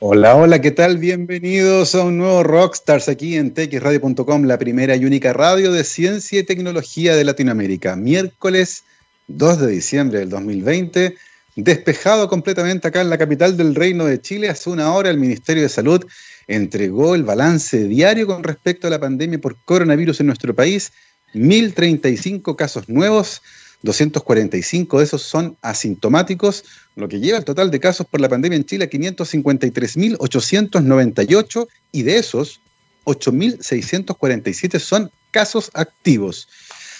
Hola, 0.00 0.36
hola, 0.36 0.60
¿qué 0.60 0.70
tal? 0.70 0.98
Bienvenidos 0.98 1.96
a 1.96 2.04
un 2.04 2.18
nuevo 2.18 2.44
Rockstars 2.44 3.08
aquí 3.08 3.34
en 3.34 3.52
txradio.com, 3.52 4.44
la 4.44 4.56
primera 4.56 4.94
y 4.94 5.04
única 5.04 5.32
radio 5.32 5.72
de 5.72 5.82
ciencia 5.82 6.38
y 6.38 6.44
tecnología 6.44 7.16
de 7.16 7.24
Latinoamérica. 7.24 7.96
Miércoles 7.96 8.84
2 9.26 9.58
de 9.58 9.66
diciembre 9.66 10.20
del 10.20 10.30
2020, 10.30 11.16
despejado 11.56 12.28
completamente 12.28 12.86
acá 12.86 13.00
en 13.00 13.10
la 13.10 13.18
capital 13.18 13.56
del 13.56 13.74
Reino 13.74 14.04
de 14.04 14.20
Chile. 14.20 14.48
Hace 14.48 14.70
una 14.70 14.92
hora 14.92 15.10
el 15.10 15.18
Ministerio 15.18 15.64
de 15.64 15.68
Salud 15.68 16.06
entregó 16.46 17.16
el 17.16 17.24
balance 17.24 17.82
diario 17.88 18.28
con 18.28 18.44
respecto 18.44 18.86
a 18.86 18.90
la 18.90 19.00
pandemia 19.00 19.40
por 19.40 19.56
coronavirus 19.64 20.20
en 20.20 20.26
nuestro 20.26 20.54
país. 20.54 20.92
1.035 21.34 22.54
casos 22.54 22.88
nuevos, 22.88 23.42
245 23.82 24.98
de 24.98 25.04
esos 25.04 25.22
son 25.22 25.56
asintomáticos, 25.62 26.64
lo 26.96 27.08
que 27.08 27.20
lleva 27.20 27.38
el 27.38 27.44
total 27.44 27.70
de 27.70 27.80
casos 27.80 28.06
por 28.06 28.20
la 28.20 28.28
pandemia 28.28 28.56
en 28.56 28.64
Chile 28.64 28.84
a 28.84 28.90
553.898 28.90 31.68
y 31.92 32.02
de 32.02 32.18
esos 32.18 32.60
8.647 33.04 34.78
son 34.78 35.10
casos 35.30 35.70
activos. 35.74 36.48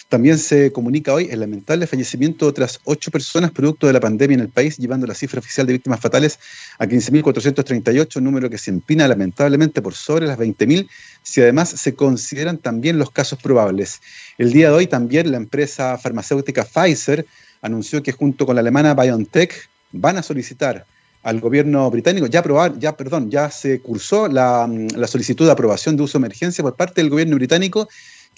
También 0.08 0.38
se 0.38 0.72
comunica 0.72 1.12
hoy 1.12 1.28
el 1.30 1.40
lamentable 1.40 1.86
fallecimiento 1.86 2.46
de 2.46 2.50
otras 2.50 2.80
ocho 2.84 3.10
personas 3.10 3.50
producto 3.50 3.86
de 3.86 3.92
la 3.92 4.00
pandemia 4.00 4.36
en 4.36 4.40
el 4.40 4.48
país, 4.48 4.78
llevando 4.78 5.06
la 5.06 5.14
cifra 5.14 5.38
oficial 5.38 5.66
de 5.66 5.74
víctimas 5.74 6.00
fatales 6.00 6.38
a 6.78 6.86
15.438, 6.86 8.22
número 8.22 8.48
que 8.48 8.56
se 8.56 8.70
empina 8.70 9.06
lamentablemente 9.06 9.82
por 9.82 9.94
sobre 9.94 10.26
las 10.26 10.38
20.000, 10.38 10.88
si 11.22 11.42
además 11.42 11.68
se 11.68 11.94
consideran 11.94 12.56
también 12.56 12.98
los 12.98 13.10
casos 13.10 13.38
probables. 13.42 14.00
El 14.38 14.50
día 14.50 14.70
de 14.70 14.76
hoy 14.76 14.86
también 14.86 15.30
la 15.30 15.36
empresa 15.36 15.98
farmacéutica 15.98 16.64
Pfizer 16.64 17.26
anunció 17.60 18.02
que 18.02 18.12
junto 18.12 18.46
con 18.46 18.54
la 18.54 18.60
alemana 18.60 18.94
BioNTech 18.94 19.68
van 19.92 20.16
a 20.16 20.22
solicitar 20.22 20.86
al 21.22 21.40
gobierno 21.40 21.90
británico, 21.90 22.26
ya 22.28 22.40
aprobar, 22.40 22.78
ya, 22.78 22.96
perdón, 22.96 23.30
ya 23.30 23.50
se 23.50 23.80
cursó 23.80 24.26
la, 24.28 24.66
la 24.96 25.06
solicitud 25.06 25.44
de 25.44 25.52
aprobación 25.52 25.98
de 25.98 26.04
uso 26.04 26.16
de 26.16 26.24
emergencia 26.24 26.64
por 26.64 26.76
parte 26.76 27.02
del 27.02 27.10
gobierno 27.10 27.36
británico 27.36 27.88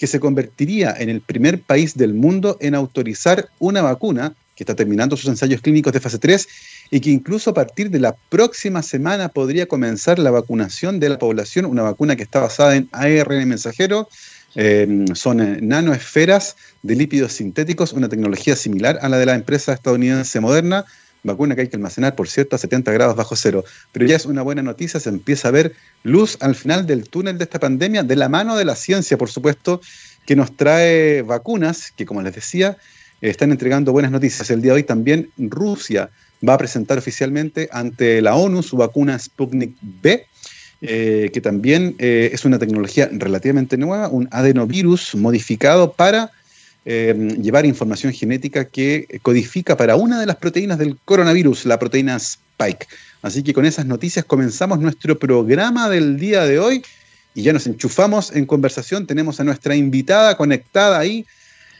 que 0.01 0.07
se 0.07 0.19
convertiría 0.19 0.95
en 0.97 1.09
el 1.09 1.21
primer 1.21 1.61
país 1.61 1.95
del 1.95 2.15
mundo 2.15 2.57
en 2.59 2.73
autorizar 2.73 3.49
una 3.59 3.83
vacuna 3.83 4.33
que 4.55 4.63
está 4.63 4.75
terminando 4.75 5.15
sus 5.15 5.29
ensayos 5.29 5.61
clínicos 5.61 5.93
de 5.93 5.99
fase 5.99 6.17
3 6.17 6.47
y 6.89 6.99
que 7.01 7.11
incluso 7.11 7.51
a 7.51 7.53
partir 7.53 7.91
de 7.91 7.99
la 7.99 8.15
próxima 8.29 8.81
semana 8.81 9.29
podría 9.29 9.67
comenzar 9.67 10.17
la 10.17 10.31
vacunación 10.31 10.99
de 10.99 11.09
la 11.09 11.19
población, 11.19 11.65
una 11.67 11.83
vacuna 11.83 12.15
que 12.15 12.23
está 12.23 12.39
basada 12.39 12.75
en 12.77 12.89
ARN 12.91 13.47
mensajero, 13.47 14.09
eh, 14.55 15.05
son 15.13 15.39
eh, 15.39 15.59
nanoesferas 15.61 16.55
de 16.81 16.95
lípidos 16.95 17.33
sintéticos, 17.33 17.93
una 17.93 18.09
tecnología 18.09 18.55
similar 18.55 18.97
a 19.03 19.07
la 19.07 19.19
de 19.19 19.27
la 19.27 19.35
empresa 19.35 19.71
estadounidense 19.71 20.39
Moderna, 20.39 20.85
vacuna 21.23 21.55
que 21.55 21.61
hay 21.61 21.67
que 21.67 21.75
almacenar, 21.75 22.15
por 22.15 22.27
cierto, 22.27 22.55
a 22.55 22.59
70 22.59 22.91
grados 22.91 23.15
bajo 23.15 23.35
cero. 23.35 23.63
Pero 23.91 24.05
ya 24.05 24.15
es 24.15 24.25
una 24.25 24.41
buena 24.41 24.61
noticia, 24.61 24.99
se 24.99 25.09
empieza 25.09 25.47
a 25.47 25.51
ver 25.51 25.73
luz 26.03 26.37
al 26.41 26.55
final 26.55 26.85
del 26.87 27.09
túnel 27.09 27.37
de 27.37 27.43
esta 27.43 27.59
pandemia, 27.59 28.03
de 28.03 28.15
la 28.15 28.29
mano 28.29 28.55
de 28.55 28.65
la 28.65 28.75
ciencia, 28.75 29.17
por 29.17 29.29
supuesto, 29.29 29.81
que 30.25 30.35
nos 30.35 30.55
trae 30.55 31.21
vacunas, 31.21 31.91
que 31.95 32.05
como 32.05 32.21
les 32.21 32.35
decía, 32.35 32.77
están 33.21 33.51
entregando 33.51 33.91
buenas 33.91 34.11
noticias. 34.11 34.49
El 34.49 34.61
día 34.61 34.71
de 34.71 34.77
hoy 34.77 34.83
también 34.83 35.29
Rusia 35.37 36.09
va 36.47 36.55
a 36.55 36.57
presentar 36.57 36.97
oficialmente 36.97 37.69
ante 37.71 38.21
la 38.21 38.35
ONU 38.35 38.63
su 38.63 38.77
vacuna 38.77 39.17
Sputnik 39.17 39.75
B, 39.81 40.25
eh, 40.81 41.29
que 41.31 41.41
también 41.41 41.95
eh, 41.99 42.31
es 42.33 42.45
una 42.45 42.57
tecnología 42.57 43.07
relativamente 43.11 43.77
nueva, 43.77 44.07
un 44.07 44.27
adenovirus 44.31 45.13
modificado 45.13 45.93
para 45.93 46.31
eh, 46.83 47.37
llevar 47.41 47.65
información 47.65 48.11
genética 48.11 48.65
que 48.65 49.19
codifica 49.21 49.77
para 49.77 49.95
una 49.95 50.19
de 50.19 50.25
las 50.25 50.37
proteínas 50.37 50.79
del 50.79 50.97
coronavirus, 51.05 51.65
la 51.65 51.77
proteína 51.77 52.15
Spike. 52.15 52.87
Así 53.21 53.43
que 53.43 53.53
con 53.53 53.65
esas 53.65 53.85
noticias 53.85 54.25
comenzamos 54.25 54.79
nuestro 54.79 55.17
programa 55.19 55.89
del 55.89 56.17
día 56.17 56.45
de 56.45 56.59
hoy 56.59 56.83
y 57.35 57.43
ya 57.43 57.53
nos 57.53 57.67
enchufamos 57.67 58.31
en 58.35 58.45
conversación. 58.45 59.05
Tenemos 59.05 59.39
a 59.39 59.43
nuestra 59.43 59.75
invitada 59.75 60.35
conectada 60.35 60.97
ahí 60.97 61.25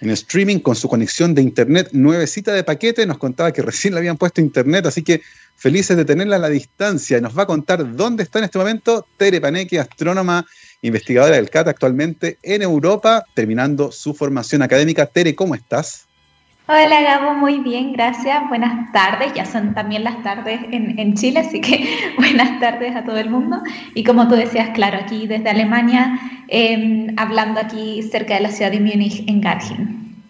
en 0.02 0.10
streaming 0.12 0.60
con 0.60 0.76
su 0.76 0.88
conexión 0.88 1.34
de 1.34 1.42
internet 1.42 1.90
nuevecita 1.94 2.54
de 2.54 2.64
paquete. 2.64 3.06
Nos 3.06 3.17
contaba 3.17 3.52
que 3.52 3.61
recién 3.61 3.94
le 3.94 4.00
habían 4.00 4.17
puesto 4.17 4.40
internet, 4.40 4.86
así 4.86 5.02
que 5.02 5.22
felices 5.56 5.98
de 5.98 6.06
tenerla 6.06 6.36
a 6.36 6.40
la 6.40 6.50
distancia. 6.50 7.20
Nos 7.22 7.38
va 7.38 7.44
a 7.44 7.48
contar 7.48 7.95
dónde 7.95 8.23
está 8.23 8.40
en 8.40 8.45
este 8.45 8.58
momento 8.58 9.08
Tere 9.17 9.42
Paneque, 9.42 9.80
astrónoma 9.80 10.45
investigadora 10.81 11.36
del 11.36 11.49
CAT 11.49 11.67
actualmente 11.67 12.37
en 12.43 12.61
Europa, 12.61 13.25
terminando 13.33 13.92
su 13.92 14.14
formación 14.14 14.61
académica. 14.61 15.05
Tere, 15.05 15.36
¿cómo 15.36 15.55
estás? 15.55 16.08
Hola 16.67 17.02
Gabo, 17.02 17.33
muy 17.33 17.59
bien, 17.59 17.92
gracias. 17.92 18.47
Buenas 18.47 18.92
tardes, 18.93 19.33
ya 19.33 19.45
son 19.45 19.73
también 19.73 20.03
las 20.03 20.23
tardes 20.23 20.59
en, 20.71 21.14
Chile, 21.15 21.39
así 21.39 21.59
que 21.59 22.14
buenas 22.17 22.59
tardes 22.59 22.95
a 22.95 23.03
todo 23.03 23.17
el 23.17 23.30
mundo. 23.30 23.58
Y 23.93 24.03
como 24.03 24.27
tú 24.27 24.36
decías, 24.36 24.69
claro, 24.69 24.97
aquí 24.97 25.27
desde 25.27 25.49
Alemania, 25.49 26.17
em, 26.47 27.13
hablando 27.17 27.59
aquí 27.59 28.02
cerca 28.03 28.36
de 28.36 28.42
la 28.42 28.52
ciudad 28.52 28.71
de 28.71 28.80
Múnich, 28.80 29.27
en 29.27 29.42
Garching. 29.42 30.23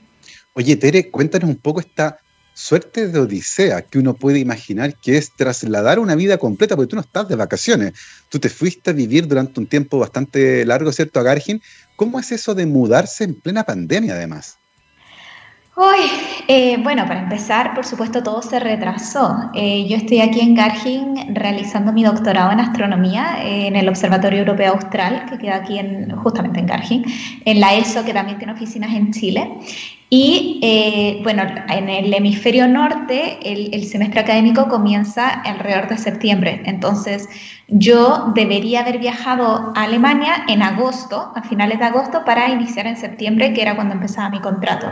Oye, 0.53 0.75
Tere, 0.77 1.11
cuéntanos 1.11 1.49
un 1.49 1.57
poco 1.57 1.79
esta 1.79 2.17
suerte 2.61 3.07
de 3.07 3.19
odisea 3.19 3.81
que 3.81 3.97
uno 3.99 4.13
puede 4.13 4.39
imaginar 4.39 4.95
que 4.95 5.17
es 5.17 5.35
trasladar 5.35 5.97
una 5.99 6.15
vida 6.15 6.37
completa, 6.37 6.75
porque 6.75 6.89
tú 6.89 6.95
no 6.95 7.01
estás 7.01 7.27
de 7.27 7.35
vacaciones, 7.35 7.93
tú 8.29 8.39
te 8.39 8.49
fuiste 8.49 8.91
a 8.91 8.93
vivir 8.93 9.27
durante 9.27 9.59
un 9.59 9.67
tiempo 9.67 9.97
bastante 9.97 10.63
largo, 10.65 10.91
¿cierto?, 10.91 11.19
a 11.19 11.23
Gargin. 11.23 11.61
¿Cómo 11.95 12.19
es 12.19 12.31
eso 12.31 12.53
de 12.53 12.67
mudarse 12.67 13.23
en 13.23 13.33
plena 13.41 13.63
pandemia, 13.63 14.13
además? 14.13 14.60
Hoy, 15.73 15.99
eh, 16.49 16.75
bueno, 16.83 17.05
para 17.07 17.21
empezar, 17.21 17.73
por 17.73 17.85
supuesto, 17.85 18.21
todo 18.21 18.41
se 18.41 18.59
retrasó. 18.59 19.49
Eh, 19.53 19.87
yo 19.87 19.95
estoy 19.95 20.19
aquí 20.19 20.41
en 20.41 20.53
Gargin 20.53 21.33
realizando 21.33 21.93
mi 21.93 22.03
doctorado 22.03 22.51
en 22.51 22.59
astronomía 22.59 23.37
eh, 23.41 23.67
en 23.67 23.77
el 23.77 23.87
Observatorio 23.87 24.39
Europeo 24.39 24.73
Austral, 24.73 25.27
que 25.29 25.37
queda 25.37 25.55
aquí 25.55 25.79
en, 25.79 26.13
justamente 26.17 26.59
en 26.59 26.65
Gargin, 26.65 27.05
en 27.45 27.61
la 27.61 27.73
ESO, 27.75 28.03
que 28.03 28.13
también 28.13 28.37
tiene 28.37 28.51
oficinas 28.51 28.93
en 28.93 29.13
Chile. 29.13 29.49
Y 30.13 30.59
eh, 30.61 31.21
bueno, 31.23 31.43
en 31.69 31.87
el 31.87 32.13
hemisferio 32.13 32.67
norte 32.67 33.39
el, 33.43 33.85
semestre 33.85 34.19
académico 34.19 34.67
comienza 34.67 35.29
alrededor 35.29 35.87
de 35.87 35.97
septiembre. 35.97 36.61
Entonces 36.65 37.29
yo 37.69 38.33
debería 38.35 38.81
haber 38.81 38.99
viajado 38.99 39.71
a 39.73 39.83
Alemania 39.83 40.43
en 40.49 40.63
agosto, 40.63 41.31
a 41.33 41.41
finales 41.43 41.79
de 41.79 41.85
agosto, 41.85 42.25
para 42.25 42.49
iniciar 42.49 42.87
en 42.87 42.97
septiembre, 42.97 43.53
que 43.53 43.61
era 43.61 43.75
cuando 43.75 43.93
empezaba 43.93 44.29
mi 44.29 44.41
contrato. 44.41 44.87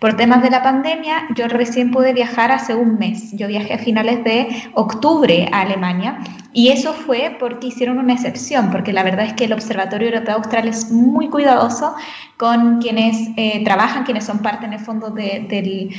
Por 0.00 0.16
temas 0.16 0.42
de 0.42 0.48
la 0.48 0.62
pandemia, 0.62 1.28
yo 1.36 1.46
recién 1.46 1.90
pude 1.90 2.14
viajar 2.14 2.50
hace 2.52 2.74
un 2.74 2.98
mes. 2.98 3.32
Yo 3.32 3.46
viajé 3.48 3.74
a 3.74 3.78
finales 3.78 4.24
de 4.24 4.48
octubre 4.72 5.46
a 5.52 5.60
Alemania 5.60 6.18
y 6.52 6.68
eso 6.68 6.92
fue 6.92 7.36
porque 7.38 7.68
hicieron 7.68 7.98
una 7.98 8.14
excepción, 8.14 8.70
porque 8.70 8.92
la 8.92 9.04
verdad 9.04 9.24
es 9.26 9.34
que 9.34 9.44
el 9.44 9.52
Observatorio 9.52 10.08
Europeo 10.08 10.36
Austral 10.36 10.66
es 10.66 10.90
muy 10.90 11.28
cuidadoso 11.28 11.94
con 12.36 12.80
quienes 12.80 13.28
eh, 13.36 13.62
trabajan, 13.64 14.04
quienes 14.04 14.24
son 14.24 14.40
parte 14.40 14.66
en 14.66 14.72
el 14.72 14.80
fondo 14.80 15.10
de, 15.10 15.90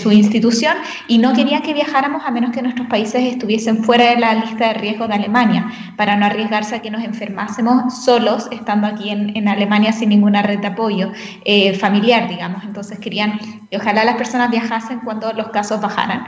su 0.00 0.12
institución 0.12 0.76
y 1.08 1.18
no 1.18 1.32
querían 1.32 1.62
que 1.62 1.74
viajáramos 1.74 2.22
a 2.24 2.30
menos 2.30 2.52
que 2.52 2.62
nuestros 2.62 2.86
países 2.86 3.22
estuviesen 3.22 3.82
fuera 3.82 4.10
de 4.10 4.20
la 4.20 4.34
lista 4.34 4.68
de 4.68 4.74
riesgo 4.74 5.08
de 5.08 5.14
Alemania, 5.14 5.72
para 5.96 6.16
no 6.16 6.26
arriesgarse 6.26 6.76
a 6.76 6.82
que 6.82 6.90
nos 6.90 7.02
enfermásemos 7.02 8.04
solos 8.04 8.46
estando 8.52 8.86
aquí 8.86 9.10
en, 9.10 9.36
en 9.36 9.48
Alemania 9.48 9.92
sin 9.92 10.10
ninguna 10.10 10.42
red 10.42 10.60
de 10.60 10.68
apoyo 10.68 11.10
eh, 11.44 11.74
familiar, 11.74 12.28
digamos. 12.28 12.62
Entonces 12.62 12.98
querían 12.98 13.38
que 13.70 13.76
ojalá 13.78 14.04
las 14.04 14.16
personas 14.16 14.50
viajasen 14.50 15.00
cuando 15.00 15.32
los 15.32 15.48
casos 15.48 15.80
bajaran. 15.80 16.26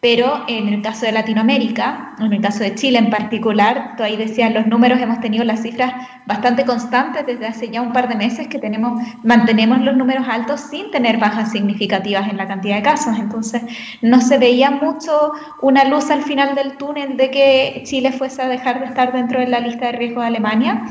Pero 0.00 0.44
en 0.48 0.68
el 0.68 0.80
caso 0.80 1.04
de 1.04 1.12
Latinoamérica, 1.12 2.14
en 2.18 2.32
el 2.32 2.40
caso 2.40 2.60
de 2.60 2.74
Chile 2.74 2.98
en 2.98 3.10
particular, 3.10 3.96
tú 3.98 4.02
ahí 4.02 4.16
decías 4.16 4.50
los 4.50 4.66
números, 4.66 4.98
hemos 4.98 5.20
tenido 5.20 5.44
las 5.44 5.60
cifras 5.60 5.92
bastante 6.24 6.64
constantes 6.64 7.26
desde 7.26 7.46
hace 7.46 7.68
ya 7.68 7.82
un 7.82 7.92
par 7.92 8.08
de 8.08 8.14
meses 8.14 8.48
que 8.48 8.58
tenemos, 8.58 9.02
mantenemos 9.22 9.80
los 9.82 9.96
números 9.96 10.26
altos 10.26 10.60
sin 10.60 10.90
tener 10.90 11.18
bajas 11.18 11.52
significativas 11.52 12.30
en 12.30 12.38
la 12.38 12.48
cantidad 12.48 12.76
de 12.76 12.82
casos. 12.82 13.18
Entonces, 13.18 13.62
no 14.00 14.22
se 14.22 14.38
veía 14.38 14.70
mucho 14.70 15.32
una 15.60 15.84
luz 15.84 16.10
al 16.10 16.22
final 16.22 16.54
del 16.54 16.78
túnel 16.78 17.18
de 17.18 17.30
que 17.30 17.82
Chile 17.84 18.10
fuese 18.12 18.40
a 18.40 18.48
dejar 18.48 18.80
de 18.80 18.86
estar 18.86 19.12
dentro 19.12 19.38
de 19.38 19.48
la 19.48 19.60
lista 19.60 19.86
de 19.86 19.92
riesgo 19.92 20.22
de 20.22 20.28
Alemania. 20.28 20.82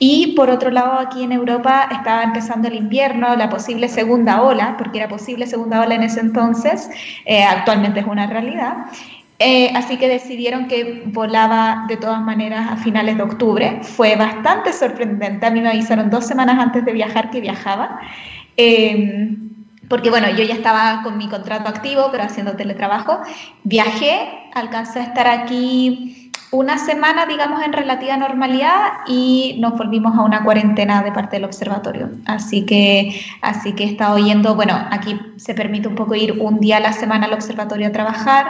Y 0.00 0.34
por 0.34 0.50
otro 0.50 0.70
lado, 0.70 0.98
aquí 0.98 1.22
en 1.22 1.30
Europa 1.30 1.88
estaba 1.92 2.24
empezando 2.24 2.66
el 2.66 2.74
invierno, 2.74 3.36
la 3.36 3.48
posible 3.48 3.88
segunda 3.88 4.42
ola, 4.42 4.74
porque 4.76 4.98
era 4.98 5.08
posible 5.08 5.46
segunda 5.46 5.82
ola 5.82 5.94
en 5.94 6.02
ese 6.02 6.18
entonces, 6.18 6.90
eh, 7.24 7.44
actualmente 7.44 8.00
es 8.00 8.06
una 8.06 8.26
realidad. 8.26 8.55
Eh, 9.38 9.70
así 9.74 9.98
que 9.98 10.08
decidieron 10.08 10.66
que 10.66 11.02
volaba 11.06 11.84
de 11.88 11.98
todas 11.98 12.20
maneras 12.22 12.70
a 12.70 12.76
finales 12.76 13.16
de 13.16 13.22
octubre. 13.22 13.80
Fue 13.82 14.16
bastante 14.16 14.72
sorprendente. 14.72 15.44
A 15.44 15.50
mí 15.50 15.60
me 15.60 15.68
avisaron 15.68 16.08
dos 16.08 16.26
semanas 16.26 16.58
antes 16.58 16.84
de 16.84 16.92
viajar 16.92 17.30
que 17.30 17.40
viajaba. 17.40 18.00
Em, 18.56 19.50
porque 19.88 20.10
bueno, 20.10 20.28
yo 20.30 20.42
ya 20.42 20.54
estaba 20.54 21.02
con 21.02 21.18
mi 21.18 21.28
contrato 21.28 21.68
activo, 21.68 22.08
pero 22.10 22.24
haciendo 22.24 22.56
teletrabajo. 22.56 23.20
Viajé, 23.64 24.28
alcancé 24.54 25.00
a 25.00 25.04
estar 25.04 25.26
aquí 25.26 26.25
una 26.52 26.78
semana, 26.78 27.26
digamos, 27.26 27.62
en 27.62 27.72
relativa 27.72 28.16
normalidad 28.16 28.92
y 29.06 29.56
nos 29.58 29.76
volvimos 29.76 30.16
a 30.16 30.22
una 30.22 30.44
cuarentena 30.44 31.02
de 31.02 31.12
parte 31.12 31.36
del 31.36 31.44
observatorio. 31.44 32.10
Así 32.24 32.64
que, 32.64 33.20
así 33.42 33.72
que 33.74 33.84
he 33.84 33.86
estado 33.88 34.18
yendo, 34.18 34.54
bueno, 34.54 34.74
aquí 34.90 35.18
se 35.36 35.54
permite 35.54 35.88
un 35.88 35.94
poco 35.94 36.14
ir 36.14 36.32
un 36.40 36.60
día 36.60 36.78
a 36.78 36.80
la 36.80 36.92
semana 36.92 37.26
al 37.26 37.32
observatorio 37.32 37.88
a 37.88 37.92
trabajar 37.92 38.46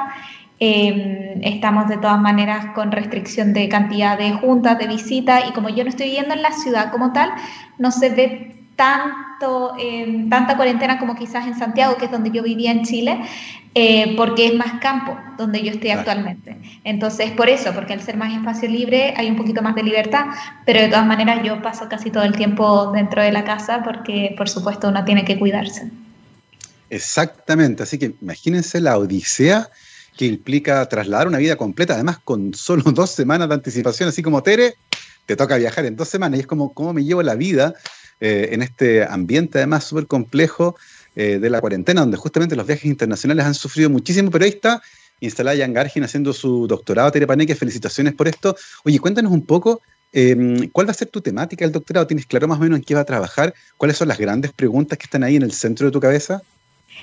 Em, 0.58 1.43
estamos 1.43 1.87
de 1.88 1.98
todas 1.98 2.19
maneras 2.19 2.69
con 2.75 2.90
restricción 2.90 3.52
de 3.52 3.69
cantidad 3.69 4.16
de 4.16 4.32
juntas, 4.32 4.78
de 4.78 4.87
visitas, 4.87 5.44
y 5.48 5.52
como 5.52 5.69
yo 5.69 5.84
no 5.84 5.90
estoy 5.90 6.06
viviendo 6.06 6.34
en 6.34 6.40
la 6.40 6.52
ciudad 6.52 6.90
como 6.90 7.12
tal, 7.12 7.31
no 7.78 7.90
se 7.90 8.08
ve 8.08 8.56
tanto, 8.76 9.75
em, 9.78 10.28
tanta 10.28 10.56
cuarentena 10.56 10.99
como 10.99 11.17
quizás 11.17 11.46
en 11.46 11.58
Santiago, 11.58 11.96
que 11.96 12.05
es 12.05 12.11
donde 12.11 12.31
yo 12.31 12.43
vivía 12.43 12.70
en 12.70 12.84
Chile, 12.84 13.20
eh, 13.75 14.14
porque 14.17 14.46
es 14.46 14.55
más 14.55 14.81
campo 14.81 15.19
donde 15.37 15.62
yo 15.62 15.70
estoy 15.70 15.90
actualmente. 15.90 16.56
Entonces, 16.84 17.31
por 17.32 17.49
eso, 17.49 17.73
porque 17.75 17.94
al 17.94 18.00
ser 18.00 18.17
más 18.17 18.32
espacio 18.32 18.69
libre 18.69 19.12
hay 19.17 19.28
un 19.28 19.37
poquito 19.37 19.62
más 19.62 19.75
de 19.75 19.82
libertad, 19.82 20.26
pero 20.64 20.81
de 20.81 20.88
todas 20.88 21.06
maneras 21.06 21.40
yo 21.44 21.61
paso 21.61 21.88
casi 21.88 22.11
todo 22.11 22.23
el 22.23 22.34
tiempo 22.37 22.93
dentro 22.93 23.23
de 23.23 23.32
la 23.32 23.44
casa 23.44 23.82
porque, 23.82 24.34
por 24.37 24.49
supuesto, 24.49 24.88
uno 24.88 25.05
tiene 25.05 25.25
que 25.25 25.38
cuidarse. 25.38 25.90
Exactamente, 26.88 27.82
así 27.82 27.99
que 27.99 28.14
imagínense 28.22 28.81
la 28.81 28.96
odisea 28.96 29.69
que 30.17 30.26
implica 30.26 30.87
trasladar 30.88 31.29
una 31.29 31.38
vida 31.38 31.56
completa, 31.56 31.94
además 31.94 32.19
con 32.25 32.55
solo 32.55 32.82
dos 32.93 33.11
semanas 33.11 33.49
de 33.49 33.55
anticipación, 33.55 34.08
así 34.08 34.22
como 34.22 34.43
Tere, 34.43 34.76
te 35.26 35.37
toca 35.37 35.56
viajar 35.56 35.84
en 35.84 35.96
dos 35.96 36.08
semanas 36.08 36.38
y 36.38 36.40
es 36.43 36.46
como 36.46 36.72
cómo 36.72 36.93
me 36.93 37.05
llevo 37.05 37.22
la 37.22 37.34
vida 37.34 37.75
eh, 38.20 38.50
en 38.52 38.62
este 38.62 39.04
ambiente 39.04 39.58
además 39.58 39.84
súper 39.84 40.06
complejo 40.06 40.76
eh, 41.14 41.38
de 41.38 41.50
la 41.50 41.60
cuarentena, 41.60 42.00
donde 42.00 42.16
justamente 42.16 42.56
los 42.56 42.66
viajes 42.66 42.86
internacionales 42.86 43.46
han 43.46 43.54
sufrido 43.54 43.90
muchísimo, 43.90 44.30
pero 44.30 44.44
ahí 44.44 44.50
está 44.50 44.82
instalada 45.20 45.56
Jan 45.58 45.72
Gargin 45.72 46.04
haciendo 46.04 46.32
su 46.32 46.66
doctorado, 46.66 47.10
Tere 47.10 47.26
Paneque, 47.26 47.54
felicitaciones 47.54 48.14
por 48.14 48.28
esto. 48.28 48.54
Oye, 48.84 48.98
cuéntanos 48.98 49.32
un 49.32 49.44
poco 49.44 49.80
em, 50.12 50.68
¿Cuál 50.70 50.86
va 50.86 50.92
a 50.92 50.94
ser 50.94 51.08
tu 51.08 51.20
temática 51.20 51.64
del 51.64 51.72
doctorado? 51.72 52.06
¿Tienes 52.06 52.26
claro 52.26 52.48
más 52.48 52.58
o 52.58 52.62
menos 52.62 52.78
en 52.78 52.84
qué 52.84 52.94
va 52.94 53.00
a 53.00 53.04
trabajar? 53.04 53.54
¿Cuáles 53.76 53.96
son 53.96 54.08
las 54.08 54.19
grandes 54.19 54.52
preguntas 54.52 54.98
que 54.98 55.04
están 55.04 55.22
ahí 55.22 55.36
en 55.36 55.42
el 55.42 55.52
centro 55.52 55.86
de 55.86 55.92
tu 55.92 56.00
cabeza? 56.00 56.42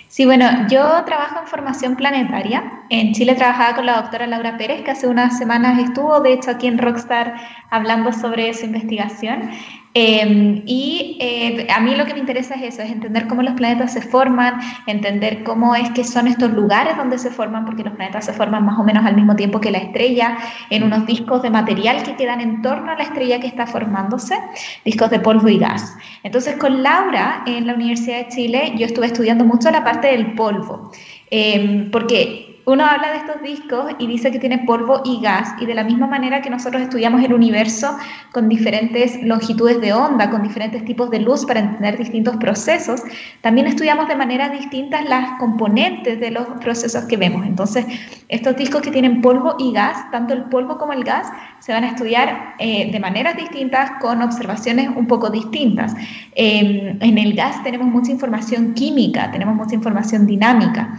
Sí, 0.07 0.25
bueno, 0.25 0.45
yo 0.69 1.03
trabajo 1.05 1.39
en 1.41 1.47
formación 1.47 1.95
planetaria. 1.95 2.83
En 2.89 3.13
Chile 3.13 3.35
trabajaba 3.35 3.75
con 3.75 3.85
la 3.85 4.01
doctora 4.01 4.27
Laura 4.27 4.57
Pérez, 4.57 4.83
que 4.83 4.91
hace 4.91 5.07
unas 5.07 5.37
semanas 5.37 5.79
estuvo, 5.79 6.19
de 6.21 6.33
hecho, 6.33 6.51
aquí 6.51 6.67
en 6.67 6.77
Rockstar 6.77 7.33
hablando 7.71 8.13
sobre 8.13 8.53
su 8.53 8.65
investigación. 8.65 9.49
Em, 9.95 10.63
y 10.65 11.17
eh, 11.19 11.67
a 11.69 11.79
mí 11.79 11.95
lo 11.95 12.05
que 12.05 12.13
me 12.13 12.19
interesa 12.19 12.55
es 12.55 12.73
eso, 12.73 12.81
es 12.81 12.89
entender 12.91 13.27
cómo 13.27 13.43
los 13.43 13.53
planetas 13.53 13.93
se 13.93 14.01
forman, 14.01 14.59
entender 14.87 15.43
cómo 15.43 15.75
es 15.75 15.91
que 15.91 16.03
son 16.03 16.27
estos 16.27 16.51
lugares 16.51 16.97
donde 16.97 17.19
se 17.19 17.29
forman, 17.29 17.63
porque 17.65 17.83
los 17.83 17.93
planetas 17.93 18.25
se 18.25 18.33
forman 18.33 18.65
más 18.65 18.79
o 18.79 18.83
menos 18.83 19.05
al 19.05 19.15
mismo 19.15 19.35
tiempo 19.35 19.61
que 19.61 19.69
la 19.69 19.77
estrella, 19.77 20.37
en 20.71 20.83
unos 20.83 21.05
discos 21.05 21.43
de 21.43 21.51
material 21.51 22.01
que 22.01 22.15
quedan 22.15 22.41
en 22.41 22.63
torno 22.63 22.91
a 22.91 22.95
la 22.95 23.03
estrella 23.03 23.39
que 23.39 23.45
está 23.45 23.67
formándose, 23.67 24.35
discos 24.83 25.11
de 25.11 25.19
polvo 25.19 25.47
y 25.47 25.59
gas. 25.59 25.95
Entonces 26.23 26.55
con 26.55 26.81
Laura 26.81 27.43
en 27.45 27.67
la 27.67 27.75
Universidad 27.75 28.17
de 28.17 28.27
Chile 28.29 28.73
yo 28.75 28.87
estuve 28.87 29.05
estudiando 29.07 29.45
mucho 29.45 29.69
la 29.69 29.83
parte 29.83 30.07
del 30.07 30.33
polvo, 30.33 30.91
em, 31.29 31.91
porque 31.91 32.52
uno 32.65 32.85
habla 32.85 33.11
de 33.11 33.17
estos 33.17 33.41
discos 33.41 33.93
y 33.99 34.07
dice 34.07 34.31
que 34.31 34.39
tiene 34.39 34.59
polvo 34.59 35.01
y 35.03 35.19
gas, 35.21 35.53
y 35.59 35.65
de 35.65 35.73
la 35.73 35.83
misma 35.83 36.07
manera 36.07 36.41
que 36.41 36.49
nosotros 36.49 36.81
estudiamos 36.81 37.23
el 37.23 37.33
universo 37.33 37.95
con 38.31 38.47
diferentes 38.47 39.21
longitudes 39.23 39.81
de 39.81 39.93
onda, 39.93 40.29
con 40.29 40.43
diferentes 40.43 40.85
tipos 40.85 41.09
de 41.09 41.19
luz 41.19 41.45
para 41.45 41.59
entender 41.59 41.97
distintos 41.97 42.37
procesos, 42.37 43.01
también 43.41 43.67
estudiamos 43.67 44.07
de 44.07 44.15
manera 44.15 44.49
distintas 44.49 45.03
las 45.09 45.37
componentes 45.39 46.19
de 46.19 46.31
los 46.31 46.47
procesos 46.61 47.05
que 47.05 47.17
vemos. 47.17 47.45
Entonces, 47.45 47.85
estos 48.29 48.55
discos 48.55 48.81
que 48.81 48.91
tienen 48.91 49.21
polvo 49.21 49.55
y 49.59 49.73
gas, 49.73 50.09
tanto 50.11 50.33
el 50.33 50.43
polvo 50.45 50.77
como 50.77 50.93
el 50.93 51.03
gas, 51.03 51.27
se 51.59 51.73
van 51.73 51.83
a 51.83 51.89
estudiar 51.89 52.55
eh, 52.59 52.91
de 52.91 52.99
maneras 52.99 53.35
distintas, 53.35 53.91
con 53.99 54.21
observaciones 54.21 54.89
un 54.95 55.07
poco 55.07 55.29
distintas. 55.29 55.93
Em, 56.35 56.97
en 57.01 57.17
el 57.17 57.33
gas 57.33 57.61
tenemos 57.63 57.87
mucha 57.87 58.11
información 58.11 58.73
química, 58.73 59.31
tenemos 59.31 59.55
mucha 59.55 59.75
información 59.75 60.25
dinámica. 60.25 60.95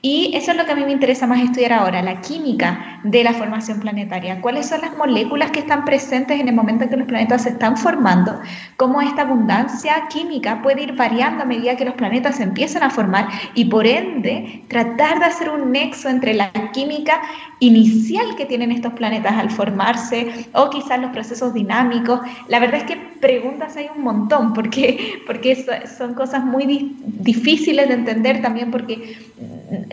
Y 0.00 0.30
eso 0.36 0.52
es 0.52 0.56
lo 0.56 0.64
que 0.64 0.70
a 0.70 0.76
mí 0.76 0.84
me 0.84 0.92
interesa 0.92 1.26
más 1.26 1.40
estudiar 1.40 1.72
ahora, 1.72 2.02
la 2.02 2.20
química 2.20 3.00
de 3.02 3.24
la 3.24 3.32
formación 3.32 3.80
planetaria. 3.80 4.40
¿Cuáles 4.40 4.68
son 4.68 4.80
las 4.80 4.96
moléculas 4.96 5.50
que 5.50 5.58
están 5.58 5.84
presentes 5.84 6.38
en 6.38 6.46
el 6.46 6.54
momento 6.54 6.84
en 6.84 6.90
que 6.90 6.96
los 6.96 7.08
planetas 7.08 7.42
se 7.42 7.48
están 7.48 7.76
formando? 7.76 8.40
¿Cómo 8.76 9.00
esta 9.00 9.22
abundancia 9.22 10.06
química 10.08 10.62
puede 10.62 10.84
ir 10.84 10.94
variando 10.94 11.42
a 11.42 11.46
medida 11.46 11.76
que 11.76 11.84
los 11.84 11.94
planetas 11.94 12.36
se 12.36 12.44
empiezan 12.44 12.84
a 12.84 12.90
formar? 12.90 13.28
Y 13.54 13.64
por 13.64 13.88
ende, 13.88 14.62
tratar 14.68 15.18
de 15.18 15.24
hacer 15.24 15.50
un 15.50 15.72
nexo 15.72 16.08
entre 16.08 16.32
la 16.32 16.52
química 16.72 17.20
inicial 17.58 18.36
que 18.36 18.46
tienen 18.46 18.70
estos 18.70 18.92
planetas 18.92 19.32
al 19.32 19.50
formarse 19.50 20.46
o 20.52 20.70
quizás 20.70 21.00
los 21.00 21.10
procesos 21.10 21.52
dinámicos. 21.54 22.20
La 22.46 22.60
verdad 22.60 22.82
es 22.82 22.84
que 22.84 22.96
preguntas 23.20 23.76
hay 23.76 23.88
un 23.96 24.04
montón 24.04 24.52
porque, 24.52 25.22
porque 25.26 25.56
son 25.98 26.14
cosas 26.14 26.44
muy 26.44 26.96
difíciles 27.04 27.88
de 27.88 27.94
entender 27.94 28.40
también 28.42 28.70
porque 28.70 29.16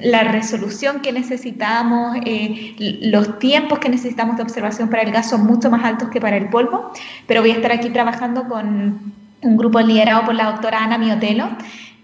la 0.02 0.24
resolución 0.24 1.02
que 1.02 1.12
necesitamos, 1.12 2.18
eh, 2.26 2.76
los 3.02 3.40
tiempos 3.40 3.80
que 3.80 3.90
necesitamos 3.90 4.38
de 4.38 4.44
observación 4.44 4.90
para 4.90 5.04
el 5.04 5.12
gas 5.12 5.30
son 5.30 5.46
mucho 5.46 5.70
más 5.70 5.84
altos 5.84 6.10
que 6.10 6.22
para 6.22 6.38
el 6.38 6.50
polvo, 6.50 6.92
pero 7.28 7.42
voy 7.42 7.52
a 7.52 7.56
estar 7.56 7.72
aquí 7.72 7.90
trabajando 7.90 8.48
con 8.48 9.14
un 9.42 9.58
grupo 9.58 9.80
liderado 9.82 10.26
por 10.26 10.36
la 10.36 10.52
doctora 10.52 10.84
Ana 10.84 10.98
Miotelo. 10.98 11.50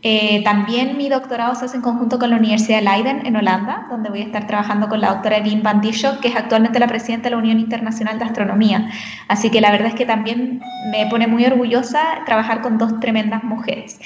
Eh, 0.04 0.42
también 0.44 0.98
mi 0.98 1.10
doctorado 1.10 1.54
se 1.54 1.66
hace 1.66 1.78
en 1.78 1.84
conjunto 1.84 2.18
con 2.18 2.32
la 2.32 2.38
Universidad 2.38 2.80
de 2.80 2.86
Leiden 2.86 3.26
en 3.26 3.36
Holanda, 3.36 3.86
donde 3.90 4.10
voy 4.10 4.22
a 4.22 4.26
estar 4.26 4.48
trabajando 4.48 4.90
con 4.90 5.00
la 5.00 5.10
doctora 5.10 5.38
Eline 5.38 5.62
Van 5.62 5.80
Dishoff, 5.80 6.20
que 6.20 6.30
es 6.30 6.36
actualmente 6.36 6.80
la 6.80 6.88
presidenta 6.88 7.26
de 7.26 7.32
la 7.32 7.38
Unión 7.38 7.60
Internacional 7.60 8.18
de 8.18 8.26
Astronomía. 8.26 8.90
Así 9.28 9.52
que 9.52 9.62
la 9.62 9.72
verdad 9.72 9.90
es 9.90 9.96
que 9.96 10.06
también 10.06 10.60
me 10.92 11.06
pone 11.08 11.28
muy 11.28 11.46
orgullosa 11.46 12.24
trabajar 12.26 12.62
con 12.62 12.80
dos 12.80 13.00
tremendas 13.00 13.44
mujeres. 13.44 14.00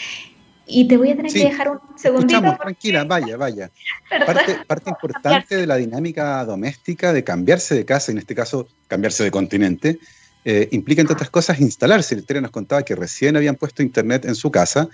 Y 0.67 0.87
te 0.87 0.97
voy 0.97 1.11
a 1.11 1.15
tener 1.15 1.31
que 1.31 1.39
dejar 1.39 1.69
un 1.69 1.79
segundito. 1.95 2.41
tranquila, 2.59 3.03
vaya, 3.07 3.37
vaya. 3.37 3.71
Parte, 4.09 4.57
parte, 4.67 4.89
importante 4.89 5.55
de 5.55 5.67
la 5.67 5.75
dinámica 5.75 6.43
doméstica 6.45 7.13
de 7.13 7.23
cambiarse 7.23 7.75
de 7.75 7.85
casa, 7.85 8.11
en 8.11 8.17
este 8.17 8.35
caso 8.35 8.67
cambiarse 8.87 9.23
de 9.23 9.31
continente, 9.31 9.99
eh, 10.47 10.69
implica 10.71 11.01
entre 11.01 11.15
otras 11.15 11.31
cosas 11.31 11.59
instalarse. 11.59 12.13
El 12.13 12.23
Tere 12.23 12.39
nos 12.39 12.51
contaba 12.51 12.83
que 12.83 12.95
recién 12.95 13.35
habían 13.35 13.55
puesto 13.55 13.81
internet 13.81 14.25
en 14.25 14.35
su 14.35 14.51
casa 14.51 14.87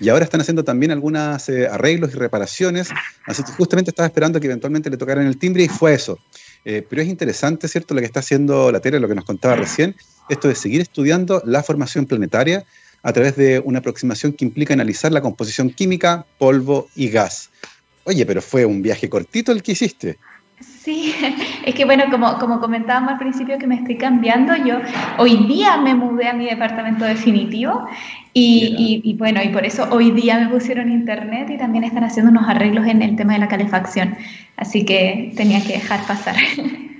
y 0.00 0.08
ahora 0.08 0.24
están 0.24 0.40
haciendo 0.40 0.64
también 0.64 0.92
algunos 0.92 1.46
eh, 1.50 1.68
arreglos 1.68 2.14
y 2.14 2.16
reparaciones. 2.16 2.88
Así 3.26 3.42
que 3.44 3.52
justamente 3.52 3.90
estaba 3.90 4.06
esperando 4.06 4.40
que 4.40 4.46
eventualmente 4.46 4.88
le 4.88 4.96
tocaran 4.96 5.26
el 5.26 5.36
timbre 5.36 5.62
y 5.64 5.68
fue 5.68 5.92
eso. 5.92 6.18
Eh, 6.64 6.86
pero 6.88 7.02
es 7.02 7.08
interesante, 7.08 7.68
¿cierto?, 7.68 7.92
lo 7.92 8.00
que 8.00 8.06
está 8.06 8.20
haciendo 8.20 8.72
la 8.72 8.80
Tere, 8.80 8.98
lo 8.98 9.06
que 9.06 9.14
nos 9.14 9.26
contaba 9.26 9.56
recién, 9.56 9.94
esto 10.30 10.48
de 10.48 10.54
seguir 10.54 10.80
estudiando 10.80 11.42
la 11.44 11.62
formación 11.62 12.06
planetaria 12.06 12.64
a 13.04 13.12
través 13.12 13.36
de 13.36 13.60
una 13.60 13.78
aproximación 13.78 14.32
que 14.32 14.44
implica 14.44 14.74
analizar 14.74 15.12
la 15.12 15.20
composición 15.20 15.70
química, 15.70 16.26
polvo 16.38 16.88
y 16.96 17.10
gas. 17.10 17.50
Oye, 18.04 18.26
pero 18.26 18.42
fue 18.42 18.64
un 18.64 18.82
viaje 18.82 19.08
cortito 19.08 19.52
el 19.52 19.62
que 19.62 19.72
hiciste. 19.72 20.18
Sí, 20.60 21.14
es 21.66 21.74
que 21.74 21.84
bueno, 21.84 22.04
como, 22.10 22.38
como 22.38 22.60
comentábamos 22.60 23.12
al 23.12 23.18
principio 23.18 23.58
que 23.58 23.66
me 23.66 23.76
estoy 23.76 23.98
cambiando, 23.98 24.56
yo 24.56 24.80
hoy 25.18 25.46
día 25.46 25.76
me 25.76 25.94
mudé 25.94 26.28
a 26.28 26.32
mi 26.32 26.46
departamento 26.46 27.04
definitivo 27.04 27.86
y, 28.32 29.02
y, 29.04 29.14
bueno, 29.14 29.42
y 29.42 29.50
por 29.50 29.64
eso 29.64 29.86
hoy 29.90 30.10
día 30.10 30.40
me 30.40 30.48
pusieron 30.48 30.90
internet 30.90 31.50
y 31.50 31.58
también 31.58 31.84
están 31.84 32.04
haciendo 32.04 32.30
unos 32.32 32.48
arreglos 32.48 32.86
en 32.86 33.02
el 33.02 33.16
tema 33.16 33.34
de 33.34 33.38
la 33.38 33.48
calefacción. 33.48 34.16
Así 34.56 34.84
que 34.84 35.32
tenía 35.36 35.62
que 35.62 35.74
dejar 35.74 36.04
pasar. 36.06 36.34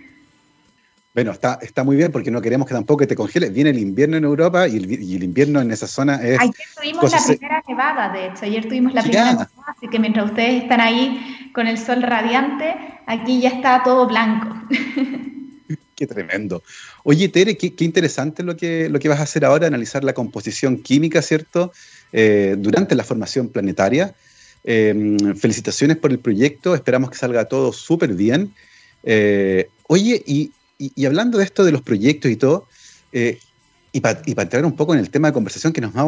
Bueno, 1.15 1.31
está, 1.31 1.61
está 1.63 1.85
muy 1.85 1.95
bien 1.95 2.11
porque 2.11 2.33
no 2.33 2.43
queremos 2.43 2.67
que 2.67 2.75
tampoco 2.75 3.07
te 3.07 3.15
congele. 3.15 3.49
Viene 3.49 3.71
el 3.71 3.79
invierno 3.79 4.17
en 4.17 4.25
Europa 4.25 4.67
y 4.67 4.77
el, 4.79 5.23
invierno 5.23 5.61
en 5.61 5.71
esa 5.71 5.87
zona 5.87 6.17
es. 6.17 6.41
Ayer 6.41 6.55
tuvimos 6.75 7.13
la 7.13 7.25
primera 7.25 7.63
nevada, 7.69 8.13
de 8.13 8.27
hecho. 8.27 8.45
Ayer 8.45 8.65
tuvimos 8.65 8.93
la 8.93 9.03
primera 9.03 9.31
nevada, 9.31 9.51
así 9.69 9.87
que 9.89 10.01
mientras 10.01 10.27
ustedes 10.27 10.65
están 10.65 10.81
ahí 10.81 11.51
con 11.55 11.69
el 11.69 11.79
sol 11.79 12.03
radiante, 12.03 12.75
aquí 13.07 13.41
ya 13.41 13.51
está 13.51 13.83
todo 13.85 14.09
blanco. 14.09 14.49
Qué 15.95 16.09
tremendo. 16.09 16.65
Oye, 17.05 17.29
Tere, 17.29 17.57
qué, 17.57 17.73
interesante 17.85 18.43
lo 18.43 18.57
que, 18.57 18.89
lo 18.89 18.99
que 18.99 19.09
vas 19.09 19.21
a 19.21 19.23
hacer 19.23 19.45
ahora, 19.45 19.69
analizar 19.69 20.03
la 20.03 20.13
composición 20.13 20.79
química, 20.79 21.23
¿cierto? 21.23 21.73
Eh, 22.13 22.57
durante 22.59 22.97
la 22.97 23.05
formación 23.05 23.49
planetaria. 23.49 24.13
Em, 24.65 25.37
felicitaciones 25.37 25.97
por 25.99 26.11
el 26.11 26.19
proyecto, 26.19 26.75
esperamos 26.75 27.11
que 27.11 27.17
salga 27.17 27.45
todo 27.45 27.73
súper 27.73 28.15
bien. 28.15 28.53
Eh, 29.05 29.69
oye, 29.87 30.21
y 30.27 30.51
y, 30.79 31.07
hablando 31.07 31.39
de 31.39 31.45
esto 31.45 31.65
de 31.65 31.73
los 31.73 31.83
proyectos 31.83 32.31
y 32.31 32.37
todo, 32.37 32.67
eh, 33.13 33.39
y 33.93 34.01
para 34.01 34.21
entrar 34.43 34.65
un 34.65 34.75
poco 34.75 34.93
en 34.93 35.01
el 35.01 35.09
tema 35.09 35.29
de 35.29 35.35
conversación 35.35 35.73
que 35.73 35.81
nos 35.81 35.95
va 35.95 36.01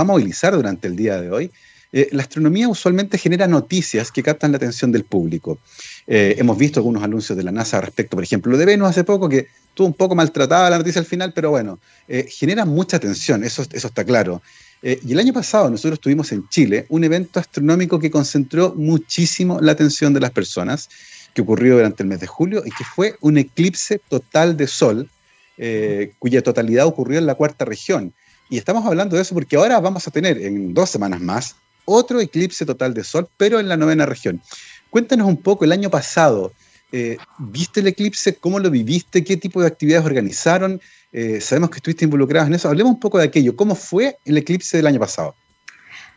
a, 0.00 0.04
movilizar 0.04 0.54
durante 0.54 0.86
el 0.86 0.94
día 0.94 1.20
de 1.20 1.30
hoy, 1.30 1.50
eh, 1.90 2.08
la 2.12 2.22
astronomía 2.22 2.68
usualmente 2.68 3.18
genera 3.18 3.48
noticias 3.48 4.12
que 4.12 4.22
captan 4.22 4.52
la 4.52 4.58
atención 4.58 4.92
del 4.92 5.04
público. 5.04 5.58
Eh, 6.06 6.36
hemos 6.38 6.56
visto 6.56 6.78
algunos 6.78 7.02
anuncios 7.02 7.36
de 7.36 7.42
la 7.42 7.50
NASA 7.50 7.80
respecto, 7.80 8.16
por 8.16 8.22
ejemplo, 8.22 8.52
lo 8.52 8.58
de 8.58 8.66
Venus 8.66 8.90
hace 8.90 9.02
poco, 9.02 9.28
que 9.28 9.48
estuvo 9.68 9.88
un 9.88 9.94
poco 9.94 10.14
maltratada 10.14 10.70
la 10.70 10.78
noticia 10.78 11.00
al 11.00 11.06
final, 11.06 11.32
pero 11.32 11.50
bueno, 11.50 11.80
genera 12.28 12.64
mucha 12.64 12.98
atención, 12.98 13.42
eso, 13.42 13.64
eso 13.72 13.88
está 13.88 14.04
claro. 14.04 14.42
y 14.82 15.12
el 15.12 15.18
año 15.18 15.32
pasado 15.32 15.70
nosotros 15.70 16.00
tuvimos 16.00 16.30
en 16.32 16.48
Chile 16.48 16.86
un 16.88 17.04
evento 17.04 17.40
astronómico 17.40 17.98
que 17.98 18.10
concentró 18.10 18.74
muchísimo 18.76 19.60
la 19.60 19.72
atención 19.72 20.12
de 20.14 20.20
las 20.20 20.30
personas 20.30 20.88
que 21.38 21.42
ocurrió 21.42 21.76
durante 21.76 22.02
el 22.02 22.08
mes 22.08 22.18
de 22.18 22.26
julio 22.26 22.64
y 22.66 22.70
que 22.70 22.82
fue 22.82 23.14
un 23.20 23.38
eclipse 23.38 24.00
total 24.08 24.56
de 24.56 24.66
sol, 24.66 25.08
eh, 25.56 26.14
cuya 26.18 26.42
totalidad 26.42 26.86
ocurrió 26.86 27.18
en 27.18 27.26
la 27.26 27.36
cuarta 27.36 27.64
región. 27.64 28.12
Y 28.50 28.58
estamos 28.58 28.84
hablando 28.84 29.14
de 29.14 29.22
eso 29.22 29.34
porque 29.34 29.54
ahora 29.54 29.78
vamos 29.78 30.08
a 30.08 30.10
tener 30.10 30.36
en 30.38 30.74
dos 30.74 30.90
semanas 30.90 31.20
más 31.20 31.54
otro 31.84 32.20
eclipse 32.20 32.66
total 32.66 32.92
de 32.92 33.04
sol, 33.04 33.28
pero 33.36 33.60
en 33.60 33.68
la 33.68 33.76
novena 33.76 34.04
región. 34.04 34.42
Cuéntanos 34.90 35.28
un 35.28 35.36
poco, 35.36 35.64
el 35.64 35.72
año 35.72 35.90
pasado, 35.90 36.52
Eh, 36.90 37.18
¿Viste 37.38 37.80
el 37.80 37.86
eclipse? 37.88 38.36
¿Cómo 38.36 38.58
lo 38.58 38.70
viviste? 38.70 39.22
¿Qué 39.22 39.36
tipo 39.36 39.60
de 39.60 39.66
actividades 39.66 40.06
organizaron? 40.06 40.80
Eh, 41.12 41.38
sabemos 41.38 41.68
que 41.70 41.76
estuviste 41.76 42.06
involucrado 42.06 42.46
en 42.46 42.54
eso. 42.54 42.66
Hablemos 42.68 42.94
un 42.94 43.00
poco 43.00 43.18
de 43.18 43.24
aquello. 43.24 43.54
¿Cómo 43.54 43.74
fue 43.74 44.16
el 44.24 44.38
eclipse 44.38 44.78
del 44.78 44.86
año 44.86 44.98
pasado? 44.98 45.34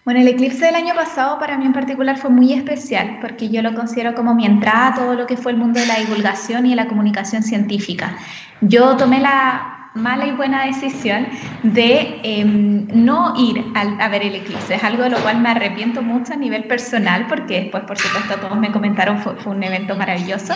Bueno, 0.03 0.19
el 0.19 0.27
eclipse 0.27 0.65
del 0.65 0.75
año 0.75 0.95
pasado 0.95 1.37
para 1.37 1.57
mí 1.57 1.65
en 1.65 1.73
particular 1.73 2.17
fue 2.17 2.31
muy 2.31 2.53
especial 2.53 3.19
porque 3.21 3.49
yo 3.49 3.61
lo 3.61 3.75
considero 3.75 4.15
como 4.15 4.33
mi 4.33 4.47
entrada 4.47 4.87
a 4.87 4.95
todo 4.95 5.13
lo 5.13 5.27
que 5.27 5.37
fue 5.37 5.51
el 5.51 5.59
mundo 5.59 5.79
de 5.79 5.85
la 5.85 5.99
divulgación 5.99 6.65
y 6.65 6.71
de 6.71 6.75
la 6.75 6.87
comunicación 6.87 7.43
científica. 7.43 8.17
Yo 8.61 8.97
tomé 8.97 9.19
la 9.19 9.89
mala 9.93 10.25
y 10.25 10.31
buena 10.31 10.65
decisión 10.65 11.27
de 11.61 12.19
em, 12.23 12.87
no 12.93 13.33
ir 13.37 13.63
a, 13.75 14.07
ver 14.07 14.23
el 14.23 14.35
eclipse. 14.35 14.75
Es 14.75 14.83
algo 14.83 15.03
de 15.03 15.11
lo 15.11 15.19
cual 15.19 15.39
me 15.39 15.49
arrepiento 15.49 16.01
mucho 16.01 16.33
a 16.33 16.37
nivel 16.37 16.63
personal, 16.63 17.27
porque 17.27 17.61
después, 17.61 17.83
por 17.83 17.97
supuesto, 17.97 18.39
todos 18.39 18.57
me 18.57 18.71
comentaron, 18.71 19.19
fue, 19.19 19.35
fue 19.35 19.53
un 19.53 19.61
evento 19.61 19.95
maravilloso. 19.95 20.53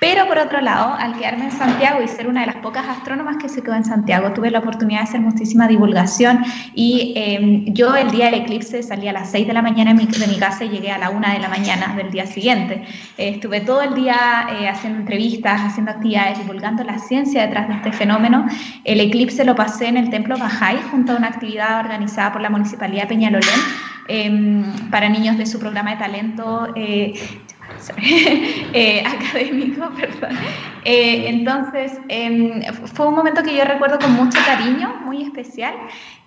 Pero 0.00 0.26
por 0.26 0.38
otro 0.38 0.60
lado, 0.60 0.94
al 0.94 1.16
quedarme 1.18 1.44
en 1.44 1.52
Santiago 1.52 2.02
y 2.02 2.08
ser 2.08 2.26
una 2.26 2.40
de 2.40 2.46
las 2.48 2.56
pocas 2.56 2.86
astrónomas 2.86 3.36
que 3.38 3.48
se 3.48 3.62
quedó 3.62 3.74
en 3.74 3.84
Santiago, 3.84 4.32
tuve 4.32 4.50
la 4.50 4.58
oportunidad 4.58 5.00
de 5.00 5.04
hacer 5.04 5.20
muchísima 5.20 5.66
divulgación 5.66 6.44
y 6.74 7.14
em, 7.16 7.72
yo 7.72 7.94
el 7.96 8.10
día 8.10 8.26
del 8.26 8.42
eclipse 8.42 8.82
salí 8.82 9.08
a 9.08 9.12
las 9.12 9.30
6 9.30 9.46
de 9.46 9.52
la 9.52 9.62
mañana 9.62 9.94
de 9.94 10.26
mi 10.26 10.38
casa 10.38 10.64
y 10.64 10.68
llegué 10.68 10.90
a 10.90 10.98
la 10.98 11.10
1 11.10 11.32
de 11.32 11.38
la 11.38 11.48
mañana 11.48 11.94
del 11.96 12.10
día 12.10 12.26
siguiente. 12.26 12.84
estuve 13.16 13.60
todo 13.60 13.82
el 13.82 13.94
día 13.94 14.46
eh, 14.50 14.68
haciendo 14.68 15.00
entrevistas, 15.00 15.60
haciendo 15.62 15.92
actividades, 15.92 16.38
divulgando 16.38 16.84
la 16.84 16.98
ciencia 16.98 17.42
detrás 17.42 17.68
de 17.68 17.74
este 17.74 17.92
fenómeno. 17.92 18.46
El 18.84 19.00
eclipse 19.00 19.44
lo 19.44 19.54
pasé 19.54 19.88
en 19.88 19.96
el 19.96 20.10
Templo 20.10 20.36
Bajay 20.36 20.78
junto 20.90 21.12
a 21.12 21.16
una 21.16 21.28
actividad 21.28 21.80
organizada 21.80 22.32
por 22.32 22.42
la 22.42 22.50
Municipalidad 22.50 23.02
de 23.02 23.08
Peñalolén 23.08 23.60
em, 24.08 24.64
para 24.90 25.08
niños 25.08 25.38
de 25.38 25.46
su 25.46 25.58
programa 25.58 25.92
de 25.92 25.96
talento 25.96 26.68
eh, 26.76 27.14
eh, 27.98 29.04
académico, 29.06 29.92
perdón. 29.96 30.36
Eh, 30.82 31.28
entonces, 31.28 31.92
em, 32.08 32.62
fue 32.94 33.08
un 33.08 33.14
momento 33.14 33.42
que 33.42 33.56
yo 33.56 33.64
recuerdo 33.64 33.98
con 33.98 34.12
mucho 34.12 34.38
cariño, 34.44 35.00
muy 35.04 35.22
especial, 35.22 35.74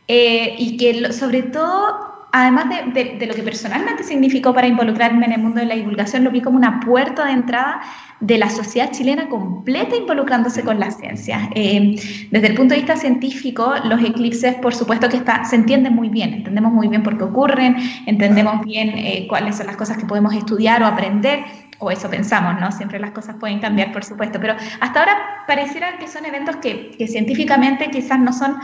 eh, 0.08 0.56
y 0.58 0.78
que 0.78 1.12
sobre 1.14 1.44
todo 1.44 2.17
además 2.32 2.66
de, 2.94 3.26
lo 3.26 3.34
que 3.34 3.44
personalmente 3.44 4.04
significó 4.04 4.54
para 4.54 4.68
involucrarme 4.68 5.26
en 5.26 5.34
el 5.34 5.42
mundo 5.42 5.60
de 5.60 5.66
la 5.66 5.76
divulgación, 5.76 6.24
lo 6.24 6.32
vi 6.32 6.42
como 6.42 6.58
una 6.58 6.80
puerta 6.80 7.26
de 7.26 7.32
entrada 7.32 7.82
de 8.20 8.38
la 8.38 8.50
sociedad 8.50 8.92
chilena 8.92 9.30
completa 9.30 9.96
involucrándose 9.96 10.64
con 10.64 10.80
la 10.80 10.92
ciencia. 10.92 11.50
Eh, 11.56 11.96
desde 12.32 12.48
el 12.48 12.56
punto 12.56 12.74
de 12.74 12.82
vista 12.82 12.96
científico, 12.96 13.74
los 13.86 14.02
eclipses, 14.04 14.56
por 14.56 14.74
supuesto 14.74 15.08
que 15.08 15.18
está, 15.18 15.46
se 15.46 15.56
entienden 15.56 15.94
muy 15.94 16.10
bien, 16.10 16.34
entendemos 16.34 16.74
muy 16.74 16.88
bien 16.88 17.04
por 17.04 17.18
qué 17.18 17.24
ocurren, 17.24 17.76
entendemos 18.06 18.64
bien 18.66 18.90
eh, 18.90 19.28
cuáles 19.30 19.58
son 19.58 19.68
las 19.68 19.78
cosas 19.78 19.98
que 19.98 20.06
podemos 20.06 20.34
estudiar 20.34 20.82
o 20.82 20.86
aprender, 20.86 21.44
o 21.80 21.92
eso 21.92 22.10
pensamos, 22.10 22.60
¿no? 22.60 22.72
Siempre 22.72 23.00
las 23.00 23.12
cosas 23.12 23.36
pueden 23.40 23.60
cambiar, 23.60 23.92
por 23.92 24.04
supuesto, 24.04 24.40
pero 24.40 24.56
hasta 24.80 25.00
ahora 25.00 25.18
pareciera 25.46 26.00
que 26.00 26.08
son 26.08 26.26
eventos 26.26 26.56
que, 26.58 26.92
que 26.98 27.08
científicamente 27.08 27.90
quizás 27.92 28.20
no 28.20 28.34
son 28.34 28.58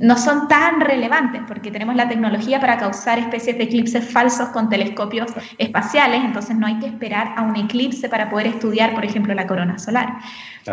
no 0.00 0.16
son 0.16 0.48
tan 0.48 0.80
relevantes 0.80 1.42
porque 1.46 1.70
tenemos 1.70 1.94
la 1.94 2.08
tecnología 2.08 2.58
para 2.58 2.78
causar 2.78 3.18
especies 3.18 3.58
de 3.58 3.64
eclipses 3.64 4.10
falsos 4.10 4.48
con 4.48 4.68
telescopios 4.68 5.30
espaciales, 5.58 6.22
entonces 6.24 6.56
no 6.56 6.66
hay 6.66 6.78
que 6.78 6.86
esperar 6.86 7.34
a 7.36 7.42
un 7.42 7.54
eclipse 7.56 8.08
para 8.08 8.30
poder 8.30 8.46
estudiar, 8.48 8.94
por 8.94 9.04
ejemplo, 9.04 9.34
la 9.34 9.46
corona 9.46 9.78
solar. 9.78 10.08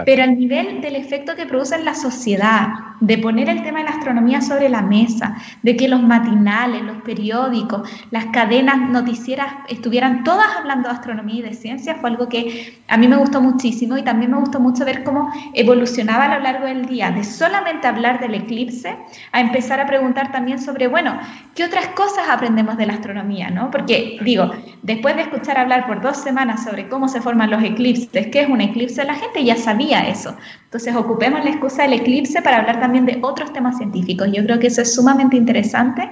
Pero 0.05 0.23
al 0.23 0.37
nivel 0.37 0.81
del 0.81 0.95
efecto 0.95 1.35
que 1.35 1.45
produce 1.45 1.75
en 1.75 1.85
la 1.85 1.95
sociedad, 1.95 2.67
de 2.99 3.17
poner 3.17 3.49
el 3.49 3.61
tema 3.63 3.79
de 3.79 3.85
la 3.85 3.91
astronomía 3.91 4.41
sobre 4.41 4.69
la 4.69 4.81
mesa, 4.81 5.35
de 5.61 5.75
que 5.75 5.87
los 5.87 6.01
matinales, 6.01 6.81
los 6.81 6.97
periódicos, 7.03 7.87
las 8.11 8.25
cadenas 8.27 8.89
noticieras 8.89 9.47
estuvieran 9.69 10.23
todas 10.23 10.47
hablando 10.57 10.89
de 10.89 10.95
astronomía 10.95 11.39
y 11.39 11.41
de 11.43 11.53
ciencia, 11.53 11.95
fue 11.95 12.09
algo 12.09 12.27
que 12.27 12.81
a 12.87 12.97
mí 12.97 13.07
me 13.07 13.17
gustó 13.17 13.41
muchísimo 13.41 13.97
y 13.97 14.03
también 14.03 14.31
me 14.31 14.37
gustó 14.39 14.59
mucho 14.59 14.83
ver 14.85 15.03
cómo 15.03 15.31
evolucionaba 15.53 16.25
a 16.25 16.37
lo 16.37 16.43
largo 16.43 16.65
del 16.65 16.85
día, 16.85 17.11
de 17.11 17.23
solamente 17.23 17.87
hablar 17.87 18.19
del 18.19 18.33
eclipse 18.33 18.97
a 19.31 19.41
empezar 19.41 19.79
a 19.79 19.85
preguntar 19.85 20.31
también 20.31 20.59
sobre, 20.59 20.87
bueno, 20.87 21.19
¿qué 21.55 21.65
otras 21.65 21.87
cosas 21.89 22.27
aprendemos 22.29 22.77
de 22.77 22.87
la 22.87 22.93
astronomía? 22.93 23.49
¿no? 23.49 23.69
Porque 23.69 24.17
digo, 24.23 24.51
después 24.81 25.15
de 25.15 25.23
escuchar 25.23 25.57
hablar 25.57 25.85
por 25.85 26.01
dos 26.01 26.17
semanas 26.17 26.63
sobre 26.63 26.87
cómo 26.87 27.07
se 27.07 27.21
forman 27.21 27.51
los 27.51 27.63
eclipses, 27.63 28.27
qué 28.27 28.41
es 28.41 28.49
un 28.49 28.61
eclipse, 28.61 29.03
la 29.03 29.15
gente 29.15 29.43
ya 29.43 29.55
sabía 29.77 30.09
eso. 30.09 30.35
Entonces 30.65 30.95
ocupemos 30.95 31.43
la 31.43 31.51
excusa 31.51 31.83
del 31.83 31.93
eclipse 31.93 32.41
para 32.41 32.57
hablar 32.57 32.79
también 32.79 33.05
de 33.05 33.19
otros 33.21 33.53
temas 33.53 33.77
científicos. 33.77 34.27
Yo 34.31 34.43
creo 34.43 34.59
que 34.59 34.67
eso 34.67 34.81
es 34.81 34.93
sumamente 34.93 35.37
interesante. 35.37 36.09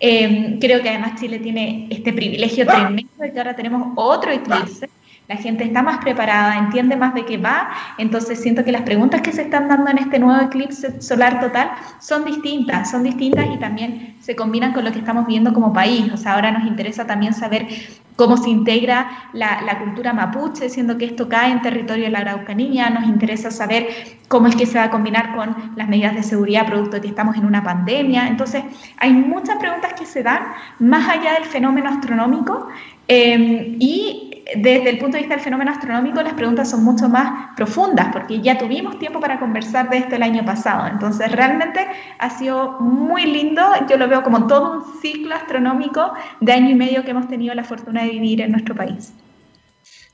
Eh, 0.00 0.56
creo 0.60 0.80
que 0.82 0.88
además 0.88 1.20
Chile 1.20 1.38
tiene 1.40 1.88
este 1.90 2.12
privilegio 2.12 2.64
tremendo 2.64 3.10
de 3.18 3.32
que 3.32 3.38
ahora 3.38 3.56
tenemos 3.56 3.92
otro 3.96 4.30
eclipse 4.30 4.88
la 5.28 5.36
gente 5.36 5.62
está 5.62 5.82
más 5.82 5.98
preparada, 5.98 6.56
entiende 6.56 6.96
más 6.96 7.14
de 7.14 7.26
qué 7.26 7.36
va, 7.36 7.68
entonces 7.98 8.40
siento 8.40 8.64
que 8.64 8.72
las 8.72 8.82
preguntas 8.82 9.20
que 9.20 9.30
se 9.30 9.42
están 9.42 9.68
dando 9.68 9.90
en 9.90 9.98
este 9.98 10.18
nuevo 10.18 10.42
eclipse 10.42 11.02
solar 11.02 11.38
total 11.40 11.70
son 12.00 12.24
distintas, 12.24 12.90
son 12.90 13.02
distintas 13.02 13.46
y 13.54 13.58
también 13.58 14.16
se 14.20 14.34
combinan 14.34 14.72
con 14.72 14.84
lo 14.84 14.92
que 14.92 14.98
estamos 14.98 15.26
viendo 15.26 15.52
como 15.52 15.72
país. 15.72 16.10
O 16.12 16.16
sea, 16.16 16.34
ahora 16.34 16.50
nos 16.50 16.66
interesa 16.66 17.06
también 17.06 17.34
saber 17.34 17.68
cómo 18.16 18.36
se 18.36 18.50
integra 18.50 19.28
la, 19.32 19.78
cultura 19.78 20.12
mapuche, 20.12 20.68
siendo 20.70 20.98
que 20.98 21.04
esto 21.04 21.28
cae 21.28 21.52
en 21.52 21.62
territorio 21.62 22.04
de 22.04 22.10
la 22.10 22.18
Araucanía, 22.20 22.90
nos 22.90 23.04
interesa 23.04 23.50
saber 23.50 23.86
cómo 24.28 24.48
es 24.48 24.56
que 24.56 24.66
se 24.66 24.76
va 24.76 24.84
a 24.84 24.90
combinar 24.90 25.36
con 25.36 25.54
las 25.76 25.88
medidas 25.88 26.14
de 26.14 26.22
seguridad 26.22 26.66
producto 26.66 26.96
de 26.96 27.02
que 27.02 27.08
estamos 27.08 27.36
en 27.36 27.44
una 27.44 27.62
pandemia. 27.62 28.26
Entonces, 28.26 28.64
hay 28.96 29.12
muchas 29.12 29.58
preguntas 29.58 29.92
que 29.92 30.04
se 30.04 30.22
dan 30.22 30.42
más 30.80 31.08
allá 31.08 31.34
del 31.34 31.44
fenómeno 31.44 31.90
astronómico 31.90 32.68
eh, 33.06 33.76
y 33.78 34.27
desde 34.56 34.88
el 34.88 34.98
punto 34.98 35.16
de 35.16 35.22
vista 35.22 35.34
del 35.34 35.44
fenómeno 35.44 35.70
astronómico, 35.70 36.22
las 36.22 36.32
preguntas 36.32 36.70
son 36.70 36.82
mucho 36.82 37.08
más 37.08 37.54
profundas, 37.54 38.08
porque 38.12 38.40
ya 38.40 38.56
tuvimos 38.56 38.98
tiempo 38.98 39.20
para 39.20 39.38
conversar 39.38 39.90
de 39.90 39.98
esto 39.98 40.16
el 40.16 40.22
año 40.22 40.44
pasado. 40.44 40.86
Entonces, 40.86 41.30
realmente 41.32 41.86
ha 42.18 42.38
sido 42.38 42.80
muy 42.80 43.26
lindo. 43.26 43.62
Yo 43.88 43.98
lo 43.98 44.08
veo 44.08 44.22
como 44.22 44.46
todo 44.46 44.78
un 44.78 45.00
ciclo 45.02 45.34
astronómico 45.34 46.12
de 46.40 46.52
año 46.52 46.70
y 46.70 46.74
medio 46.74 47.04
que 47.04 47.10
hemos 47.10 47.28
tenido 47.28 47.54
la 47.54 47.64
fortuna 47.64 48.04
de 48.04 48.10
vivir 48.10 48.40
en 48.40 48.52
nuestro 48.52 48.74
país. 48.74 49.12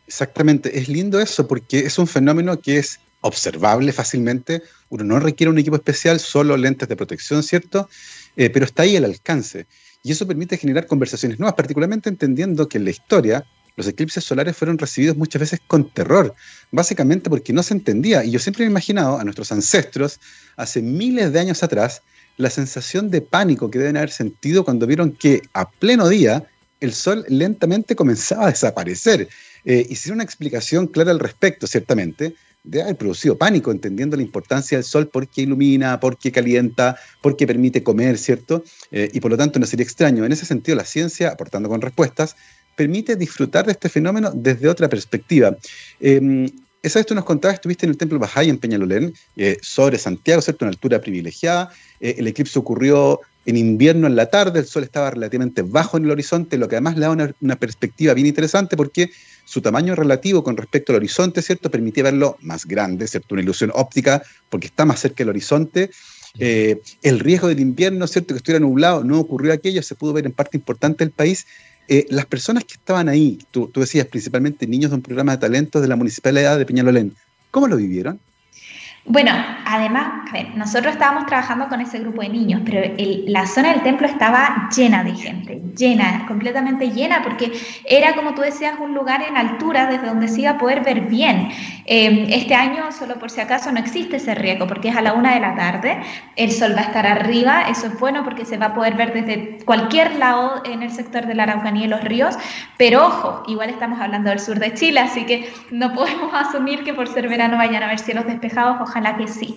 Exactamente, 0.06 0.78
es 0.78 0.88
lindo 0.88 1.20
eso, 1.20 1.46
porque 1.46 1.80
es 1.80 1.98
un 1.98 2.06
fenómeno 2.06 2.58
que 2.60 2.78
es 2.78 3.00
observable 3.20 3.92
fácilmente. 3.92 4.62
Uno 4.88 5.04
no 5.04 5.20
requiere 5.20 5.50
un 5.50 5.58
equipo 5.58 5.76
especial, 5.76 6.18
solo 6.18 6.56
lentes 6.56 6.88
de 6.88 6.96
protección, 6.96 7.42
¿cierto? 7.42 7.88
Eh, 8.36 8.50
pero 8.50 8.66
está 8.66 8.82
ahí 8.82 8.96
el 8.96 9.04
alcance. 9.04 9.66
Y 10.02 10.12
eso 10.12 10.26
permite 10.26 10.58
generar 10.58 10.86
conversaciones 10.86 11.38
nuevas, 11.38 11.54
particularmente 11.54 12.10
entendiendo 12.10 12.68
que 12.68 12.78
en 12.78 12.84
la 12.84 12.90
historia 12.90 13.46
los 13.76 13.88
eclipses 13.88 14.24
solares 14.24 14.56
fueron 14.56 14.78
recibidos 14.78 15.16
muchas 15.16 15.40
veces 15.40 15.60
con 15.66 15.90
terror, 15.90 16.34
básicamente 16.70 17.28
porque 17.28 17.52
no 17.52 17.62
se 17.62 17.74
entendía. 17.74 18.24
Y 18.24 18.30
yo 18.30 18.38
siempre 18.38 18.64
he 18.64 18.68
imaginado 18.68 19.18
a 19.18 19.24
nuestros 19.24 19.50
ancestros, 19.52 20.20
hace 20.56 20.82
miles 20.82 21.32
de 21.32 21.40
años 21.40 21.62
atrás, 21.62 22.02
la 22.36 22.50
sensación 22.50 23.10
de 23.10 23.20
pánico 23.20 23.70
que 23.70 23.78
deben 23.78 23.96
haber 23.96 24.10
sentido 24.10 24.64
cuando 24.64 24.86
vieron 24.86 25.12
que 25.12 25.42
a 25.52 25.70
pleno 25.70 26.08
día 26.08 26.44
el 26.80 26.92
sol 26.92 27.24
lentamente 27.28 27.96
comenzaba 27.96 28.46
a 28.46 28.50
desaparecer. 28.50 29.28
Eh, 29.64 29.86
hicieron 29.88 30.16
una 30.16 30.24
explicación 30.24 30.86
clara 30.86 31.10
al 31.10 31.20
respecto, 31.20 31.66
ciertamente, 31.66 32.34
de 32.64 32.82
haber 32.82 32.96
producido 32.96 33.36
pánico, 33.36 33.70
entendiendo 33.70 34.16
la 34.16 34.22
importancia 34.22 34.78
del 34.78 34.84
sol 34.84 35.08
porque 35.08 35.42
ilumina, 35.42 36.00
porque 36.00 36.32
calienta, 36.32 36.96
porque 37.20 37.46
permite 37.46 37.82
comer, 37.82 38.18
¿cierto? 38.18 38.64
Eh, 38.90 39.10
y 39.12 39.20
por 39.20 39.30
lo 39.30 39.36
tanto 39.36 39.58
no 39.58 39.66
sería 39.66 39.84
extraño. 39.84 40.24
En 40.24 40.32
ese 40.32 40.46
sentido, 40.46 40.76
la 40.76 40.84
ciencia, 40.84 41.30
aportando 41.30 41.68
con 41.68 41.80
respuestas, 41.80 42.36
permite 42.76 43.16
disfrutar 43.16 43.66
de 43.66 43.72
este 43.72 43.88
fenómeno 43.88 44.30
desde 44.34 44.68
otra 44.68 44.88
perspectiva. 44.88 45.56
Eh, 46.00 46.50
esa 46.84 46.98
vez 46.98 47.06
tú 47.06 47.14
nos 47.14 47.24
contabas, 47.24 47.54
estuviste 47.54 47.86
en 47.86 47.90
el 47.90 47.96
Templo 47.96 48.18
Bajay 48.18 48.50
en 48.50 48.58
Peñalolén, 48.58 49.14
eh, 49.36 49.56
sobre 49.62 49.96
Santiago, 49.96 50.42
¿cierto? 50.42 50.66
Una 50.66 50.70
altura 50.72 51.00
privilegiada. 51.00 51.70
Eh, 51.98 52.16
el 52.18 52.26
eclipse 52.26 52.58
ocurrió 52.58 53.20
en 53.46 53.56
invierno 53.56 54.06
en 54.06 54.16
la 54.16 54.26
tarde, 54.26 54.58
el 54.58 54.66
sol 54.66 54.84
estaba 54.84 55.10
relativamente 55.10 55.62
bajo 55.62 55.96
en 55.96 56.04
el 56.04 56.10
horizonte, 56.10 56.58
lo 56.58 56.68
que 56.68 56.76
además 56.76 56.96
le 56.96 57.00
da 57.00 57.10
una, 57.10 57.34
una, 57.40 57.56
perspectiva 57.56 58.12
bien 58.12 58.26
interesante 58.26 58.76
porque 58.76 59.10
su 59.46 59.62
tamaño 59.62 59.94
relativo 59.94 60.44
con 60.44 60.58
respecto 60.58 60.92
al 60.92 60.96
horizonte, 60.96 61.40
¿cierto? 61.40 61.70
Permitía 61.70 62.04
verlo 62.04 62.36
más 62.42 62.66
grande, 62.66 63.06
¿cierto? 63.08 63.34
Una 63.34 63.42
ilusión 63.42 63.70
óptica 63.72 64.22
porque 64.50 64.66
está 64.66 64.84
más 64.84 65.00
cerca 65.00 65.16
del 65.18 65.30
horizonte. 65.30 65.90
Eh, 66.38 66.82
el 67.02 67.20
riesgo 67.20 67.48
del 67.48 67.60
invierno, 67.60 68.06
¿cierto? 68.06 68.34
Que 68.34 68.38
estuviera 68.38 68.60
nublado, 68.60 69.04
no 69.04 69.20
ocurrió 69.20 69.52
aquello, 69.52 69.82
se 69.82 69.94
pudo 69.94 70.12
ver 70.12 70.26
en 70.26 70.32
parte 70.32 70.56
importante 70.56 71.04
del 71.04 71.12
país 71.12 71.46
eh, 71.88 72.06
las 72.10 72.26
personas 72.26 72.64
que 72.64 72.74
estaban 72.74 73.08
ahí, 73.08 73.38
tú, 73.50 73.70
decías 73.74 74.06
principalmente 74.06 74.66
niños 74.66 74.90
de 74.90 74.96
un 74.96 75.02
programa 75.02 75.32
de 75.32 75.38
talentos 75.38 75.82
de 75.82 75.88
la 75.88 75.96
Municipalidad 75.96 76.58
de 76.58 76.66
Peñalolén, 76.66 77.14
¿cómo 77.50 77.68
lo 77.68 77.76
vivieron? 77.76 78.20
Bueno, 79.06 79.32
además, 79.66 80.24
nosotros 80.54 80.94
estábamos 80.94 81.26
trabajando 81.26 81.68
con 81.68 81.78
ese 81.82 81.98
grupo 81.98 82.22
de 82.22 82.30
niños, 82.30 82.62
pero 82.64 82.80
la 83.26 83.46
zona 83.46 83.72
del 83.72 83.82
templo 83.82 84.06
estaba 84.06 84.70
llena 84.74 85.04
de 85.04 85.14
gente, 85.14 85.60
llena, 85.76 86.24
completamente 86.26 86.90
llena, 86.90 87.22
porque 87.22 87.52
era, 87.84 88.14
como 88.14 88.34
tú 88.34 88.40
decías, 88.40 88.74
un 88.80 88.94
lugar 88.94 89.22
en 89.22 89.36
altura 89.36 89.86
desde 89.88 90.06
donde 90.06 90.28
se 90.28 90.40
iba 90.40 90.52
a 90.52 90.58
poder 90.58 90.82
ver 90.82 91.02
bien. 91.02 91.50
Em, 91.86 92.26
este 92.30 92.54
año, 92.54 92.90
solo 92.92 93.16
por 93.16 93.30
si 93.30 93.42
acaso, 93.42 93.70
no 93.70 93.78
existe 93.78 94.16
ese 94.16 94.34
riesgo, 94.34 94.66
porque 94.66 94.88
es 94.88 94.96
a 94.96 95.02
la 95.02 95.12
una 95.12 95.34
de 95.34 95.40
la 95.40 95.54
tarde, 95.54 96.00
el 96.36 96.50
sol 96.50 96.74
va 96.74 96.80
a 96.80 96.84
estar 96.84 97.06
arriba, 97.06 97.64
eso 97.68 97.88
es 97.88 98.00
bueno 98.00 98.24
porque 98.24 98.46
se 98.46 98.56
va 98.56 98.66
a 98.66 98.74
poder 98.74 98.94
ver 98.94 99.12
desde 99.12 99.58
cualquier 99.66 100.16
lado 100.16 100.62
en 100.64 100.82
el 100.82 100.90
sector 100.90 101.26
de 101.26 101.34
la 101.34 101.42
Araucanía 101.42 101.84
y 101.84 101.88
los 101.88 102.02
ríos, 102.02 102.38
pero 102.78 103.06
ojo, 103.06 103.42
igual 103.48 103.68
estamos 103.68 104.00
hablando 104.00 104.30
del 104.30 104.40
sur 104.40 104.58
de 104.58 104.72
Chile, 104.72 105.00
así 105.00 105.26
que 105.26 105.52
no 105.70 105.92
podemos 105.94 106.32
asumir 106.32 106.84
que 106.84 106.94
por 106.94 107.06
ser 107.06 107.28
verano 107.28 107.58
vayan 107.58 107.82
a 107.82 107.88
ver 107.88 107.98
cielos 107.98 108.24
despejados, 108.24 108.78
ojalá 108.94 109.16
que 109.16 109.28
sí. 109.28 109.56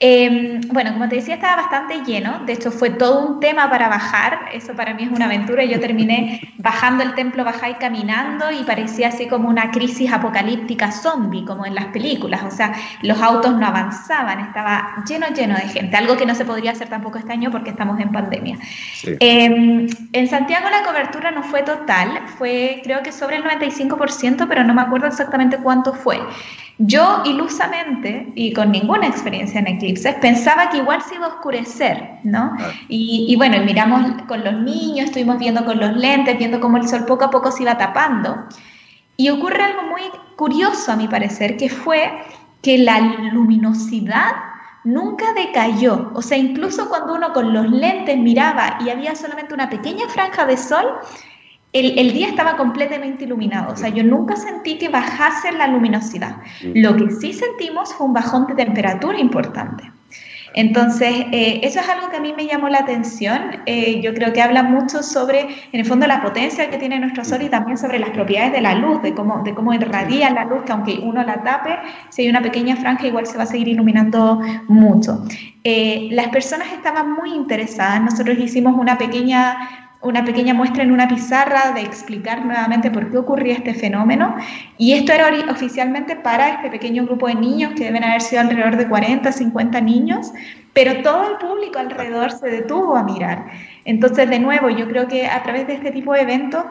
Em, 0.00 0.60
bueno, 0.68 0.92
como 0.92 1.08
te 1.08 1.16
decía, 1.16 1.34
estaba 1.34 1.56
bastante 1.56 2.04
lleno. 2.04 2.44
De 2.46 2.52
hecho, 2.52 2.70
fue 2.70 2.90
todo 2.90 3.26
un 3.26 3.40
tema 3.40 3.68
para 3.68 3.88
bajar. 3.88 4.50
Eso 4.52 4.74
para 4.74 4.94
mí 4.94 5.02
es 5.02 5.10
una 5.10 5.24
aventura. 5.24 5.64
Yo 5.64 5.80
terminé 5.80 6.40
bajando 6.58 7.02
el 7.02 7.14
templo 7.14 7.44
y 7.68 7.74
caminando 7.74 8.50
y 8.52 8.62
parecía 8.62 9.08
así 9.08 9.26
como 9.26 9.48
una 9.48 9.70
crisis 9.72 10.12
apocalíptica 10.12 10.92
zombie, 10.92 11.44
como 11.44 11.66
en 11.66 11.74
las 11.74 11.86
películas. 11.86 12.42
O 12.44 12.50
sea, 12.50 12.72
los 13.02 13.20
autos 13.20 13.56
no 13.56 13.66
avanzaban, 13.66 14.40
estaba 14.40 15.02
lleno, 15.08 15.26
lleno 15.34 15.56
de 15.56 15.68
gente. 15.68 15.96
Algo 15.96 16.16
que 16.16 16.26
no 16.26 16.34
se 16.34 16.44
podría 16.44 16.72
hacer 16.72 16.88
tampoco 16.88 17.18
este 17.18 17.32
año 17.32 17.50
porque 17.50 17.70
estamos 17.70 17.98
en 17.98 18.12
pandemia. 18.12 18.56
Em, 19.18 19.88
en 20.12 20.28
Santiago 20.28 20.68
la 20.70 20.84
cobertura 20.84 21.32
no 21.32 21.42
fue 21.42 21.62
total, 21.62 22.20
fue 22.38 22.80
creo 22.84 23.02
que 23.02 23.10
sobre 23.10 23.36
el 23.36 23.44
95%, 23.44 24.46
pero 24.48 24.62
no 24.62 24.74
me 24.74 24.82
acuerdo 24.82 25.08
exactamente 25.08 25.56
cuánto 25.58 25.92
fue. 25.92 26.20
Yo 26.78 27.22
ilusamente 27.24 28.32
y 28.36 28.52
con 28.52 28.70
ninguna 28.70 29.08
experiencia 29.08 29.58
en 29.58 29.66
eclipses 29.66 30.14
pensaba 30.16 30.70
que 30.70 30.78
igual 30.78 31.02
se 31.02 31.16
iba 31.16 31.26
a 31.26 31.30
oscurecer, 31.30 32.20
¿no? 32.22 32.56
Y, 32.88 33.34
bueno, 33.36 33.58
miramos 33.64 34.00
con 34.28 34.44
los 34.44 34.54
niños, 34.54 35.06
estuvimos 35.06 35.38
viendo 35.38 35.64
con 35.64 35.80
los 35.80 35.96
lentes, 35.96 36.38
viendo 36.38 36.60
cómo 36.60 36.76
el 36.76 36.88
sol 36.88 37.04
poco 37.04 37.24
a 37.24 37.30
poco 37.30 37.50
se 37.50 37.64
iba 37.64 37.76
tapando. 37.76 38.44
Y 39.16 39.28
ocurre 39.30 39.64
algo 39.64 39.82
muy 39.82 40.02
curioso 40.36 40.92
a 40.92 40.96
mi 40.96 41.08
parecer, 41.08 41.56
que 41.56 41.68
fue 41.68 42.12
que 42.62 42.78
la 42.78 43.00
luminosidad 43.32 44.36
nunca 44.84 45.32
decayó. 45.32 46.12
O 46.14 46.22
sea, 46.22 46.38
incluso 46.38 46.88
cuando 46.88 47.14
uno 47.14 47.32
con 47.32 47.52
los 47.52 47.68
lentes 47.70 48.16
miraba 48.16 48.78
y 48.84 48.90
había 48.90 49.16
solamente 49.16 49.52
una 49.52 49.68
pequeña 49.68 50.08
franja 50.08 50.46
de 50.46 50.56
sol, 50.56 50.86
el, 51.72 52.12
día 52.12 52.28
estaba 52.28 52.56
completamente 52.56 53.24
iluminado, 53.24 53.74
o 53.74 53.76
sea, 53.76 53.90
yo 53.90 54.02
nunca 54.02 54.36
sentí 54.36 54.78
que 54.78 54.88
bajase 54.88 55.52
la 55.52 55.66
luminosidad. 55.66 56.36
Lo 56.74 56.96
que 56.96 57.10
sí 57.10 57.32
sentimos 57.32 57.92
fue 57.94 58.06
un 58.06 58.14
bajón 58.14 58.46
de 58.46 58.54
temperatura 58.54 59.18
importante. 59.18 59.92
Entonces, 60.54 61.26
eh, 61.30 61.60
eso 61.62 61.78
es 61.78 61.88
algo 61.88 62.08
que 62.08 62.16
a 62.16 62.20
mí 62.20 62.32
me 62.36 62.46
llamó 62.46 62.68
la 62.68 62.78
atención. 62.78 63.62
Eh, 63.66 64.00
yo 64.00 64.14
creo 64.14 64.32
que 64.32 64.40
habla 64.40 64.62
mucho 64.62 65.02
sobre, 65.02 65.42
en 65.42 65.80
el 65.80 65.84
fondo, 65.84 66.06
la 66.06 66.22
potencia 66.22 66.70
que 66.70 66.78
tiene 66.78 66.98
nuestro 66.98 67.24
Sol 67.24 67.42
y 67.42 67.48
también 67.48 67.76
sobre 67.76 67.98
las 67.98 68.10
propiedades 68.10 68.52
de 68.52 68.62
la 68.62 68.74
luz, 68.74 69.02
de 69.02 69.14
cómo, 69.14 69.42
de 69.44 69.54
cómo 69.54 69.74
irradia 69.74 70.30
la 70.30 70.46
luz, 70.46 70.62
que 70.64 70.72
aunque 70.72 70.98
uno 71.02 71.22
la 71.22 71.42
tape, 71.42 71.78
si 72.08 72.22
hay 72.22 72.30
una 72.30 72.40
pequeña 72.40 72.76
franja, 72.76 73.06
igual 73.06 73.26
se 73.26 73.36
va 73.36 73.44
a 73.44 73.46
seguir 73.46 73.68
iluminando 73.68 74.40
mucho. 74.68 75.22
Eh, 75.64 76.08
las 76.12 76.28
personas 76.28 76.72
estaban 76.72 77.12
muy 77.12 77.34
interesadas. 77.34 78.00
Nosotros 78.00 78.38
hicimos 78.38 78.74
una 78.76 78.96
pequeña 78.96 79.87
una 80.00 80.24
pequeña 80.24 80.54
muestra 80.54 80.84
en 80.84 80.92
una 80.92 81.08
pizarra 81.08 81.72
de 81.72 81.82
explicar 81.82 82.44
nuevamente 82.44 82.90
por 82.90 83.10
qué 83.10 83.18
ocurría 83.18 83.54
este 83.54 83.74
fenómeno. 83.74 84.36
Y 84.76 84.92
esto 84.92 85.12
era 85.12 85.28
oficialmente 85.50 86.14
para 86.16 86.48
este 86.50 86.70
pequeño 86.70 87.04
grupo 87.04 87.26
de 87.26 87.34
niños, 87.34 87.72
que 87.74 87.84
deben 87.84 88.04
haber 88.04 88.20
sido 88.20 88.42
alrededor 88.42 88.76
de 88.76 88.88
40, 88.88 89.32
50 89.32 89.80
niños, 89.80 90.32
pero 90.72 91.02
todo 91.02 91.28
el 91.30 91.36
público 91.38 91.78
alrededor 91.78 92.30
se 92.30 92.48
detuvo 92.48 92.96
a 92.96 93.02
mirar. 93.02 93.46
Entonces, 93.84 94.30
de 94.30 94.38
nuevo, 94.38 94.70
yo 94.70 94.86
creo 94.86 95.08
que 95.08 95.26
a 95.26 95.42
través 95.42 95.66
de 95.66 95.74
este 95.74 95.90
tipo 95.90 96.12
de 96.12 96.20
eventos 96.20 96.64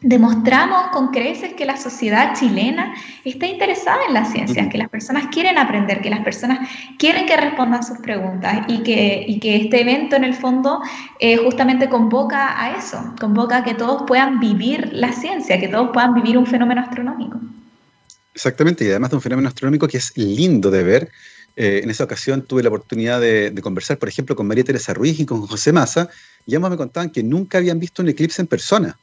demostramos 0.00 0.90
con 0.92 1.08
creces 1.08 1.54
que 1.54 1.66
la 1.66 1.76
sociedad 1.76 2.32
chilena 2.38 2.94
está 3.24 3.46
interesada 3.46 3.98
en 4.06 4.14
las 4.14 4.30
ciencias, 4.30 4.68
que 4.68 4.78
las 4.78 4.88
personas 4.88 5.26
quieren 5.32 5.58
aprender, 5.58 6.00
que 6.00 6.10
las 6.10 6.20
personas 6.20 6.68
quieren 6.98 7.26
que 7.26 7.36
respondan 7.36 7.82
sus 7.82 7.98
preguntas 7.98 8.64
y 8.68 8.82
que, 8.84 9.38
que 9.42 9.56
este 9.56 9.80
evento 9.80 10.14
en 10.14 10.24
el 10.24 10.34
fondo 10.34 10.80
eh, 11.18 11.36
justamente 11.38 11.88
convoca 11.88 12.62
a 12.62 12.76
eso, 12.76 13.14
convoca 13.18 13.58
a 13.58 13.64
que 13.64 13.74
todos 13.74 14.04
puedan 14.06 14.38
vivir 14.38 14.90
la 14.92 15.12
ciencia, 15.12 15.58
que 15.58 15.68
todos 15.68 15.90
puedan 15.92 16.14
vivir 16.14 16.38
un 16.38 16.46
fenómeno 16.46 16.80
astronómico. 16.80 17.40
Exactamente, 18.34 18.84
y 18.84 18.90
además 18.90 19.10
de 19.10 19.16
un 19.16 19.22
fenómeno 19.22 19.48
astronómico 19.48 19.88
que 19.88 19.96
es 19.96 20.16
lindo 20.16 20.70
de 20.70 20.82
ver. 20.84 21.10
Eh, 21.56 21.80
en 21.82 21.90
esa 21.90 22.04
ocasión 22.04 22.42
tuve 22.42 22.62
la 22.62 22.68
oportunidad 22.68 23.20
de, 23.20 23.50
de, 23.50 23.62
conversar, 23.62 23.98
por 23.98 24.08
ejemplo, 24.08 24.36
con 24.36 24.46
María 24.46 24.62
Teresa 24.62 24.94
Ruiz 24.94 25.18
y 25.18 25.26
con 25.26 25.44
José 25.44 25.72
Massa, 25.72 26.08
y 26.46 26.54
ambos 26.54 26.70
me 26.70 26.76
contaban 26.76 27.10
que 27.10 27.24
nunca 27.24 27.58
habían 27.58 27.80
visto 27.80 28.00
un 28.00 28.10
eclipse 28.10 28.40
en 28.40 28.46
persona. 28.46 28.96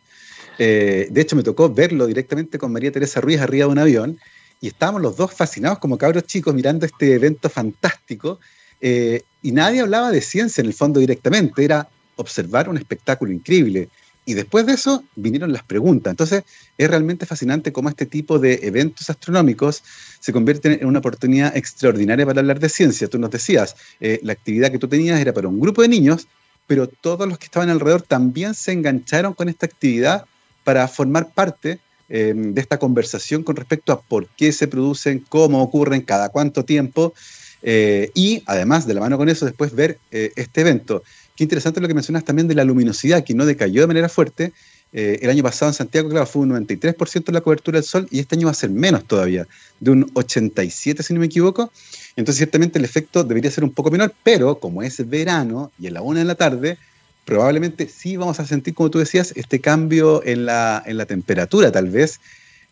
Eh, 0.58 1.08
de 1.10 1.22
hecho, 1.22 1.36
me 1.36 1.44
tocó 1.44 1.70
verlo 1.70 2.08
directamente 2.08 2.58
con 2.58 2.72
María 2.72 2.92
Teresa 2.92 3.22
Ruiz 3.22 3.40
arriba 3.40 3.66
de 3.66 3.72
un 3.72 3.80
avión 3.80 4.20
y 4.62 4.68
estábamos 4.68 5.02
los 5.02 5.18
dos 5.18 5.34
fascinados 5.34 5.80
como 5.80 5.98
cabros 5.98 6.24
chicos 6.24 6.54
mirando 6.54 6.86
este 6.86 7.14
evento 7.14 7.50
fantástico 7.50 8.40
eh, 8.82 9.22
y 9.42 9.52
nadie 9.52 9.82
hablaba 9.82 10.12
de 10.12 10.22
ciencia 10.22 10.62
en 10.62 10.68
el 10.68 10.74
fondo 10.74 11.00
directamente, 11.00 11.64
era 11.64 11.88
observar 12.16 12.70
un 12.70 12.78
espectáculo 12.78 13.32
increíble. 13.32 13.90
Y 14.28 14.34
después 14.34 14.66
de 14.66 14.74
eso 14.74 15.04
vinieron 15.16 15.54
las 15.54 15.64
preguntas. 15.64 16.12
Entonces 16.12 16.44
es 16.78 16.90
realmente 16.90 17.28
fascinante 17.28 17.72
cómo 17.72 17.90
este 17.90 18.08
tipo 18.08 18.40
de 18.40 18.60
eventos 18.64 19.10
astronómicos 19.10 19.84
se 20.20 20.34
convierten 20.34 20.80
en 20.82 20.88
una 20.88 21.00
oportunidad 21.00 21.56
extraordinaria 21.56 22.26
para 22.26 22.40
hablar 22.40 22.60
de 22.60 22.70
ciencia. 22.70 23.08
Tú 23.08 23.20
nos 23.20 23.30
decías, 23.30 23.76
eh, 24.00 24.20
la 24.24 24.34
actividad 24.34 24.72
que 24.72 24.80
tú 24.80 24.88
tenías 24.88 25.20
era 25.20 25.32
para 25.32 25.48
un 25.48 25.60
grupo 25.60 25.84
de 25.84 25.90
niños, 25.90 26.28
pero 26.66 26.88
todos 26.88 27.28
los 27.28 27.38
que 27.38 27.46
estaban 27.46 27.70
alrededor 27.70 28.02
también 28.02 28.56
se 28.56 28.72
engancharon 28.72 29.34
con 29.34 29.48
esta 29.48 29.68
actividad 29.68 30.26
para 30.66 30.86
formar 30.90 31.32
parte 31.32 31.80
em, 32.10 32.54
de 32.54 32.60
esta 32.60 32.78
conversación 32.78 33.44
con 33.44 33.56
respecto 33.56 33.94
a 33.94 34.02
por 34.02 34.28
qué 34.36 34.52
se 34.52 34.68
producen, 34.68 35.24
cómo 35.30 35.62
ocurren, 35.64 36.02
cada 36.02 36.28
cuánto 36.28 36.66
tiempo, 36.66 37.14
eh, 37.62 38.12
y 38.14 38.44
además 38.46 38.86
de 38.86 38.94
la 38.94 39.00
mano 39.00 39.18
con 39.18 39.30
eso 39.30 39.46
después 39.46 39.74
ver 39.74 39.98
eh, 40.12 40.32
este 40.36 40.62
evento. 40.62 41.04
Qué 41.36 41.44
interesante 41.44 41.80
lo 41.82 41.88
que 41.88 41.94
mencionas 41.94 42.26
también 42.26 42.48
de 42.48 42.56
la 42.56 42.64
luminosidad, 42.64 43.24
que 43.24 43.34
no 43.34 43.46
decayó 43.46 43.82
de 43.82 43.88
manera 43.88 44.10
fuerte. 44.10 44.54
Eh, 44.94 45.20
el 45.22 45.30
año 45.30 45.44
pasado 45.44 45.72
en 45.72 45.74
Santiago, 45.74 46.10
claro, 46.10 46.26
fue 46.26 46.44
un 46.44 46.52
93% 46.52 47.26
de 47.26 47.34
la 47.34 47.42
cobertura 47.42 47.80
del 47.80 47.86
sol 47.86 48.08
y 48.12 48.20
este 48.20 48.36
año 48.36 48.46
va 48.46 48.52
a 48.52 48.56
ser 48.56 48.70
menos 48.70 49.06
todavía, 49.06 49.48
de 49.80 49.92
un 49.92 50.14
87% 50.14 51.02
si 51.02 51.14
no 51.14 51.20
me 51.20 51.26
equivoco. 51.26 51.72
Entonces 52.16 52.38
ciertamente 52.38 52.80
el 52.80 52.86
efecto 52.86 53.24
debería 53.24 53.52
ser 53.52 53.64
un 53.64 53.72
poco 53.72 53.92
menor, 53.92 54.14
pero 54.24 54.60
como 54.60 54.84
es 54.84 55.08
verano 55.10 55.72
y 55.80 55.88
a 55.88 55.92
la 55.92 56.02
una 56.02 56.20
de 56.20 56.26
la 56.26 56.36
tarde, 56.36 56.78
probablemente 57.26 57.88
sí 57.90 58.16
vamos 58.18 58.40
a 58.40 58.46
sentir, 58.46 58.74
como 58.74 58.92
tú 58.92 59.00
decías, 59.00 59.34
este 59.36 59.60
cambio 59.60 60.24
en 60.26 60.46
la, 60.46 60.82
en 60.86 60.98
la 60.98 61.06
temperatura 61.06 61.72
tal 61.72 61.90
vez, 61.90 62.22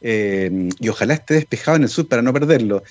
eh, 0.02 0.70
y 0.80 0.90
ojalá 0.90 1.16
esté 1.16 1.36
despejado 1.36 1.78
en 1.78 1.84
el 1.84 1.90
sur 1.90 2.08
para 2.08 2.22
no 2.22 2.32
perderlo. 2.32 2.84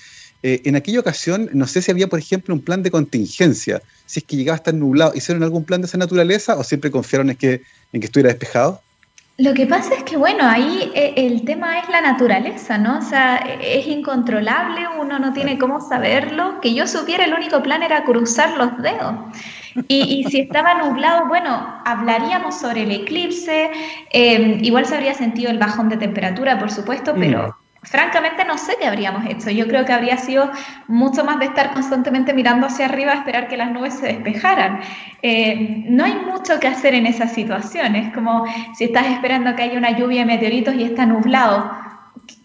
Eh, 0.45 0.61
en 0.65 0.75
aquella 0.75 0.99
ocasión, 0.99 1.49
no 1.53 1.65
sé 1.67 1.81
si 1.81 1.89
había, 1.89 2.07
por 2.07 2.19
ejemplo, 2.19 2.53
un 2.53 2.61
plan 2.61 2.83
de 2.83 2.91
contingencia, 2.91 3.81
si 4.05 4.19
es 4.19 4.25
que 4.25 4.35
llegaba 4.35 4.55
a 4.55 4.57
estar 4.57 4.73
nublado, 4.73 5.13
¿hicieron 5.15 5.41
algún 5.41 5.63
plan 5.63 5.79
de 5.79 5.87
esa 5.87 5.97
naturaleza 5.97 6.57
o 6.57 6.63
siempre 6.63 6.91
confiaron 6.91 7.29
en 7.29 7.37
que, 7.37 7.61
en 7.93 8.01
que 8.01 8.05
estuviera 8.07 8.29
despejado? 8.29 8.81
Lo 9.37 9.53
que 9.55 9.65
pasa 9.65 9.95
es 9.95 10.03
que, 10.03 10.15
bueno, 10.17 10.43
ahí 10.47 10.91
eh, 10.93 11.13
el 11.15 11.43
tema 11.43 11.79
es 11.79 11.89
la 11.89 12.01
naturaleza, 12.01 12.77
¿no? 12.77 12.99
O 12.99 13.01
sea, 13.01 13.37
es 13.37 13.87
incontrolable, 13.87 14.81
uno 14.99 15.17
no 15.17 15.33
tiene 15.33 15.57
cómo 15.57 15.81
saberlo. 15.81 16.59
Que 16.61 16.75
yo 16.75 16.85
supiera, 16.85 17.25
el 17.25 17.33
único 17.33 17.63
plan 17.63 17.81
era 17.81 18.03
cruzar 18.03 18.55
los 18.57 18.77
dedos. 18.83 19.15
Y, 19.87 20.23
si 20.29 20.41
estaba 20.41 20.75
nublado, 20.75 21.27
bueno, 21.27 21.81
hablaríamos 21.85 22.59
sobre 22.59 22.83
el 22.83 22.91
eclipse, 22.91 23.71
eh, 24.11 24.59
igual 24.61 24.85
se 24.85 24.95
habría 24.95 25.13
sentido 25.13 25.51
el 25.51 25.57
bajón 25.57 25.89
de 25.89 25.97
temperatura, 25.97 26.59
por 26.59 26.69
supuesto, 26.71 27.13
pero 27.17 27.47
mm. 27.47 27.85
francamente 27.85 28.45
no 28.45 28.57
sé 28.57 28.75
qué 28.79 28.85
habríamos 28.85 29.25
hecho. 29.25 29.49
Yo 29.49 29.67
creo 29.67 29.83
que 29.85 29.93
habría 29.93 30.17
sido 30.17 30.51
mucho 30.87 31.23
más 31.25 31.39
de 31.39 31.45
estar 31.45 31.73
constantemente 31.73 32.33
mirando 32.33 32.67
hacia 32.67 32.85
arriba, 32.85 33.13
esperar 33.13 33.47
que 33.47 33.57
las 33.57 33.71
nubes 33.71 33.95
se 33.95 34.07
despejaran. 34.07 34.81
Eh, 35.21 35.83
no 35.87 36.03
hay 36.03 36.15
mucho 36.15 36.59
que 36.59 36.67
hacer 36.67 36.93
en 36.93 37.07
esa 37.07 37.27
situación, 37.27 37.95
es 37.95 38.13
como 38.13 38.45
si 38.75 38.85
estás 38.85 39.07
esperando 39.07 39.55
que 39.55 39.63
haya 39.63 39.77
una 39.77 39.97
lluvia 39.97 40.19
de 40.19 40.25
meteoritos 40.25 40.75
y 40.75 40.83
está 40.83 41.05
nublado 41.05 41.92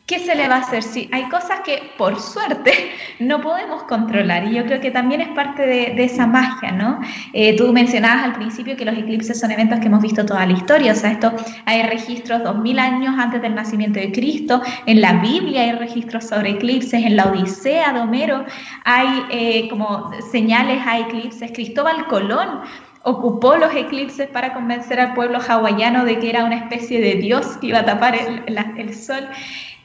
¿qué 0.08 0.18
se 0.18 0.34
le 0.34 0.48
va 0.48 0.56
a 0.56 0.60
hacer? 0.60 0.82
Sí, 0.82 1.08
hay 1.12 1.28
cosas 1.28 1.60
que 1.60 1.92
por 1.98 2.18
suerte 2.18 2.72
no 3.20 3.40
podemos 3.42 3.82
controlar 3.84 4.48
y 4.48 4.54
yo 4.54 4.64
creo 4.64 4.80
que 4.80 4.90
también 4.90 5.20
es 5.20 5.28
parte 5.28 5.66
de, 5.66 6.02
esa 6.02 6.26
magia, 6.26 6.72
¿no? 6.72 6.98
Eh, 7.34 7.54
tú 7.56 7.72
mencionabas 7.72 8.24
al 8.24 8.32
principio 8.32 8.74
que 8.76 8.86
los 8.86 8.96
eclipses 8.96 9.38
son 9.38 9.50
eventos 9.50 9.78
que 9.80 9.86
hemos 9.86 10.00
visto 10.00 10.24
toda 10.24 10.46
la 10.46 10.54
historia, 10.54 10.92
o 10.92 10.94
sea, 10.94 11.12
esto 11.12 11.32
hay 11.66 11.82
registros 11.82 12.42
dos 12.42 12.56
mil 12.58 12.78
años 12.78 13.14
antes 13.18 13.42
del 13.42 13.54
nacimiento 13.54 14.00
de 14.00 14.10
Cristo, 14.10 14.62
en 14.86 15.02
la 15.02 15.14
Biblia 15.14 15.62
hay 15.62 15.72
registros 15.72 16.24
sobre 16.24 16.50
eclipses, 16.52 17.04
en 17.04 17.14
la 17.14 17.26
Odisea 17.26 17.92
de 17.92 18.00
Homero 18.00 18.46
hay 18.84 19.24
eh, 19.30 19.68
como 19.68 20.10
señales 20.32 20.80
a 20.86 20.98
eclipses, 21.00 21.52
Cristóbal 21.52 22.06
Colón 22.06 22.60
ocupó 23.02 23.56
los 23.56 23.74
eclipses 23.74 24.28
para 24.28 24.54
convencer 24.54 25.00
al 25.00 25.14
pueblo 25.14 25.38
hawaiano 25.46 26.04
de 26.04 26.18
que 26.18 26.30
era 26.30 26.44
una 26.44 26.56
especie 26.56 27.00
de 27.00 27.14
dios 27.16 27.58
que 27.58 27.68
iba 27.68 27.80
a 27.80 27.84
tapar 27.84 28.14
el 28.16 28.94
sol. 28.94 29.28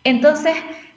Entonces, 0.04 0.56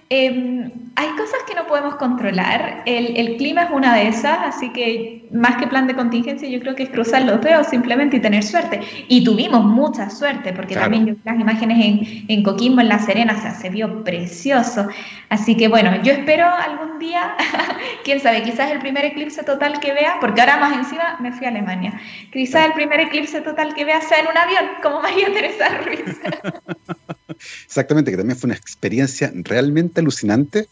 Em, 0.08 0.70
hay 0.94 1.08
cosas 1.16 1.40
que 1.48 1.54
no 1.54 1.66
podemos 1.66 1.96
controlar. 1.96 2.84
El, 2.86 3.36
clima 3.38 3.64
es 3.64 3.70
una 3.72 3.96
de 3.96 4.06
esas, 4.06 4.38
así 4.40 4.70
que 4.72 5.26
más 5.32 5.56
que 5.56 5.66
plan 5.66 5.88
de 5.88 5.96
contingencia, 5.96 6.48
yo 6.48 6.60
creo 6.60 6.76
que 6.76 6.84
es 6.84 6.90
cruzar 6.90 7.22
los 7.22 7.40
dedos 7.40 7.66
simplemente 7.66 8.18
y 8.18 8.20
tener 8.20 8.44
suerte. 8.44 8.80
Y 9.08 9.24
tuvimos 9.24 9.64
mucha 9.64 10.08
suerte, 10.08 10.52
porque 10.52 10.76
también 10.76 11.06
yo 11.06 11.14
las 11.24 11.40
imágenes 11.40 11.84
en, 11.84 12.24
en, 12.28 12.42
Coquimbo, 12.44 12.82
en 12.82 12.88
La 12.88 13.00
Serena, 13.00 13.36
se 13.52 13.68
vio 13.68 14.04
precioso. 14.04 14.86
Así 15.28 15.56
que 15.56 15.66
bueno, 15.66 16.00
yo 16.04 16.12
espero 16.12 16.46
algún 16.46 17.00
día, 17.00 17.34
quién 18.04 18.20
sabe, 18.20 18.44
quizás 18.44 18.70
el 18.70 18.78
primer 18.78 19.04
eclipse 19.04 19.42
total 19.42 19.80
que 19.80 19.92
vea, 19.92 20.18
porque 20.20 20.40
ahora 20.40 20.58
más 20.58 20.76
encima 20.76 21.16
me 21.18 21.32
fui 21.32 21.46
a 21.46 21.48
Alemania, 21.48 22.00
quizás 22.30 22.66
el 22.66 22.74
primer 22.74 23.00
eclipse 23.00 23.40
total 23.40 23.74
que 23.74 23.84
vea 23.84 24.00
sea 24.00 24.20
en 24.20 24.28
un 24.28 24.38
avión, 24.38 24.64
como 24.84 25.00
María 25.00 25.32
Teresa 25.32 25.68
Ruiz. 25.84 26.20
Exactamente, 27.66 28.10
que 28.10 28.16
también 28.16 28.38
fue 28.38 28.48
una 28.48 28.56
experiencia 28.56 29.32
realmente 29.34 30.00
alucinante 30.00 30.68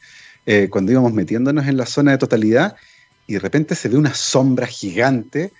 eh, 0.47 0.69
cuando 0.71 0.93
íbamos 0.93 1.13
metiéndonos 1.13 1.67
en 1.67 1.77
la 1.77 1.87
zona 1.87 2.13
de 2.13 2.19
totalidad 2.19 2.77
y 3.27 3.35
de 3.35 3.39
repente 3.39 3.75
se 3.75 3.89
ve 3.89 3.97
una 3.97 4.15
sombra 4.15 4.67
gigante 4.67 5.53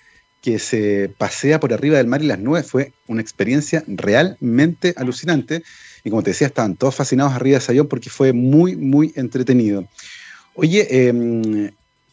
que 0.45 0.59
se 0.59 1.11
pasea 1.17 1.59
por 1.59 1.73
arriba 1.73 1.97
del 1.97 2.05
mar 2.05 2.21
y 2.21 2.27
las 2.27 2.37
nubes. 2.37 2.67
Fue 2.67 2.93
una 3.07 3.19
experiencia 3.19 3.83
realmente 3.87 4.93
alucinante. 4.95 5.63
Y 6.03 6.11
como 6.11 6.21
te 6.21 6.29
decía, 6.29 6.45
estaban 6.45 6.75
todos 6.75 6.93
fascinados 6.93 7.33
arriba 7.33 7.57
de 7.57 7.63
ese 7.63 7.71
avión 7.71 7.87
porque 7.87 8.11
fue 8.11 8.31
muy, 8.31 8.75
muy 8.75 9.11
entretenido. 9.15 9.87
Oye, 10.53 11.07
em, 11.07 11.71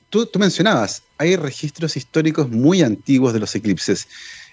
tú, 0.09 0.27
mencionabas, 0.39 1.03
hay 1.19 1.37
registros 1.37 1.95
históricos 1.99 2.49
muy 2.49 2.81
antiguos 2.81 3.35
de 3.35 3.41
los 3.41 3.55
eclipses. 3.55 4.09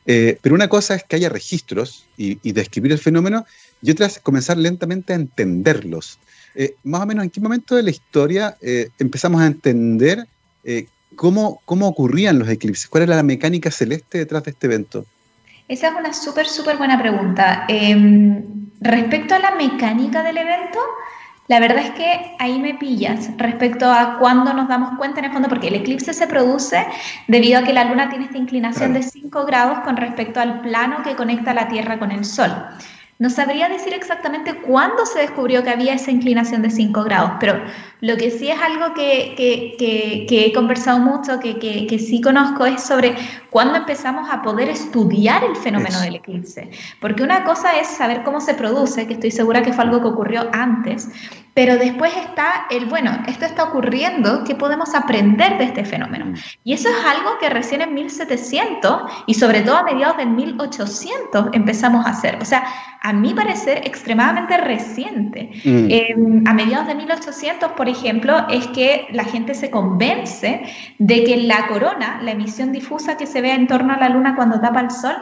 Eh, 0.05 0.37
pero 0.41 0.55
una 0.55 0.67
cosa 0.67 0.95
es 0.95 1.05
que 1.05 1.15
haya 1.15 1.29
registros 1.29 2.05
y, 2.17 2.51
describir 2.51 2.91
el 2.91 2.99
fenómeno, 2.99 3.45
y 3.81 3.91
otra 3.91 4.07
es 4.07 4.19
comenzar 4.19 4.57
lentamente 4.57 5.13
a 5.13 5.15
entenderlos. 5.15 6.19
Eh, 6.55 6.75
más 6.83 7.01
o 7.01 7.05
menos 7.05 7.23
en 7.23 7.29
qué 7.29 7.39
momento 7.39 7.75
de 7.75 7.83
la 7.83 7.89
historia 7.91 8.57
eh, 8.61 8.89
empezamos 8.99 9.41
a 9.41 9.47
entender 9.47 10.27
eh, 10.63 10.87
cómo, 11.15 11.61
cómo 11.65 11.87
ocurrían 11.87 12.39
los 12.39 12.49
eclipses, 12.49 12.87
cuál 12.87 13.03
era 13.03 13.15
la 13.15 13.23
mecánica 13.23 13.71
celeste 13.71 14.17
detrás 14.17 14.43
de 14.43 14.51
este 14.51 14.67
evento. 14.67 15.05
Esa 15.67 15.89
es 15.89 15.93
una 15.93 16.13
súper, 16.13 16.47
súper 16.47 16.77
buena 16.77 16.99
pregunta. 16.99 17.65
Em, 17.67 18.43
respecto 18.81 19.35
a 19.35 19.39
la 19.39 19.51
mecánica 19.51 20.23
del 20.23 20.37
evento, 20.37 20.79
la 21.47 21.59
verdad 21.59 21.83
es 21.83 21.91
que 21.91 22.35
ahí 22.39 22.59
me 22.59 22.75
pillas 22.75 23.29
respecto 23.37 23.91
a 23.91 24.17
cuándo 24.19 24.53
nos 24.53 24.67
damos 24.67 24.97
cuenta 24.97 25.19
en 25.19 25.25
el 25.25 25.31
fondo, 25.31 25.47
porque 25.47 25.67
el 25.67 25.75
eclipse 25.75 26.13
se 26.13 26.27
produce 26.27 26.85
debido 27.27 27.59
a 27.59 27.63
que 27.63 27.73
la 27.73 27.85
luna 27.85 28.09
tiene 28.09 28.25
esta 28.25 28.37
inclinación 28.37 28.93
de 28.93 29.03
5 29.03 29.45
grados 29.45 29.79
con 29.79 29.97
respecto 29.97 30.39
al 30.39 30.61
plano 30.61 31.03
que 31.03 31.15
conecta 31.15 31.53
la 31.53 31.67
Tierra 31.67 31.99
con 31.99 32.11
el 32.11 32.25
Sol. 32.25 32.51
No 33.19 33.29
sabría 33.29 33.67
decir 33.67 33.93
exactamente 33.93 34.61
cuándo 34.61 35.05
se 35.05 35.19
descubrió 35.19 35.61
que 35.61 35.69
había 35.69 35.93
esa 35.93 36.09
inclinación 36.09 36.61
de 36.61 36.69
5 36.69 37.03
grados, 37.03 37.31
pero 37.41 37.61
lo 37.99 38.15
que 38.15 38.31
sí 38.31 38.49
es 38.49 38.57
algo 38.61 38.93
que, 38.93 39.35
he 40.29 40.53
conversado 40.53 40.99
mucho, 40.99 41.37
que, 41.41 41.99
sí 41.99 42.21
conozco, 42.21 42.65
es 42.65 42.81
sobre 42.81 43.17
cuándo 43.49 43.75
empezamos 43.75 44.29
a 44.31 44.41
poder 44.41 44.69
estudiar 44.69 45.43
el 45.43 45.57
fenómeno 45.57 45.99
del 45.99 46.15
eclipse. 46.15 46.69
Porque 47.01 47.21
una 47.21 47.43
cosa 47.43 47.77
es 47.77 47.87
saber 47.87 48.23
cómo 48.23 48.39
se 48.39 48.53
produce, 48.53 49.05
que 49.05 49.15
estoy 49.15 49.31
segura 49.31 49.63
que 49.63 49.73
fue 49.73 49.83
algo 49.83 49.99
que 49.99 50.07
ocurrió 50.07 50.49
antes, 50.53 51.09
pero 51.59 51.77
después 51.77 52.15
está 52.15 52.67
el, 52.69 52.85
bueno, 52.85 53.11
esto 53.27 53.43
está 53.43 53.65
ocurriendo, 53.65 54.45
¿qué 54.45 54.55
podemos 54.55 54.95
aprender 54.95 55.57
de 55.57 55.65
este 55.65 55.83
fenómeno? 55.83 56.27
Mm. 56.27 56.35
Y 56.63 56.71
eso 56.71 56.87
es 56.87 57.05
algo 57.05 57.37
que 57.37 57.49
recién 57.49 57.81
en 57.81 57.93
1700 57.93 59.01
y 59.25 59.33
sobre 59.33 59.59
todo 59.59 59.75
a 59.75 59.83
mediados 59.83 60.15
del 60.15 60.29
1800 60.29 61.47
empezamos 61.51 62.05
a 62.05 62.11
hacer. 62.11 62.37
O 62.41 62.45
sea, 62.45 62.63
a 63.01 63.11
mi 63.11 63.33
parecer 63.33 63.81
extremadamente 63.85 64.55
reciente. 64.55 65.49
Mm. 65.65 65.87
Em, 65.89 66.43
a 66.47 66.53
mediados 66.53 66.87
de 66.87 66.95
1800, 66.95 67.73
por 67.73 67.89
ejemplo, 67.89 68.47
es 68.49 68.65
que 68.67 69.07
la 69.11 69.25
gente 69.25 69.53
se 69.53 69.69
convence 69.69 70.63
de 70.97 71.23
que 71.25 71.35
la 71.35 71.67
corona, 71.67 72.21
la 72.21 72.31
emisión 72.31 72.71
difusa 72.71 73.17
que 73.17 73.25
se 73.25 73.41
ve 73.41 73.51
en 73.51 73.67
torno 73.67 73.93
a 73.93 73.97
la 73.97 74.07
luna 74.07 74.37
cuando 74.37 74.61
tapa 74.61 74.79
el 74.79 74.91
sol, 74.91 75.17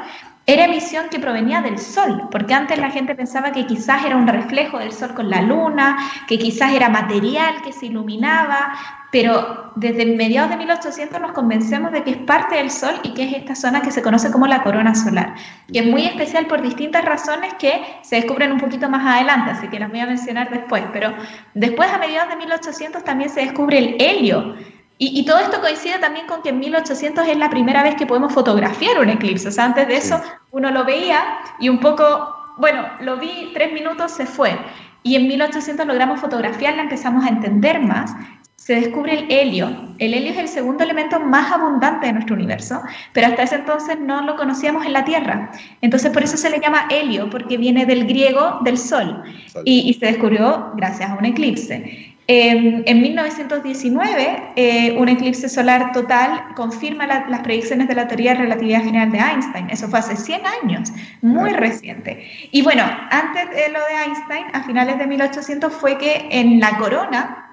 era 0.49 0.63
emisión 0.63 1.09
que 1.09 1.19
provenía 1.19 1.61
del 1.61 1.77
sol, 1.77 2.29
porque 2.31 2.53
antes 2.53 2.79
la 2.79 2.89
gente 2.89 3.13
pensaba 3.15 3.51
que 3.51 3.67
quizás 3.67 4.05
era 4.05 4.15
un 4.15 4.25
reflejo 4.25 4.79
del 4.79 4.93
sol 4.93 5.13
con 5.13 5.29
la 5.29 5.41
luna, 5.41 5.97
que 6.25 6.39
quizás 6.39 6.73
era 6.73 6.87
material 6.87 7.61
que 7.61 7.73
se 7.73 7.87
iluminaba, 7.87 8.73
pero 9.11 9.73
desde 9.75 10.05
mediados 10.05 10.49
de 10.49 10.55
1800 10.55 11.19
nos 11.19 11.33
convencemos 11.33 11.91
de 11.91 12.01
que 12.03 12.11
es 12.11 12.17
parte 12.17 12.55
del 12.55 12.71
sol 12.71 12.93
y 13.03 13.13
que 13.13 13.25
es 13.25 13.33
esta 13.33 13.55
zona 13.55 13.81
que 13.81 13.91
se 13.91 14.01
conoce 14.01 14.31
como 14.31 14.47
la 14.47 14.63
corona 14.63 14.95
solar, 14.95 15.35
que 15.71 15.79
es 15.79 15.85
muy 15.85 16.05
especial 16.05 16.47
por 16.47 16.61
distintas 16.61 17.03
razones 17.03 17.53
que 17.55 17.81
se 18.03 18.15
descubren 18.15 18.53
un 18.53 18.59
poquito 18.61 18.87
más 18.87 19.05
adelante, 19.05 19.51
así 19.51 19.67
que 19.67 19.79
las 19.79 19.89
voy 19.89 19.99
a 19.99 20.05
mencionar 20.05 20.49
después, 20.49 20.81
pero 20.93 21.13
después 21.55 21.91
a 21.91 21.97
mediados 21.97 22.29
de 22.29 22.37
1800 22.37 23.03
también 23.03 23.29
se 23.29 23.41
descubre 23.41 23.77
el 23.79 23.97
helio, 23.99 24.55
y, 24.99 25.25
todo 25.25 25.37
esto 25.39 25.61
coincide 25.61 25.99
también 25.99 26.25
con 26.25 26.41
que 26.41 26.49
en 26.49 26.59
1800 26.59 27.27
es 27.27 27.37
la 27.37 27.51
primera 27.51 27.83
vez 27.83 27.95
que 27.95 28.07
podemos 28.07 28.33
fotografiar 28.33 28.99
un 28.99 29.09
eclipse. 29.09 29.47
O 29.47 29.51
sea, 29.51 29.65
antes 29.65 29.87
de 29.87 29.95
eso 29.95 30.19
uno 30.51 30.71
lo 30.71 30.85
veía 30.85 31.23
y 31.59 31.69
un 31.69 31.79
poco, 31.79 32.35
bueno, 32.57 32.83
lo 33.01 33.17
vi 33.17 33.51
tres 33.53 33.71
minutos, 33.73 34.11
se 34.11 34.25
fue. 34.25 34.57
Y 35.03 35.15
en 35.15 35.27
1800 35.27 35.85
logramos 35.85 36.19
fotografiarla, 36.19 36.81
empezamos 36.81 37.23
a 37.25 37.29
entender 37.29 37.79
más. 37.79 38.11
Se 38.55 38.73
descubre 38.73 39.13
el 39.19 39.31
helio. 39.31 39.93
El 39.99 40.15
helio 40.15 40.31
es 40.31 40.37
el 40.39 40.47
segundo 40.47 40.83
elemento 40.83 41.19
más 41.19 41.51
abundante 41.51 42.07
de 42.07 42.13
nuestro 42.13 42.35
universo, 42.35 42.81
pero 43.13 43.27
hasta 43.27 43.43
ese 43.43 43.55
entonces 43.55 43.99
no 43.99 44.21
lo 44.23 44.35
conocíamos 44.35 44.83
en 44.83 44.93
la 44.93 45.05
Tierra. 45.05 45.51
Entonces 45.81 46.11
por 46.11 46.23
eso 46.23 46.37
se 46.37 46.49
le 46.49 46.59
llama 46.59 46.87
helio, 46.89 47.29
porque 47.29 47.57
viene 47.57 47.85
del 47.85 48.07
griego 48.07 48.59
del 48.63 48.79
sol. 48.79 49.23
Y, 49.63 49.89
y 49.89 49.93
se 49.93 50.07
descubrió 50.07 50.71
gracias 50.75 51.11
a 51.11 51.13
un 51.13 51.25
eclipse. 51.25 52.16
En, 52.29 53.01
1919, 53.01 54.51
eh, 54.57 54.97
un 54.97 55.07
eclipse 55.07 55.47
solar 55.47 55.93
total 55.93 56.53
confirma 56.55 57.07
las 57.07 57.39
predicciones 57.39 57.87
de 57.87 57.95
la 57.95 58.09
teoría 58.09 58.33
de 58.33 58.39
relatividad 58.39 58.83
general 58.83 59.11
de 59.13 59.19
Einstein. 59.19 59.69
Eso 59.69 59.87
fue 59.87 59.99
hace 59.99 60.17
100 60.17 60.41
años, 60.61 60.91
muy 61.21 61.51
reciente. 61.51 62.27
Y 62.51 62.63
bueno, 62.63 62.83
antes 63.11 63.49
de 63.51 63.69
lo 63.69 63.79
de 63.79 64.03
Einstein, 64.05 64.45
a 64.51 64.63
finales 64.63 64.97
de 64.97 65.07
1800, 65.07 65.71
fue 65.71 65.97
que 65.97 66.27
en 66.29 66.59
la 66.59 66.77
corona 66.77 67.45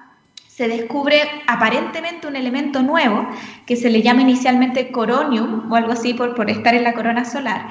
se 0.47 0.67
descubre 0.67 1.21
aparentemente 1.47 2.27
un 2.27 2.35
elemento 2.35 2.81
nuevo 2.81 3.29
que 3.65 3.77
se 3.77 3.89
le 3.89 4.01
llama 4.01 4.23
inicialmente 4.23 4.91
coronium 4.91 5.71
o 5.71 5.75
algo 5.75 5.93
así 5.93 6.13
por, 6.13 6.35
por 6.35 6.49
estar 6.49 6.75
en 6.75 6.83
la 6.83 6.93
corona 6.93 7.23
solar. 7.23 7.69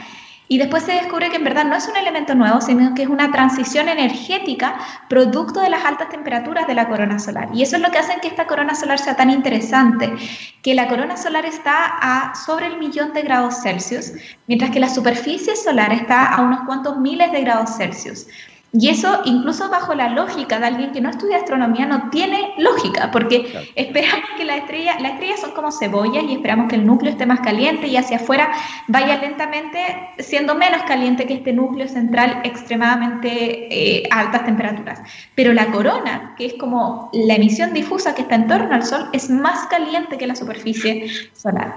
Y 0.55 0.59
después 0.59 0.85
se 0.85 0.93
descubre 0.93 1.31
que 1.31 1.39
en 1.39 1.43
verdad 1.43 1.65
no 1.65 1.75
es 1.75 1.89
un 1.89 1.97
elemento 1.97 2.33
nuevo, 2.37 2.61
sino 2.61 2.95
que 2.95 3.03
es 3.03 3.09
una 3.09 3.33
transición 3.33 3.89
energética 3.89 4.77
producto 5.09 5.59
de 5.59 5.69
las 5.69 5.85
altas 5.85 6.11
temperaturas 6.11 6.69
de 6.69 6.75
la 6.75 6.89
corona 6.89 7.19
solar. 7.19 7.49
Y 7.53 7.65
eso 7.65 7.75
es 7.75 7.83
lo 7.83 7.91
que 7.91 7.99
hace 7.99 8.21
que 8.23 8.29
esta 8.29 8.47
corona 8.47 8.77
solar 8.77 9.01
sea 9.01 9.17
tan 9.17 9.31
interesante, 9.31 10.15
que 10.63 10.77
la 10.77 10.87
corona 10.87 11.17
solar 11.17 11.45
está 11.45 11.99
a 12.01 12.37
sobre 12.37 12.69
el 12.69 12.79
millón 12.79 13.13
de 13.15 13.23
grados 13.23 13.63
Celsius, 13.65 14.13
mientras 14.47 14.71
que 14.71 14.79
la 14.79 14.89
superficie 14.89 15.57
solar 15.57 15.93
está 15.93 16.25
a 16.27 16.43
unos 16.43 16.61
cuantos 16.67 17.01
miles 17.01 17.33
de 17.33 17.41
grados 17.41 17.77
Celsius. 17.77 18.29
Y 18.77 18.89
eso, 18.89 19.21
incluso 19.25 19.69
bajo 19.69 19.95
la 19.95 20.09
lógica 20.09 20.59
de 20.59 20.67
alguien 20.67 20.91
que 20.91 21.01
no 21.01 21.09
estudia 21.09 21.37
astronomía, 21.37 21.87
no 21.87 22.11
tiene 22.11 22.55
lógica, 22.59 23.13
porque 23.13 23.71
esperamos 23.77 24.29
que 24.37 24.45
la 24.45 24.57
estrella, 24.57 24.99
las 24.99 25.13
estrellas 25.13 25.41
son 25.41 25.53
como 25.53 25.71
cebollas 25.71 26.25
y 26.25 26.33
esperamos 26.33 26.69
que 26.69 26.75
el 26.75 26.85
núcleo 26.85 27.13
esté 27.13 27.25
más 27.25 27.39
caliente 27.39 27.87
y 27.87 27.97
hacia 27.97 28.17
afuera 28.17 28.51
vaya 28.89 29.21
lentamente 29.21 29.79
siendo 30.19 30.57
menos 30.57 30.83
caliente 30.89 31.25
que 31.25 31.35
este 31.35 31.53
núcleo 31.53 31.87
central 31.87 32.41
extremadamente 32.43 33.69
eh, 33.71 34.09
a 34.11 34.19
altas 34.19 34.45
temperaturas. 34.45 35.01
Pero 35.37 35.53
la 35.53 35.67
corona, 35.67 36.35
que 36.37 36.47
es 36.47 36.55
como 36.55 37.11
la 37.13 37.37
emisión 37.37 37.75
difusa 37.75 38.17
que 38.17 38.23
está 38.23 38.35
en 38.35 38.49
torno 38.49 38.75
al 38.75 38.85
Sol, 38.85 39.09
es 39.13 39.31
más 39.31 39.69
caliente 39.69 40.19
que 40.19 40.27
la 40.27 40.35
superficie 40.35 41.31
solar. 41.33 41.77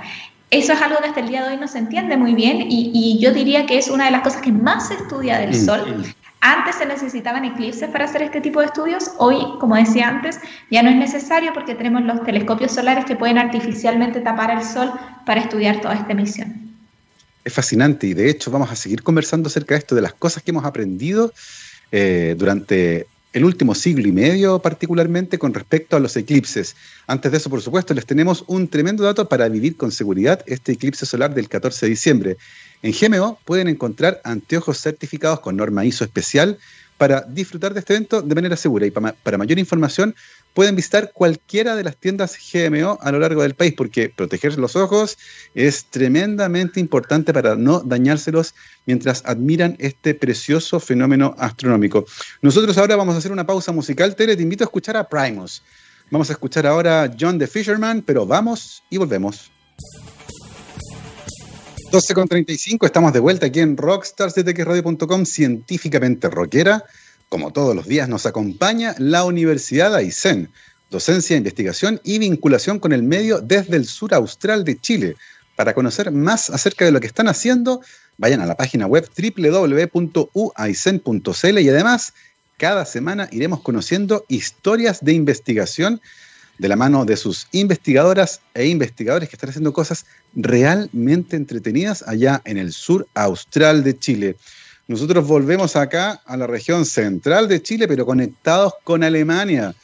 Eso 0.50 0.74
es 0.74 0.82
algo 0.82 0.98
que 1.00 1.10
hasta 1.10 1.20
el 1.20 1.28
día 1.28 1.44
de 1.44 1.54
hoy 1.54 1.58
no 1.58 1.68
se 1.68 1.78
entiende 1.78 2.16
muy 2.16 2.34
bien 2.34 2.62
y, 2.62 2.90
y, 2.94 3.20
yo 3.20 3.34
diría 3.34 3.66
que 3.66 3.78
es 3.78 3.90
una 3.90 4.06
de 4.06 4.12
las 4.12 4.22
cosas 4.22 4.42
que 4.42 4.52
más 4.52 4.88
se 4.88 4.94
estudia 4.94 5.38
del 5.40 5.50
mm, 5.50 5.66
Sol. 5.66 6.16
Antes 6.40 6.76
se 6.76 6.86
necesitaban 6.86 7.46
eclipses 7.46 7.90
para 7.90 8.06
hacer 8.06 8.22
este 8.22 8.42
tipo 8.42 8.60
de 8.60 8.68
estudios, 8.68 9.12
hoy, 9.18 9.38
como 9.60 9.76
decía 9.76 10.08
antes, 10.08 10.40
ya 10.70 10.84
no 10.84 10.90
es 10.90 10.96
necesario 10.96 11.52
porque 11.54 11.74
tenemos 11.74 12.04
los 12.04 12.24
telescopios 12.24 12.72
solares 12.72 13.06
que 13.06 13.16
pueden 13.16 13.38
artificialmente 13.38 14.22
tapar 14.22 14.52
el 14.52 14.64
Sol 14.64 14.92
para 15.26 15.42
estudiar 15.42 15.82
toda 15.82 15.96
esta 15.96 16.12
emisión. 16.12 16.76
Es 17.44 17.54
fascinante 17.54 18.08
y 18.08 18.14
de 18.14 18.30
hecho 18.30 18.52
vamos 18.52 18.72
a 18.72 18.76
seguir 18.76 19.02
conversando 19.02 19.48
acerca 19.48 19.76
de 19.76 19.80
esto, 19.80 19.96
de 19.96 20.02
las 20.02 20.14
cosas 20.14 20.44
que 20.44 20.52
hemos 20.52 20.66
aprendido 20.66 21.34
eh, 21.92 22.36
durante 22.38 23.08
el 23.38 23.46
último 23.46 23.76
siglo 23.76 24.08
y 24.08 24.12
medio 24.12 24.60
particularmente 24.60 25.38
con 25.38 25.54
respecto 25.54 25.96
a 25.96 26.00
los 26.00 26.18
eclipses. 26.18 26.76
Antes 27.06 27.32
de 27.32 27.38
eso, 27.38 27.52
por 27.52 27.62
supuesto, 27.62 27.94
les 27.94 28.08
tenemos 28.08 28.44
un 28.48 28.68
tremendo 28.68 29.04
dato 29.04 29.30
para 29.30 29.48
vivir 29.48 29.78
con 29.78 29.92
seguridad 29.92 30.42
este 30.48 30.72
eclipse 30.72 31.06
solar 31.06 31.36
del 31.36 31.48
14 31.48 31.86
de 31.86 31.90
diciembre. 31.92 32.38
En 32.82 32.94
GMO 32.94 33.40
pueden 33.46 33.68
encontrar 33.68 34.22
anteojos 34.24 34.80
certificados 34.80 35.40
con 35.42 35.56
norma 35.56 35.86
ISO 35.86 36.04
especial 36.04 36.58
para 36.98 37.22
disfrutar 37.22 37.76
de 37.76 37.82
este 37.82 37.94
evento 37.94 38.24
de 38.24 38.34
manera 38.34 38.56
segura. 38.58 38.88
Y 38.88 38.92
para, 38.92 39.38
mayor 39.38 39.60
información 39.60 40.16
pueden 40.54 40.76
visitar 40.76 41.12
cualquiera 41.14 41.76
de 41.76 41.84
las 41.84 41.98
tiendas 41.98 42.38
GMO 42.52 42.98
a 43.02 43.12
lo 43.12 43.20
largo 43.20 43.44
del 43.44 43.56
país, 43.56 43.74
porque 43.78 44.10
proteger 44.10 44.58
los 44.58 44.76
ojos 44.76 45.18
es 45.54 45.86
tremendamente 45.86 46.80
importante 46.80 47.34
para 47.34 47.56
no 47.56 47.80
dañárselos 47.82 48.56
mientras 48.86 49.24
admiran 49.26 49.76
este 49.80 50.16
precioso 50.16 50.80
fenómeno 50.80 51.36
astronómico. 51.38 52.06
Nosotros 52.42 52.78
ahora 52.78 52.96
vamos 52.96 53.16
a 53.16 53.20
hacer 53.20 53.32
una 53.32 53.46
pausa 53.46 53.72
musical. 53.72 54.16
Tere, 54.16 54.36
te 54.36 54.44
invito 54.44 54.64
a 54.64 54.66
escuchar 54.66 54.98
a 54.98 55.08
Primus. 55.08 55.62
Vamos 56.10 56.30
a 56.30 56.34
escuchar 56.34 56.66
ahora 56.66 57.12
John 57.20 57.38
the 57.38 57.48
Fisherman, 57.48 58.02
pero 58.02 58.26
vamos 58.26 58.82
y 58.90 58.98
volvemos. 58.98 59.52
12.35, 61.92 62.86
estamos 62.86 63.14
de 63.14 63.20
vuelta 63.20 63.46
aquí 63.46 63.62
en 63.62 63.78
rockstarsdtxradio.com, 63.78 65.26
científicamente 65.26 66.30
rockera. 66.30 66.84
Como 67.30 67.52
todos 67.52 67.76
los 67.76 67.88
días 67.88 68.08
nos 68.08 68.26
acompaña 68.26 68.96
la 69.00 69.26
Universidad 69.26 69.94
Aysén, 69.94 70.50
docencia, 70.90 71.36
investigación 71.36 72.00
y 72.06 72.20
vinculación 72.20 72.80
con 72.80 72.94
el 72.94 73.04
medio 73.04 73.42
desde 73.42 73.76
el 73.76 73.86
sur 73.86 74.14
austral 74.14 74.64
de 74.64 74.80
Chile. 74.80 75.18
Para 75.58 75.74
conocer 75.74 76.10
más 76.12 76.50
acerca 76.50 76.86
de 76.86 76.92
lo 76.92 77.02
que 77.02 77.08
están 77.08 77.28
haciendo, 77.28 77.82
vayan 78.18 78.40
a 78.40 78.46
la 78.46 78.56
página 78.56 78.88
web 78.88 79.10
www.uaisen.cl 79.18 80.00
y 81.60 81.70
además 81.70 82.14
cada 82.58 82.86
semana 82.86 83.28
iremos 83.32 83.60
conociendo 83.62 84.24
historias 84.30 85.04
de 85.04 85.12
investigación 85.12 86.00
de 86.58 86.70
la 86.70 86.78
mano 86.78 87.04
de 87.04 87.18
sus 87.18 87.48
investigadoras 87.52 88.40
e 88.54 88.68
investigadores 88.68 89.28
que 89.28 89.36
están 89.36 89.50
haciendo 89.50 89.74
cosas 89.74 90.06
realmente 90.34 91.36
entretenidas 91.36 92.04
allá 92.08 92.42
en 92.46 92.58
el 92.58 92.72
sur 92.72 93.06
austral 93.14 93.84
de 93.84 94.00
Chile. 94.00 94.38
Nosotros 94.88 95.28
volvemos 95.28 95.76
acá 95.76 96.22
a 96.26 96.38
la 96.38 96.48
región 96.48 96.86
central 96.86 97.48
de 97.48 97.62
Chile, 97.62 97.88
pero 97.88 98.06
conectados 98.06 98.74
con 98.84 99.04
Alemania, 99.04 99.76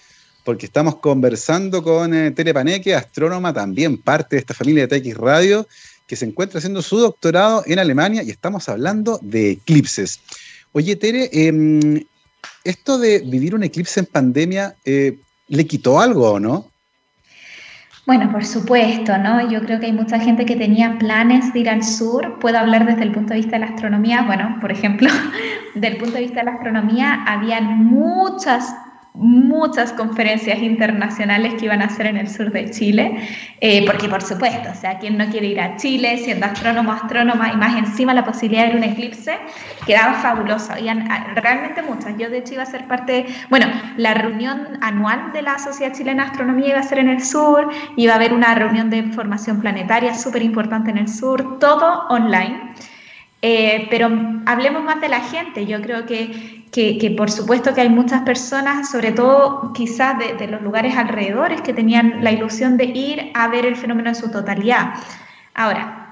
porque 0.43 0.65
estamos 0.65 0.97
conversando 0.97 1.83
con 1.83 2.13
eh, 2.13 2.31
Tere 2.31 2.53
Paneque, 2.53 2.95
astrónoma, 2.95 3.53
también 3.53 3.97
parte 3.97 4.35
de 4.35 4.39
esta 4.39 4.53
familia 4.53 4.87
de 4.87 4.99
TX 4.99 5.17
Radio, 5.17 5.67
que 6.07 6.15
se 6.15 6.25
encuentra 6.25 6.59
haciendo 6.59 6.81
su 6.81 6.97
doctorado 6.97 7.63
en 7.65 7.79
Alemania 7.79 8.23
y 8.23 8.29
estamos 8.29 8.69
hablando 8.69 9.19
de 9.21 9.51
eclipses. 9.51 10.19
Oye, 10.71 10.95
Tere, 10.95 11.29
em, 11.31 12.03
esto 12.63 12.97
de 12.97 13.19
vivir 13.19 13.55
un 13.55 13.63
eclipse 13.63 13.99
en 13.99 14.05
pandemia, 14.05 14.75
eh, 14.85 15.17
¿Le 15.47 15.67
quitó 15.67 15.99
algo 15.99 16.31
o 16.31 16.39
no? 16.39 16.71
Bueno, 18.05 18.29
por 18.33 18.43
supuesto, 18.43 19.17
¿no? 19.17 19.49
Yo 19.49 19.61
creo 19.61 19.79
que 19.79 19.85
hay 19.85 19.93
mucha 19.93 20.19
gente 20.19 20.45
que 20.45 20.57
tenía 20.57 20.97
planes 20.97 21.53
de 21.53 21.59
ir 21.59 21.69
al 21.69 21.83
sur. 21.83 22.37
Puedo 22.39 22.57
hablar 22.57 22.85
desde 22.85 23.03
el 23.03 23.13
punto 23.13 23.33
de 23.33 23.39
vista 23.39 23.53
de 23.53 23.59
la 23.59 23.67
astronomía. 23.67 24.23
Bueno, 24.23 24.57
por 24.59 24.73
ejemplo, 24.73 25.09
del 25.75 25.95
punto 25.95 26.15
de 26.15 26.21
vista 26.21 26.39
de 26.41 26.45
la 26.47 26.51
astronomía, 26.51 27.23
había 27.25 27.61
muchas 27.61 28.75
muchas 29.13 29.93
conferencias 29.93 30.59
internacionales 30.59 31.53
que 31.55 31.65
iban 31.65 31.81
a 31.81 31.85
hacer 31.85 32.07
en 32.07 32.17
el 32.17 32.29
sur 32.29 32.51
de 32.51 32.71
Chile, 32.71 33.27
eh, 33.61 33.85
porque 33.85 34.09
por 34.09 34.21
supuesto, 34.21 34.69
o 34.71 34.75
sea, 34.75 34.97
quien 34.97 35.17
no 35.17 35.27
quiere 35.27 35.47
ir 35.47 35.61
a 35.61 35.75
Chile 35.77 36.17
siendo 36.17 36.47
astrónomo, 36.47 36.91
astrónoma 36.91 37.53
y 37.53 37.57
más 37.57 37.77
encima 37.77 38.13
la 38.13 38.25
posibilidad 38.25 38.63
de 38.63 38.73
ver 38.73 38.77
un 38.77 38.83
eclipse, 38.83 39.37
quedaba 39.85 40.15
fabuloso. 40.15 40.73
Y 40.79 40.89
ah, 40.89 41.33
realmente 41.35 41.83
muchas. 41.83 42.17
Yo 42.17 42.29
de 42.29 42.39
hecho 42.39 42.55
iba 42.55 42.63
a 42.63 42.67
ser 42.67 42.87
parte, 42.87 43.25
bueno, 43.49 43.67
la 43.97 44.15
reunión 44.15 44.79
anual 44.81 45.31
de 45.31 45.43
la 45.43 45.59
Sociedad 45.59 45.93
Chilena 45.93 46.23
de 46.23 46.29
Astronomía 46.29 46.69
iba 46.69 46.79
a 46.79 46.83
ser 46.83 46.97
en 46.99 47.09
el 47.09 47.23
sur, 47.23 47.69
iba 47.95 48.13
a 48.13 48.15
haber 48.15 48.33
una 48.33 48.55
reunión 48.55 48.89
de 48.89 49.03
formación 49.03 49.59
planetaria 49.59 50.15
súper 50.15 50.41
importante 50.41 50.89
en 50.89 50.97
el 50.97 51.07
sur, 51.07 51.59
todo 51.59 52.07
online. 52.09 52.73
Eh, 53.45 53.87
pero 53.89 54.09
hablemos 54.45 54.83
más 54.85 55.01
de 55.01 55.09
la 55.09 55.19
gente. 55.19 55.65
Yo 55.65 55.81
creo 55.81 56.05
que, 56.05 56.63
que, 56.71 57.13
por 57.15 57.29
supuesto 57.29 57.73
que 57.73 57.81
hay 57.81 57.89
muchas 57.89 58.21
personas, 58.21 58.89
sobre 58.89 59.11
todo 59.11 59.73
quizás 59.73 60.15
de, 60.17 60.47
los 60.47 60.61
lugares 60.61 60.95
alrededores, 60.95 61.61
que 61.61 61.73
tenían 61.73 62.23
la 62.23 62.31
ilusión 62.31 62.77
de 62.77 62.85
ir 62.85 63.31
a 63.33 63.49
ver 63.49 63.65
el 63.65 63.75
fenómeno 63.75 64.09
en 64.09 64.15
su 64.15 64.31
totalidad. 64.31 64.93
Ahora, 65.53 66.02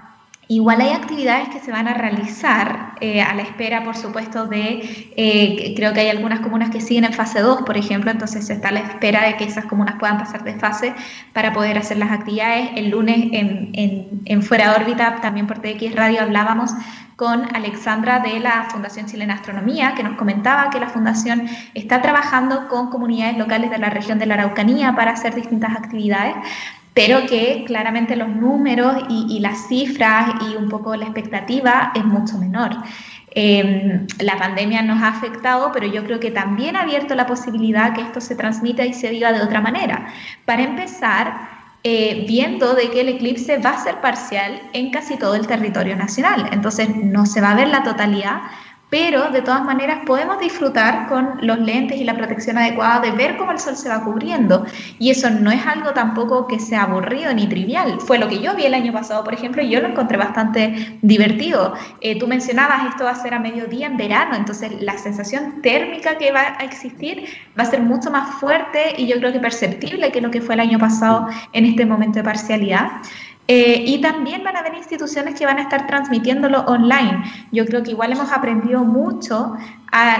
Igual 0.51 0.81
hay 0.81 0.89
actividades 0.89 1.47
que 1.47 1.61
se 1.61 1.71
van 1.71 1.87
a 1.87 1.93
realizar 1.93 2.95
eh, 2.99 3.21
a 3.21 3.33
la 3.33 3.41
espera, 3.41 3.85
por 3.85 3.95
supuesto, 3.95 4.47
de, 4.47 5.13
eh, 5.15 5.73
creo 5.77 5.93
que 5.93 6.01
hay 6.01 6.09
algunas 6.09 6.41
comunas 6.41 6.69
que 6.71 6.81
siguen 6.81 7.05
en 7.05 7.13
fase 7.13 7.39
2, 7.39 7.61
por 7.61 7.77
ejemplo, 7.77 8.11
entonces 8.11 8.47
se 8.47 8.55
está 8.55 8.67
a 8.67 8.73
la 8.73 8.81
espera 8.81 9.25
de 9.27 9.37
que 9.37 9.45
esas 9.45 9.63
comunas 9.63 9.95
puedan 9.97 10.17
pasar 10.17 10.43
de 10.43 10.55
fase 10.55 10.93
para 11.31 11.53
poder 11.53 11.77
hacer 11.77 11.95
las 11.99 12.11
actividades. 12.11 12.71
El 12.75 12.89
lunes 12.89 13.29
en, 13.31 13.71
en, 14.25 14.43
Fuera 14.43 14.73
de 14.73 14.83
órbita, 14.83 15.21
también 15.21 15.47
por 15.47 15.59
TX 15.59 15.95
Radio, 15.95 16.21
hablábamos 16.21 16.71
con 17.15 17.55
Alexandra 17.55 18.19
de 18.19 18.41
la 18.41 18.63
Fundación 18.71 19.05
Chilena 19.05 19.35
Astronomía, 19.35 19.93
que 19.95 20.03
nos 20.03 20.17
comentaba 20.17 20.69
que 20.69 20.81
la 20.81 20.89
Fundación 20.89 21.47
está 21.75 22.01
trabajando 22.01 22.67
con 22.67 22.89
comunidades 22.89 23.37
locales 23.37 23.71
de 23.71 23.77
la 23.77 23.89
región 23.89 24.19
de 24.19 24.25
la 24.25 24.33
Araucanía 24.33 24.97
para 24.97 25.11
hacer 25.11 25.33
distintas 25.33 25.77
actividades, 25.77 26.35
pero 26.93 27.25
que 27.25 27.63
claramente 27.65 28.15
los 28.15 28.29
números 28.29 29.03
y, 29.09 29.39
las 29.39 29.67
cifras 29.67 30.33
y 30.41 30.55
un 30.55 30.69
poco 30.69 30.95
la 30.95 31.05
expectativa 31.05 31.91
es 31.95 32.03
mucho 32.03 32.37
menor. 32.37 32.71
Em, 33.33 34.07
la 34.19 34.37
pandemia 34.37 34.81
nos 34.81 35.01
ha 35.01 35.07
afectado, 35.07 35.71
pero 35.71 35.87
yo 35.87 36.03
creo 36.03 36.19
que 36.19 36.31
también 36.31 36.75
ha 36.75 36.81
abierto 36.81 37.15
la 37.15 37.25
posibilidad 37.25 37.93
que 37.93 38.01
esto 38.01 38.19
se 38.19 38.35
transmita 38.35 38.85
y 38.85 38.93
se 38.93 39.09
viva 39.09 39.31
de 39.31 39.41
otra 39.41 39.61
manera. 39.61 40.07
Para 40.45 40.63
empezar, 40.63 41.49
eh, 41.83 42.25
viendo 42.27 42.75
de 42.75 42.91
que 42.91 43.01
el 43.01 43.09
eclipse 43.09 43.57
va 43.57 43.71
a 43.71 43.83
ser 43.83 44.01
parcial 44.01 44.61
en 44.73 44.91
casi 44.91 45.17
todo 45.17 45.33
el 45.33 45.47
territorio 45.47 45.95
nacional. 45.95 46.49
Entonces 46.51 46.95
no 46.95 47.25
se 47.25 47.41
va 47.41 47.51
a 47.51 47.55
ver 47.55 47.69
la 47.69 47.83
totalidad, 47.83 48.41
pero 48.91 49.31
de 49.31 49.41
todas 49.41 49.63
maneras 49.63 49.99
podemos 50.05 50.37
disfrutar 50.37 51.07
con 51.07 51.37
los 51.41 51.57
lentes 51.59 51.97
y 51.97 52.03
la 52.03 52.13
protección 52.13 52.57
adecuada 52.57 52.99
de 52.99 53.11
ver 53.11 53.37
cómo 53.37 53.53
el 53.53 53.57
sol 53.57 53.77
se 53.77 53.87
va 53.87 54.03
cubriendo. 54.03 54.65
Y 54.99 55.11
eso 55.11 55.29
no 55.29 55.49
es 55.49 55.65
algo 55.65 55.91
tampoco 55.91 56.45
que 56.45 56.59
sea 56.59 56.83
aburrido 56.83 57.33
ni 57.33 57.47
trivial. 57.47 58.01
Fue 58.01 58.19
lo 58.19 58.27
que 58.27 58.41
yo 58.41 58.53
vi 58.53 58.65
el 58.65 58.73
año 58.73 58.91
pasado, 58.91 59.23
por 59.23 59.33
ejemplo, 59.33 59.61
y 59.61 59.69
yo 59.69 59.79
lo 59.79 59.87
encontré 59.87 60.17
bastante 60.17 60.99
divertido. 61.01 61.73
Eh, 62.01 62.19
tú 62.19 62.27
mencionabas, 62.27 62.89
esto 62.89 63.05
va 63.05 63.11
a 63.11 63.15
ser 63.15 63.33
a 63.33 63.39
mediodía 63.39 63.87
en 63.87 63.95
verano, 63.95 64.35
entonces 64.35 64.73
la 64.81 64.97
sensación 64.97 65.61
térmica 65.61 66.17
que 66.17 66.33
va 66.33 66.57
a 66.59 66.65
existir 66.65 67.29
va 67.57 67.63
a 67.63 67.67
ser 67.67 67.79
mucho 67.79 68.11
más 68.11 68.41
fuerte 68.41 68.95
y 68.97 69.07
yo 69.07 69.15
creo 69.19 69.31
que 69.31 69.39
perceptible 69.39 70.11
que 70.11 70.19
lo 70.19 70.31
que 70.31 70.41
fue 70.41 70.55
el 70.55 70.59
año 70.59 70.79
pasado 70.79 71.29
en 71.53 71.63
este 71.63 71.85
momento 71.85 72.19
de 72.19 72.25
parcialidad. 72.25 72.91
Eh, 73.53 73.83
y 73.85 73.99
también 73.99 74.45
van 74.45 74.55
a 74.55 74.59
haber 74.59 74.75
instituciones 74.75 75.35
que 75.35 75.45
van 75.45 75.59
a 75.59 75.63
estar 75.63 75.85
transmitiéndolo 75.85 76.61
online. 76.61 77.21
Yo 77.51 77.65
creo 77.65 77.83
que 77.83 77.91
igual 77.91 78.13
hemos 78.13 78.31
aprendido 78.31 78.85
mucho 78.85 79.57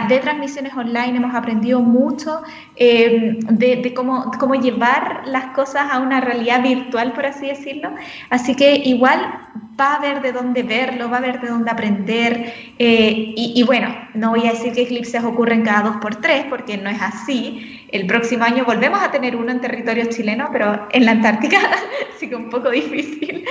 de 0.10 0.20
transmisiones 0.20 0.74
online, 0.76 1.16
hemos 1.16 1.34
aprendido 1.34 1.80
mucho 1.80 2.42
eh, 2.76 3.38
de, 3.40 3.94
cómo, 3.94 4.30
cómo, 4.38 4.56
llevar 4.56 5.22
las 5.26 5.46
cosas 5.54 5.90
a 5.90 6.00
una 6.00 6.20
realidad 6.20 6.62
virtual, 6.62 7.14
por 7.14 7.26
así 7.26 7.48
decirlo. 7.48 7.94
Así 8.30 8.56
que 8.56 8.76
igual 8.76 9.20
va 9.80 9.94
a 9.94 9.96
haber 9.96 10.22
de 10.22 10.34
dónde 10.34 10.64
verlo, 10.64 11.10
va 11.10 11.18
a 11.18 11.20
haber 11.20 11.40
de 11.40 11.48
dónde 11.48 11.72
aprender. 11.72 12.54
Eh, 12.80 13.34
y, 13.36 13.64
bueno, 13.64 13.96
no 14.14 14.32
voy 14.32 14.46
a 14.46 14.52
decir 14.52 14.74
que 14.74 14.82
eclipses 14.82 15.24
ocurren 15.24 15.64
cada 15.64 15.84
dos 15.84 15.98
por 15.98 16.18
tres, 16.18 16.46
porque 16.50 16.78
no 16.78 16.90
es 16.90 17.02
así. 17.02 17.88
El 17.94 18.06
próximo 18.08 18.44
año 18.44 18.66
volvemos 18.66 19.02
a 19.02 19.10
tener 19.10 19.38
uno 19.38 19.52
en 19.52 19.62
territorio 19.62 20.06
chileno, 20.10 20.50
pero 20.52 20.88
en 20.92 21.06
la 21.06 21.12
Antártica 21.12 21.60
sí 22.18 22.28
que 22.28 22.36
un 22.36 22.50
poco 22.50 22.70
difícil. 22.70 23.46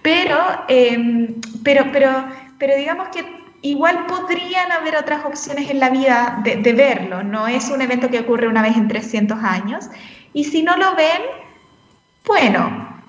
Pero, 0.00 0.38
em, 0.68 1.34
pero, 1.62 1.86
pero, 1.92 2.10
pero 2.58 2.74
digamos 2.74 3.08
que 3.08 3.47
igual 3.62 4.06
podrían 4.06 4.70
haber 4.72 4.96
otras 4.96 5.24
opciones 5.24 5.70
en 5.70 5.80
la 5.80 5.90
vida 5.90 6.40
de, 6.44 6.72
verlo. 6.72 7.22
No 7.22 7.46
es 7.48 7.68
un 7.70 7.82
evento 7.82 8.08
que 8.10 8.20
ocurre 8.20 8.48
una 8.48 8.62
vez 8.62 8.76
en 8.76 8.88
300 8.88 9.38
años. 9.42 9.88
Y 10.32 10.44
si 10.44 10.62
no 10.62 10.76
lo 10.76 10.94
ven, 10.94 11.22
bueno, 12.26 13.02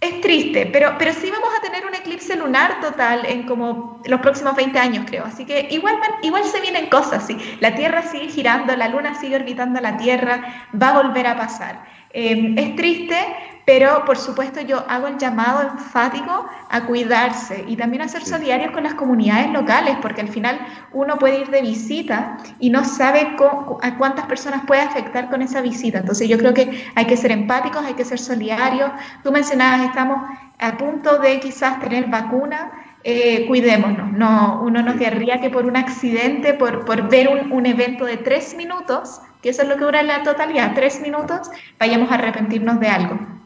es 0.00 0.20
triste, 0.20 0.66
pero, 0.72 0.94
pero 0.98 1.12
sí 1.12 1.30
vamos 1.30 1.50
a 1.58 1.62
tener 1.62 1.84
un 1.86 1.94
eclipse 1.94 2.36
lunar 2.36 2.80
total 2.80 3.26
en 3.26 3.42
como 3.42 4.00
los 4.06 4.20
próximos 4.20 4.56
20 4.56 4.78
años, 4.78 5.04
creo. 5.06 5.24
Así 5.24 5.44
que 5.44 5.68
igual, 5.70 5.96
igual 6.22 6.44
se 6.44 6.60
vienen 6.60 6.88
cosas, 6.88 7.26
sí. 7.26 7.36
La 7.60 7.74
Tierra 7.74 8.02
sigue 8.02 8.28
girando, 8.28 8.74
la 8.76 8.88
Luna 8.88 9.14
sigue 9.14 9.36
orbitando 9.36 9.78
a 9.78 9.82
la 9.82 9.96
Tierra, 9.96 10.66
va 10.80 10.90
a 10.90 11.02
volver 11.02 11.26
a 11.26 11.36
pasar. 11.36 11.84
Eh, 12.12 12.54
es 12.56 12.76
triste, 12.76 13.16
pero 13.64 14.04
por 14.04 14.16
supuesto 14.18 14.60
yo 14.60 14.84
hago 14.88 15.06
el 15.06 15.18
llamado 15.18 15.62
enfático 15.62 16.48
a 16.68 16.86
cuidarse 16.86 17.64
y 17.66 17.76
también 17.76 18.02
a 18.02 18.08
ser 18.08 18.24
solidarios 18.24 18.72
con 18.72 18.82
las 18.82 18.94
comunidades 18.94 19.50
locales, 19.50 19.96
porque 20.02 20.22
al 20.22 20.28
final 20.28 20.58
uno 20.92 21.18
puede 21.18 21.40
ir 21.40 21.50
de 21.50 21.62
visita 21.62 22.38
y 22.58 22.70
no 22.70 22.84
sabe 22.84 23.36
a 23.82 23.96
cuántas 23.96 24.26
personas 24.26 24.62
puede 24.66 24.80
afectar 24.80 25.30
con 25.30 25.42
esa 25.42 25.60
visita. 25.60 25.98
Entonces 25.98 26.28
yo 26.28 26.38
creo 26.38 26.54
que 26.54 26.84
hay 26.94 27.06
que 27.06 27.16
ser 27.16 27.32
empáticos, 27.32 27.84
hay 27.84 27.94
que 27.94 28.04
ser 28.04 28.18
solidarios. 28.18 28.90
Tú 29.22 29.32
mencionabas, 29.32 29.86
estamos 29.86 30.18
a 30.58 30.76
punto 30.76 31.18
de 31.18 31.40
quizás 31.40 31.80
tener 31.80 32.06
vacuna. 32.06 32.72
Eh, 33.02 33.46
cuidémonos, 33.46 34.12
no, 34.12 34.60
uno 34.62 34.82
no 34.82 34.94
querría 34.96 35.40
que 35.40 35.48
por 35.48 35.64
un 35.64 35.74
accidente, 35.74 36.52
por, 36.52 36.84
por 36.84 37.08
ver 37.08 37.28
un, 37.28 37.50
un 37.50 37.64
evento 37.64 38.04
de 38.04 38.18
tres 38.18 38.54
minutos, 38.54 39.22
que 39.40 39.48
eso 39.48 39.62
es 39.62 39.68
lo 39.68 39.76
que 39.76 39.84
dura 39.84 40.02
la 40.02 40.22
totalidad, 40.22 40.72
tres 40.74 41.00
minutos, 41.00 41.50
vayamos 41.78 42.12
a 42.12 42.16
arrepentirnos 42.16 42.78
de 42.78 42.88
algo. 42.88 43.39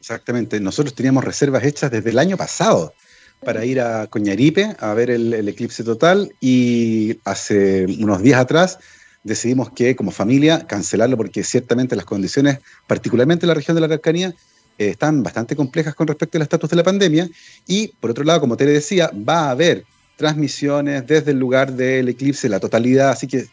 Exactamente, 0.00 0.60
nosotros 0.60 0.94
teníamos 0.94 1.24
reservas 1.24 1.64
hechas 1.64 1.90
desde 1.90 2.10
el 2.10 2.18
año 2.18 2.36
pasado 2.36 2.94
para 3.44 3.64
ir 3.64 3.80
a 3.80 4.06
Coñaripe 4.06 4.76
a 4.78 4.94
ver 4.94 5.10
el, 5.10 5.48
eclipse 5.48 5.84
total 5.84 6.32
y 6.40 7.18
hace 7.24 7.86
unos 8.00 8.22
días 8.22 8.40
atrás 8.40 8.78
decidimos 9.22 9.70
que 9.70 9.94
como 9.96 10.10
familia 10.10 10.66
cancelarlo 10.66 11.16
porque 11.16 11.44
ciertamente 11.44 11.96
las 11.96 12.04
condiciones, 12.04 12.58
particularmente 12.86 13.44
en 13.44 13.48
la 13.48 13.54
región 13.54 13.74
de 13.74 13.80
la 13.80 13.86
Araucanía, 13.86 14.34
eh, 14.78 14.90
están 14.90 15.22
bastante 15.22 15.56
complejas 15.56 15.94
con 15.94 16.06
respecto 16.06 16.38
al 16.38 16.42
estatus 16.42 16.70
de 16.70 16.76
la 16.76 16.84
pandemia. 16.84 17.28
Y 17.66 17.88
por 17.88 18.10
otro 18.10 18.24
lado, 18.24 18.40
como 18.40 18.56
te 18.56 18.64
decía, 18.64 19.10
va 19.28 19.46
a 19.46 19.50
haber 19.50 19.84
transmisiones 20.16 21.06
desde 21.06 21.32
el 21.32 21.38
lugar 21.38 21.72
del 21.72 22.08
eclipse, 22.08 22.48
la 22.48 22.60
totalidad, 22.60 23.10
así 23.10 23.26
que 23.26 23.46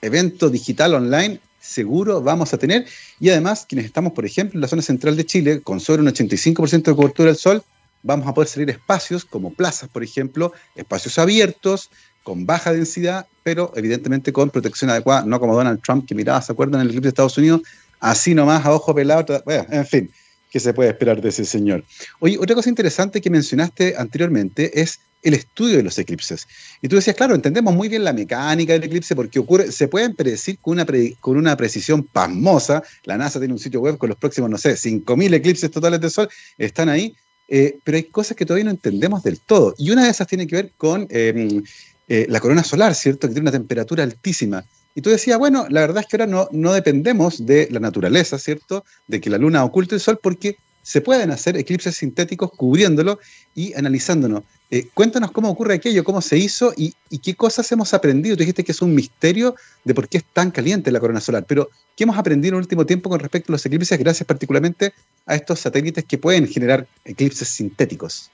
evento 0.00 0.48
digital 0.48 0.94
online 0.94 1.40
seguro 1.60 2.20
vamos 2.22 2.52
a 2.54 2.58
tener. 2.58 2.86
Y 3.20 3.30
además, 3.30 3.66
quienes 3.68 3.86
estamos, 3.86 4.12
por 4.12 4.24
ejemplo, 4.24 4.56
en 4.56 4.62
la 4.62 4.68
zona 4.68 4.82
central 4.82 5.16
de 5.16 5.26
Chile, 5.26 5.60
con 5.60 5.80
sobre 5.80 6.02
un 6.02 6.08
85% 6.08 6.82
de 6.82 6.94
cobertura 6.94 7.28
del 7.28 7.36
sol, 7.36 7.62
vamos 8.02 8.26
a 8.28 8.34
poder 8.34 8.48
salir 8.48 8.70
espacios 8.70 9.24
como 9.24 9.52
plazas, 9.52 9.88
por 9.88 10.02
ejemplo, 10.02 10.52
espacios 10.76 11.18
abiertos, 11.18 11.90
con 12.22 12.46
baja 12.46 12.72
densidad, 12.72 13.26
pero 13.42 13.72
evidentemente 13.74 14.32
con 14.32 14.50
protección 14.50 14.90
adecuada, 14.90 15.24
no 15.24 15.40
como 15.40 15.54
Donald 15.54 15.80
Trump 15.82 16.06
que 16.06 16.14
miraba, 16.14 16.42
¿se 16.42 16.52
acuerdan? 16.52 16.80
En 16.80 16.86
el 16.86 16.88
eclipse 16.88 17.06
de 17.06 17.08
Estados 17.08 17.38
Unidos, 17.38 17.62
así 18.00 18.34
nomás 18.34 18.64
a 18.64 18.72
ojo 18.72 18.94
pelado, 18.94 19.42
en 19.46 19.86
fin, 19.86 20.10
¿qué 20.50 20.60
se 20.60 20.74
puede 20.74 20.90
esperar 20.90 21.20
de 21.20 21.30
ese 21.30 21.44
señor? 21.44 21.84
Oye, 22.20 22.38
otra 22.38 22.54
cosa 22.54 22.68
interesante 22.68 23.20
que 23.20 23.30
mencionaste 23.30 23.94
anteriormente 23.96 24.80
es 24.80 25.00
el 25.22 25.34
estudio 25.34 25.76
de 25.76 25.82
los 25.82 25.98
eclipses. 25.98 26.46
Y 26.80 26.88
tú 26.88 26.96
decías, 26.96 27.16
claro, 27.16 27.34
entendemos 27.34 27.74
muy 27.74 27.88
bien 27.88 28.04
la 28.04 28.12
mecánica 28.12 28.72
del 28.72 28.84
eclipse 28.84 29.16
porque 29.16 29.38
ocurre, 29.38 29.72
se 29.72 29.88
pueden 29.88 30.14
predecir 30.14 30.58
con 30.60 30.74
una, 30.74 30.86
con 31.20 31.36
una 31.36 31.56
precisión 31.56 32.04
pasmosa. 32.04 32.82
La 33.04 33.16
NASA 33.16 33.38
tiene 33.38 33.54
un 33.54 33.60
sitio 33.60 33.80
web 33.80 33.98
con 33.98 34.08
los 34.08 34.18
próximos, 34.18 34.48
no 34.50 34.58
sé, 34.58 34.74
5.000 34.74 35.34
eclipses 35.34 35.70
totales 35.70 36.00
de 36.00 36.10
sol, 36.10 36.28
están 36.56 36.88
ahí, 36.88 37.16
eh, 37.48 37.78
pero 37.82 37.96
hay 37.96 38.04
cosas 38.04 38.36
que 38.36 38.44
todavía 38.44 38.64
no 38.64 38.70
entendemos 38.70 39.22
del 39.22 39.40
todo. 39.40 39.74
Y 39.78 39.90
una 39.90 40.04
de 40.04 40.10
esas 40.10 40.26
tiene 40.26 40.46
que 40.46 40.56
ver 40.56 40.72
con 40.76 41.06
em, 41.10 41.62
eh, 42.08 42.26
la 42.28 42.40
corona 42.40 42.62
solar, 42.62 42.94
¿cierto? 42.94 43.26
Que 43.26 43.34
tiene 43.34 43.48
una 43.48 43.58
temperatura 43.58 44.04
altísima. 44.04 44.64
Y 44.94 45.00
tú 45.00 45.10
decías, 45.10 45.38
bueno, 45.38 45.66
la 45.68 45.80
verdad 45.80 46.02
es 46.02 46.08
que 46.08 46.16
ahora 46.16 46.26
no, 46.26 46.48
no 46.52 46.72
dependemos 46.72 47.46
de 47.46 47.68
la 47.70 47.80
naturaleza, 47.80 48.38
¿cierto? 48.38 48.84
De 49.06 49.20
que 49.20 49.30
la 49.30 49.38
luna 49.38 49.64
oculte 49.64 49.94
el 49.94 50.00
sol 50.00 50.18
porque 50.22 50.56
se 50.88 51.02
pueden 51.02 51.30
hacer 51.30 51.54
eclipses 51.58 51.96
sintéticos 51.96 52.50
cubriéndolo 52.50 53.18
y 53.54 53.74
analizándonos. 53.74 54.44
Eh, 54.70 54.88
cuéntanos 54.94 55.32
cómo 55.32 55.50
ocurre 55.50 55.74
aquello, 55.74 56.02
cómo 56.02 56.22
se 56.22 56.38
hizo 56.38 56.72
y, 56.78 56.94
qué 57.18 57.34
cosas 57.34 57.70
hemos 57.72 57.92
aprendido. 57.92 58.36
Tú 58.36 58.40
dijiste 58.40 58.64
que 58.64 58.72
es 58.72 58.80
un 58.80 58.94
misterio 58.94 59.54
de 59.84 59.92
por 59.92 60.08
qué 60.08 60.16
es 60.16 60.24
tan 60.32 60.50
caliente 60.50 60.90
la 60.90 60.98
corona 60.98 61.20
solar, 61.20 61.44
pero 61.46 61.68
¿qué 61.94 62.04
hemos 62.04 62.16
aprendido 62.16 62.54
en 62.54 62.60
el 62.60 62.62
último 62.62 62.86
tiempo 62.86 63.10
con 63.10 63.20
respecto 63.20 63.52
a 63.52 63.54
los 63.56 63.66
eclipses 63.66 63.98
gracias 63.98 64.26
particularmente 64.26 64.94
a 65.26 65.34
estos 65.34 65.60
satélites 65.60 66.06
que 66.06 66.16
pueden 66.16 66.48
generar 66.48 66.86
eclipses 67.04 67.48
sintéticos? 67.48 68.30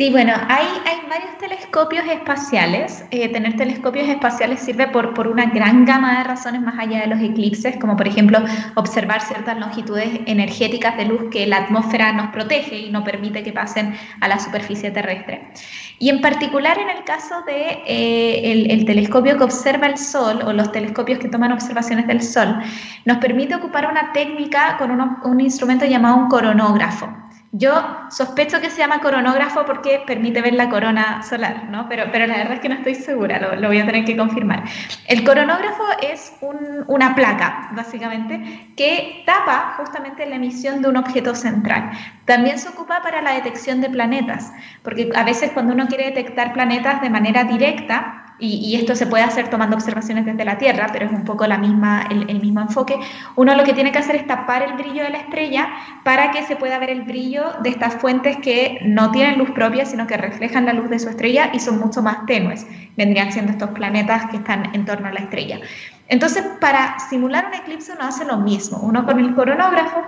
Sí, 0.00 0.08
bueno, 0.08 0.32
hay, 0.48 0.64
varios 1.10 1.36
telescopios 1.36 2.06
espaciales. 2.06 3.04
Eh, 3.10 3.28
tener 3.28 3.58
telescopios 3.58 4.08
espaciales 4.08 4.60
sirve 4.60 4.86
por, 4.86 5.12
por 5.12 5.28
una 5.28 5.44
gran 5.50 5.84
gama 5.84 6.16
de 6.16 6.24
razones 6.24 6.62
más 6.62 6.78
allá 6.78 7.00
de 7.00 7.06
los 7.08 7.20
eclipses, 7.20 7.76
como 7.76 7.98
por 7.98 8.08
ejemplo 8.08 8.38
observar 8.76 9.20
ciertas 9.20 9.58
longitudes 9.58 10.08
energéticas 10.24 10.96
de 10.96 11.04
luz 11.04 11.24
que 11.30 11.46
la 11.46 11.58
atmósfera 11.58 12.14
nos 12.14 12.28
protege 12.28 12.78
y 12.78 12.90
no 12.90 13.04
permite 13.04 13.42
que 13.42 13.52
pasen 13.52 13.94
a 14.22 14.28
la 14.28 14.38
superficie 14.38 14.90
terrestre. 14.90 15.52
Y 15.98 16.08
en 16.08 16.22
particular 16.22 16.78
en 16.78 16.88
el 16.88 17.04
caso 17.04 17.42
de 17.42 17.82
eh, 17.86 18.70
el, 18.70 18.86
telescopio 18.86 19.36
que 19.36 19.44
observa 19.44 19.86
el 19.86 19.98
Sol 19.98 20.40
o 20.46 20.54
los 20.54 20.72
telescopios 20.72 21.18
que 21.18 21.28
toman 21.28 21.52
observaciones 21.52 22.06
del 22.06 22.22
Sol, 22.22 22.56
nos 23.04 23.18
permite 23.18 23.54
ocupar 23.54 23.86
una 23.86 24.14
técnica 24.14 24.78
con 24.78 24.92
un 24.92 25.40
instrumento 25.42 25.84
llamado 25.84 26.16
un 26.16 26.28
coronógrafo. 26.28 27.29
Yo 27.52 28.06
sospecho 28.10 28.60
que 28.60 28.70
se 28.70 28.78
llama 28.78 29.00
coronógrafo 29.00 29.66
porque 29.66 30.04
permite 30.06 30.40
ver 30.40 30.54
la 30.54 30.70
corona 30.70 31.20
solar, 31.24 31.64
¿no? 31.68 31.88
Pero, 31.88 32.04
pero 32.12 32.28
la 32.28 32.36
verdad 32.36 32.52
es 32.52 32.60
que 32.60 32.68
no 32.68 32.76
estoy 32.76 32.94
segura, 32.94 33.56
lo, 33.56 33.66
voy 33.66 33.80
a 33.80 33.86
tener 33.86 34.04
que 34.04 34.16
confirmar. 34.16 34.62
El 35.08 35.24
coronógrafo 35.24 35.82
es 36.00 36.32
una 36.86 37.16
placa, 37.16 37.70
básicamente, 37.72 38.70
que 38.76 39.24
tapa 39.26 39.74
justamente 39.78 40.26
la 40.26 40.36
emisión 40.36 40.80
de 40.80 40.90
un 40.90 40.96
objeto 40.96 41.34
central. 41.34 41.90
También 42.24 42.56
se 42.56 42.68
ocupa 42.68 43.02
para 43.02 43.20
la 43.20 43.32
detección 43.32 43.80
de 43.80 43.90
planetas, 43.90 44.52
porque 44.84 45.10
a 45.16 45.24
veces 45.24 45.50
cuando 45.50 45.74
uno 45.74 45.88
quiere 45.88 46.04
detectar 46.04 46.52
planetas 46.52 47.00
de 47.00 47.10
manera 47.10 47.42
directa, 47.42 48.19
y, 48.40 48.74
esto 48.74 48.94
se 48.94 49.06
puede 49.06 49.22
hacer 49.22 49.48
tomando 49.48 49.76
observaciones 49.76 50.24
desde 50.24 50.44
la 50.44 50.58
Tierra, 50.58 50.88
pero 50.92 51.06
es 51.06 51.12
un 51.12 51.24
poco 51.24 51.46
la 51.46 51.58
misma, 51.58 52.06
el, 52.10 52.40
mismo 52.40 52.60
enfoque, 52.60 52.98
uno 53.36 53.54
lo 53.54 53.64
que 53.64 53.72
tiene 53.72 53.92
que 53.92 53.98
hacer 53.98 54.16
es 54.16 54.26
tapar 54.26 54.62
el 54.62 54.72
brillo 54.74 55.02
de 55.02 55.10
la 55.10 55.18
estrella 55.18 55.68
para 56.04 56.30
que 56.30 56.42
se 56.44 56.56
pueda 56.56 56.78
ver 56.78 56.90
el 56.90 57.02
brillo 57.02 57.44
de 57.62 57.70
estas 57.70 57.94
fuentes 57.94 58.38
que 58.38 58.78
no 58.82 59.10
tienen 59.10 59.38
luz 59.38 59.50
propia, 59.50 59.84
sino 59.84 60.06
que 60.06 60.16
reflejan 60.16 60.66
la 60.66 60.72
luz 60.72 60.88
de 60.88 60.98
su 60.98 61.08
estrella 61.08 61.50
y 61.52 61.60
son 61.60 61.78
mucho 61.78 62.02
más 62.02 62.26
tenues. 62.26 62.66
Vendrían 62.96 63.32
siendo 63.32 63.52
estos 63.52 63.70
planetas 63.70 64.30
que 64.30 64.38
están 64.38 64.74
en 64.74 64.84
torno 64.84 65.08
a 65.08 65.12
la 65.12 65.20
estrella. 65.20 65.60
Entonces, 66.08 66.44
para 66.60 66.98
simular 66.98 67.46
un 67.46 67.54
eclipse 67.54 67.92
uno 67.92 68.02
hace 68.04 68.24
lo 68.24 68.38
mismo. 68.38 68.78
Uno 68.78 69.06
con 69.06 69.20
el 69.20 69.34
coronógrafo 69.34 70.02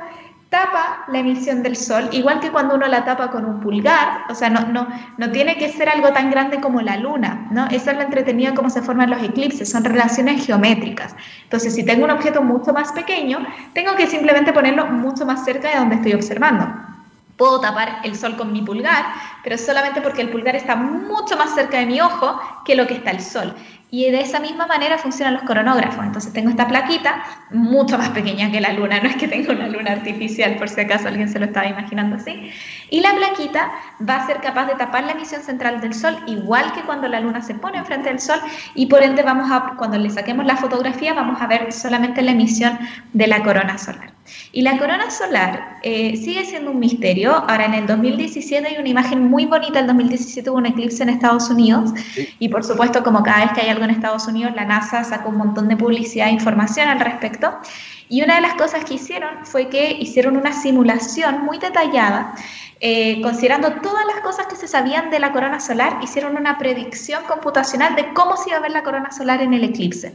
tapa 0.53 1.07
la 1.09 1.21
emisión 1.21 1.63
del 1.63 1.77
sol, 1.77 2.11
igual 2.13 2.39
que 2.39 2.51
cuando 2.51 2.75
uno 2.75 2.87
la 2.87 3.07
tapa 3.07 3.31
con 3.31 3.47
un 3.47 3.59
pulgar, 3.61 4.27
o 4.29 4.35
sea, 4.35 4.51
no, 4.51 4.61
no, 4.67 4.87
no 5.17 5.31
tiene 5.33 5.57
que 5.57 5.71
ser 5.71 5.89
algo 5.89 6.13
tan 6.13 6.31
grande 6.31 6.61
como 6.61 6.83
la 6.83 6.99
luna, 6.99 7.49
¿no? 7.51 7.67
Eso 7.69 7.91
es 7.91 7.97
lo 7.97 8.03
entretenido 8.03 8.55
cómo 8.55 8.69
se 8.69 8.83
forman 8.83 9.09
los 9.09 9.23
eclipses, 9.23 9.71
son 9.71 9.83
relaciones 9.83 10.45
geométricas. 10.45 11.17
Entonces, 11.45 11.75
si 11.75 11.85
tengo 11.87 12.05
un 12.05 12.11
objeto 12.11 12.43
mucho 12.43 12.75
más 12.75 12.93
pequeño, 12.93 13.39
tengo 13.73 13.97
que 13.97 14.07
simplemente 14.07 14.53
ponerlo 14.53 14.85
mucho 14.89 15.25
más 15.25 15.43
cerca 15.43 15.71
de 15.71 15.79
donde 15.79 15.95
estoy 15.95 16.13
observando. 16.13 16.67
Puedo 17.39 17.59
tapar 17.61 18.01
el 18.05 18.15
sol 18.15 18.37
con 18.37 18.53
mi 18.53 18.61
pulgar, 18.61 19.07
pero 19.43 19.57
solamente 19.57 20.03
porque 20.03 20.21
el 20.21 20.29
pulgar 20.29 20.55
está 20.55 20.77
mucho 20.77 21.35
más 21.39 21.55
cerca 21.55 21.79
de 21.79 21.87
mi 21.87 21.99
ojo 21.99 22.39
que 22.67 22.77
lo 22.77 22.87
que 22.87 22.95
está 22.95 23.11
el 23.11 23.23
sol. 23.23 23.55
Y 23.95 24.11
de 24.11 24.23
esa 24.23 24.41
misma 24.41 24.67
manera 24.67 24.97
funcionan 24.97 25.35
los 25.35 25.43
coronógrafos. 25.43 26.03
Entonces 26.03 26.33
tengo 26.33 26.49
esta 26.49 26.67
plaquita 26.67 27.25
mucho 27.51 27.99
más 27.99 28.09
pequeña 28.09 28.51
que 28.51 28.59
la 28.59 28.73
luna, 28.73 28.99
no 29.03 29.11
es 29.11 29.17
que 29.17 29.29
tenga 29.29 29.53
una 29.53 29.69
luna 29.69 29.93
artificial, 29.93 30.57
por 30.57 30.71
si 30.71 30.81
acaso 30.81 31.09
alguien 31.09 31.29
se 31.29 31.39
lo 31.39 31.45
estaba 31.45 31.67
imaginando 31.67 32.17
así. 32.17 32.51
Y 32.93 33.01
la 33.01 33.15
plaquita 33.15 33.73
va 34.07 34.17
a 34.17 34.27
ser 34.27 34.43
capaz 34.43 34.67
de 34.67 34.75
tapar 34.75 35.05
la 35.05 35.13
emisión 35.13 35.41
central 35.41 35.81
del 35.81 35.95
Sol, 35.95 36.15
igual 36.27 36.75
que 36.75 36.83
cuando 36.83 37.09
la 37.09 37.21
luna 37.21 37.41
se 37.41 37.55
pone 37.55 37.79
enfrente 37.79 38.11
del 38.11 38.21
Sol, 38.21 38.39
y 38.75 38.85
por 38.85 39.03
ende 39.03 39.23
vamos 39.23 39.51
a, 39.51 39.77
cuando 39.79 39.97
le 39.97 40.11
saquemos 40.11 40.45
la 40.45 40.59
fotografía, 40.59 41.15
vamos 41.15 41.41
a 41.41 41.47
ver 41.47 41.73
solamente 41.73 42.21
la 42.21 42.33
emisión 42.33 42.79
de 43.15 43.27
la 43.29 43.43
corona 43.43 43.79
solar. 43.79 44.13
Y 44.53 44.61
la 44.61 44.77
corona 44.77 45.11
solar 45.11 45.79
eh, 45.83 46.19
sigue 46.19 46.45
siendo 46.45 46.71
un 46.71 46.81
misterio. 46.81 47.33
Ahora, 47.33 47.65
en 47.65 47.73
el 47.73 47.87
2017 47.87 48.69
hay 48.69 48.77
una 48.79 48.89
imagen 48.91 49.29
muy 49.29 49.47
bonita. 49.47 49.81
El 49.81 49.87
2017 49.87 50.51
hubo 50.51 50.59
un 50.59 50.67
eclipse 50.67 51.03
en 51.03 51.09
Estados 51.09 51.49
Unidos. 51.49 51.93
Y 52.39 52.51
por 52.51 52.63
supuesto, 52.63 53.03
como 53.03 53.23
cada 53.23 53.47
vez 53.47 53.53
que 53.55 53.63
hay 53.63 53.71
algo 53.71 53.85
en 53.85 53.91
Estados 53.91 54.27
Unidos, 54.27 54.53
la 54.55 54.67
NASA 54.67 55.03
sacó 55.03 55.31
un 55.31 55.39
montón 55.39 55.67
de 55.69 55.77
publicidad 55.77 56.29
e 56.29 56.33
información 56.33 56.89
al 56.89 57.01
respecto. 57.01 57.59
Y 58.11 58.23
una 58.23 58.35
de 58.37 58.43
las 58.43 58.55
cosas 58.55 58.85
que 58.85 58.95
hicieron 58.95 59.45
fue 59.45 59.71
que 59.71 59.93
hicieron 59.93 60.37
una 60.37 60.53
simulación 60.53 61.45
muy 61.45 61.59
detallada 61.59 62.35
eh, 62.85 63.23
considerando 63.23 63.71
todas 63.81 64.05
las 64.07 64.21
cosas 64.23 64.47
que 64.49 64.57
se 64.57 64.67
sabían 64.67 65.09
de 65.11 65.21
la 65.21 65.31
corona 65.31 65.61
solar, 65.61 66.01
hicieron 66.03 66.37
una 66.37 66.59
predicción 66.59 67.23
computacional 67.29 67.95
de 67.95 68.13
cómo 68.13 68.37
se 68.37 68.51
iba 68.51 68.59
a 68.59 68.61
ver 68.61 68.73
la 68.73 68.83
corona 68.83 69.13
solar 69.13 69.41
en 69.41 69.55
el 69.55 69.63
eclipse. 69.63 70.13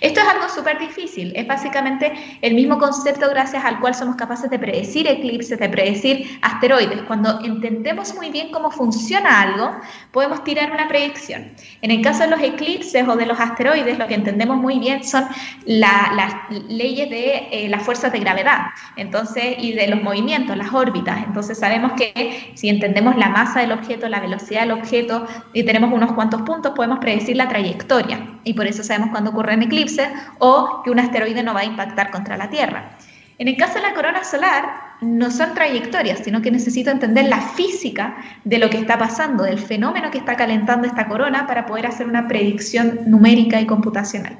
Esto 0.00 0.20
es 0.20 0.26
algo 0.26 0.48
súper 0.48 0.80
difícil, 0.80 1.32
es 1.36 1.46
básicamente 1.46 2.12
el 2.42 2.54
mismo 2.54 2.76
concepto 2.78 3.30
gracias 3.30 3.64
al 3.64 3.78
cual 3.78 3.94
somos 3.94 4.16
capaces 4.16 4.50
de 4.50 4.58
predecir 4.58 5.06
eclipses, 5.06 5.60
de 5.60 5.68
predecir 5.68 6.40
asteroides. 6.42 7.02
Cuando 7.02 7.38
entendemos 7.44 8.12
muy 8.16 8.30
bien 8.30 8.50
cómo 8.50 8.72
funciona 8.72 9.40
algo, 9.40 9.70
podemos 10.10 10.42
tirar 10.42 10.72
una 10.72 10.88
predicción. 10.88 11.52
En 11.82 11.92
el 11.92 12.02
caso 12.02 12.24
de 12.24 12.30
los 12.30 12.40
eclipses 12.40 13.06
o 13.06 13.14
de 13.14 13.26
los 13.26 13.38
asteroides, 13.38 13.96
lo 13.96 14.08
que 14.08 14.14
entendemos 14.14 14.56
muy 14.56 14.80
bien 14.80 15.04
son 15.04 15.24
las 15.66 16.32
leyes 16.68 17.08
de 17.10 17.48
eh, 17.52 17.68
las 17.68 17.84
fuerzas 17.84 18.10
de 18.10 18.18
gravedad 18.18 18.58
entonces, 18.96 19.56
y 19.58 19.72
de 19.72 19.86
los 19.88 20.02
movimientos, 20.02 20.56
las 20.56 20.72
órbitas. 20.72 21.18
Entonces 21.24 21.58
sabemos 21.58 21.92
que 21.92 22.07
si 22.54 22.68
entendemos 22.68 23.16
la 23.16 23.28
masa 23.28 23.60
del 23.60 23.72
objeto, 23.72 24.08
la 24.08 24.20
velocidad 24.20 24.62
del 24.62 24.72
objeto 24.72 25.26
y 25.52 25.64
tenemos 25.64 25.92
unos 25.92 26.12
cuantos 26.12 26.42
puntos, 26.42 26.72
podemos 26.74 26.98
predecir 26.98 27.36
la 27.36 27.48
trayectoria. 27.48 28.40
Y 28.44 28.54
por 28.54 28.66
eso 28.66 28.82
sabemos 28.82 29.10
cuándo 29.10 29.30
ocurren 29.30 29.62
eclipses 29.62 30.08
o 30.38 30.82
que 30.84 30.90
un 30.90 30.98
asteroide 30.98 31.42
no 31.42 31.54
va 31.54 31.60
a 31.60 31.64
impactar 31.64 32.10
contra 32.10 32.36
la 32.36 32.50
Tierra. 32.50 32.90
En 33.38 33.46
el 33.46 33.56
caso 33.56 33.74
de 33.74 33.82
la 33.82 33.94
corona 33.94 34.24
solar, 34.24 34.88
no 35.00 35.30
son 35.30 35.54
trayectorias, 35.54 36.20
sino 36.24 36.42
que 36.42 36.50
necesito 36.50 36.90
entender 36.90 37.28
la 37.28 37.40
física 37.40 38.16
de 38.44 38.58
lo 38.58 38.68
que 38.68 38.78
está 38.78 38.98
pasando, 38.98 39.44
del 39.44 39.58
fenómeno 39.58 40.10
que 40.10 40.18
está 40.18 40.36
calentando 40.36 40.88
esta 40.88 41.06
corona 41.06 41.46
para 41.46 41.64
poder 41.64 41.86
hacer 41.86 42.08
una 42.08 42.26
predicción 42.26 43.00
numérica 43.06 43.60
y 43.60 43.66
computacional. 43.66 44.38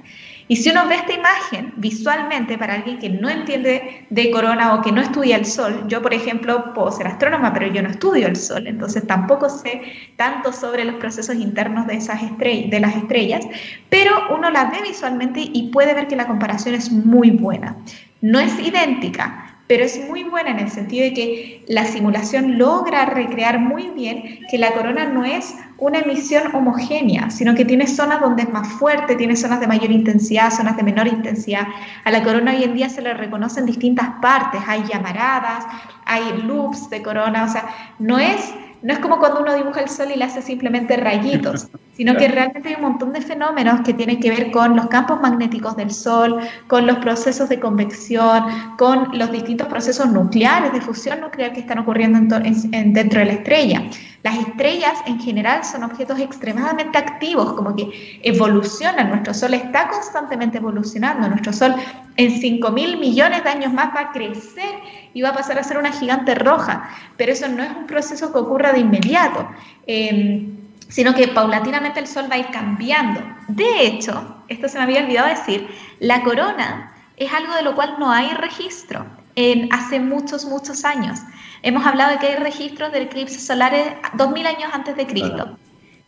Y 0.49 0.57
si 0.57 0.71
uno 0.71 0.89
ve 0.89 0.95
esta 0.95 1.13
imagen 1.13 1.75
visualmente 1.77 2.57
para 2.57 2.75
alguien 2.75 2.99
que 2.99 3.11
no 3.11 3.29
entiende 3.29 4.07
de 4.09 4.31
corona 4.31 4.75
o 4.75 4.83
que 4.83 4.91
no 4.91 5.03
estudia 5.03 5.37
el 5.37 5.45
sol, 5.45 5.85
yo 5.89 6.01
por 6.01 6.15
ejemplo 6.15 6.73
puedo 6.73 6.91
ser 6.91 7.07
astrónoma, 7.07 7.53
pero 7.53 7.67
yo 7.67 7.83
no 7.83 7.91
estudio 7.91 8.27
el 8.27 8.37
sol, 8.37 8.67
entonces 8.67 9.07
tampoco 9.07 9.51
sé 9.51 9.83
tanto 10.17 10.53
sobre 10.53 10.85
los 10.85 10.97
procesos 10.97 11.37
internos 11.37 11.87
de, 11.87 11.97
esas 11.97 12.23
estrellas, 12.23 12.71
de 12.71 12.81
las 12.81 12.97
estrellas, 12.97 13.47
pero 13.91 14.35
uno 14.35 14.51
la 14.51 14.65
ve 14.65 14.79
visualmente 14.83 15.41
y 15.41 15.71
puede 15.71 15.93
ver 15.93 16.09
que 16.09 16.17
la 16.17 16.27
comparación 16.27 16.75
es 16.75 16.91
muy 16.91 17.31
buena. 17.31 17.77
No 18.23 18.41
es 18.41 18.59
idéntica, 18.59 19.59
pero 19.69 19.85
es 19.85 20.09
muy 20.09 20.25
buena 20.25 20.51
en 20.51 20.61
el 20.61 20.71
sentido 20.71 21.05
de 21.05 21.13
que 21.13 21.65
la 21.69 21.85
simulación 21.85 22.59
logra 22.59 23.05
recrear 23.05 23.61
muy 23.61 23.91
bien 23.91 24.41
que 24.51 24.57
la 24.57 24.73
corona 24.73 25.05
no 25.05 25.25
es 25.25 25.55
una 25.79 26.01
emisión 26.01 26.55
homogénea, 26.55 27.31
sino 27.31 27.55
que 27.55 27.64
tiene 27.64 27.87
zonas 27.87 28.21
donde 28.21 28.43
es 28.43 28.51
más 28.51 28.67
fuerte, 28.67 29.14
tiene 29.14 29.37
zonas 29.37 29.61
de 29.61 29.69
mayor 29.69 29.91
intensidad, 29.91 30.51
zonas 30.51 30.76
de 30.76 30.83
menor 30.83 31.07
intensidad. 31.07 31.68
A 32.05 32.11
la 32.11 32.22
corona 32.22 32.53
hoy 32.53 32.64
en 32.64 32.74
día 32.74 32.89
se 32.89 33.01
le 33.01 33.14
reconocen 33.14 33.64
distintas 33.64 34.09
partes, 34.20 34.61
hay 34.66 34.83
llamaradas, 34.93 35.64
hay 36.05 36.43
loops 36.43 36.91
de 36.91 37.01
corona, 37.03 37.45
o 37.45 37.49
sea, 37.49 37.64
no 38.01 38.18
es 38.18 38.53
no 38.83 38.93
es 38.93 38.99
como 39.01 39.18
cuando 39.18 39.41
uno 39.41 39.55
dibuja 39.55 39.81
el 39.81 39.89
sol 39.89 40.09
y 40.14 40.18
le 40.18 40.24
hace 40.24 40.43
simplemente 40.43 40.97
rayitos, 40.97 41.68
sino 41.97 42.16
que 42.16 42.29
realmente 42.29 42.68
hay 42.68 42.74
un 42.76 42.83
montón 42.83 43.12
de 43.12 43.20
fenómenos 43.20 43.81
que 43.81 43.93
tienen 43.93 44.20
que 44.20 44.31
ver 44.31 44.51
con 44.51 44.76
los 44.76 44.87
campos 44.87 45.20
magnéticos 45.20 45.76
del 45.76 45.91
sol, 45.91 46.39
con 46.68 46.87
los 46.87 46.99
procesos 46.99 47.49
de 47.49 47.59
convección, 47.59 48.45
con 48.79 49.18
los 49.18 49.33
distintos 49.33 49.66
procesos 49.66 50.09
nucleares 50.11 50.72
de 50.72 50.81
fusión 50.81 51.20
nuclear 51.20 51.53
que 51.53 51.61
están 51.61 51.79
ocurriendo 51.79 52.39
dentro 52.39 53.18
de 53.18 53.24
la 53.24 53.33
estrella. 53.33 53.83
Las 54.24 54.37
estrellas 54.37 54.95
en 55.07 55.20
general 55.20 55.64
son 55.64 55.85
objetos 55.85 56.18
extremadamente 56.18 56.99
activos, 56.99 57.53
como 57.53 57.76
que 57.76 58.18
evolucionan. 58.22 59.11
Nuestro 59.11 59.33
Sol 59.33 59.55
está 59.55 59.89
constantemente 59.89 60.59
evolucionando. 60.59 61.29
Nuestro 61.29 61.53
Sol 61.53 61.74
en 62.16 62.41
5 62.41 62.70
mil 62.72 62.99
millones 62.99 63.45
de 63.45 63.51
años 63.51 63.72
más 63.72 63.95
va 63.95 64.01
a 64.01 64.12
crecer 64.12 64.74
y 65.19 65.23
va 65.23 65.31
a 65.31 65.35
pasar 65.35 65.59
a 65.59 65.64
ser 65.64 65.79
una 65.79 65.91
gigante 65.91 66.37
roja. 66.37 66.89
Pero 67.16 67.33
eso 67.33 67.49
no 67.49 67.64
es 67.64 67.71
un 67.71 67.89
proceso 67.89 68.33
que 68.33 68.39
ocurra 68.39 68.73
de 68.73 68.79
inmediato, 68.79 69.49
em, 69.85 70.57
sino 70.89 71.12
que 71.12 71.27
paulatinamente 71.27 71.99
el 71.99 72.07
Sol 72.07 72.27
va 72.31 72.37
a 72.37 72.39
ir 72.39 72.51
cambiando. 72.53 73.21
De 73.49 73.85
hecho, 73.85 74.37
esto 74.47 74.69
se 74.69 74.79
me 74.79 74.85
había 74.85 75.01
olvidado 75.01 75.27
decir, 75.27 75.69
la 75.99 76.23
corona 76.23 76.93
es 77.16 77.33
algo 77.33 77.53
de 77.55 77.62
lo 77.62 77.75
cual 77.75 77.97
no 77.99 78.12
hay 78.12 78.29
registro 78.35 79.07
en 79.35 79.69
hace 79.73 79.99
muchos, 79.99 80.45
muchos 80.45 80.85
años. 80.85 81.19
Hemos 81.62 81.85
hablado 81.85 82.12
de 82.12 82.19
que 82.19 82.29
hay 82.29 82.37
registros 82.37 82.93
de 82.93 83.03
eclipses 83.03 83.45
solares 83.45 83.89
2000 84.14 84.47
años 84.47 84.71
antes 84.73 84.95
de 84.97 85.05
Cristo. 85.09 85.59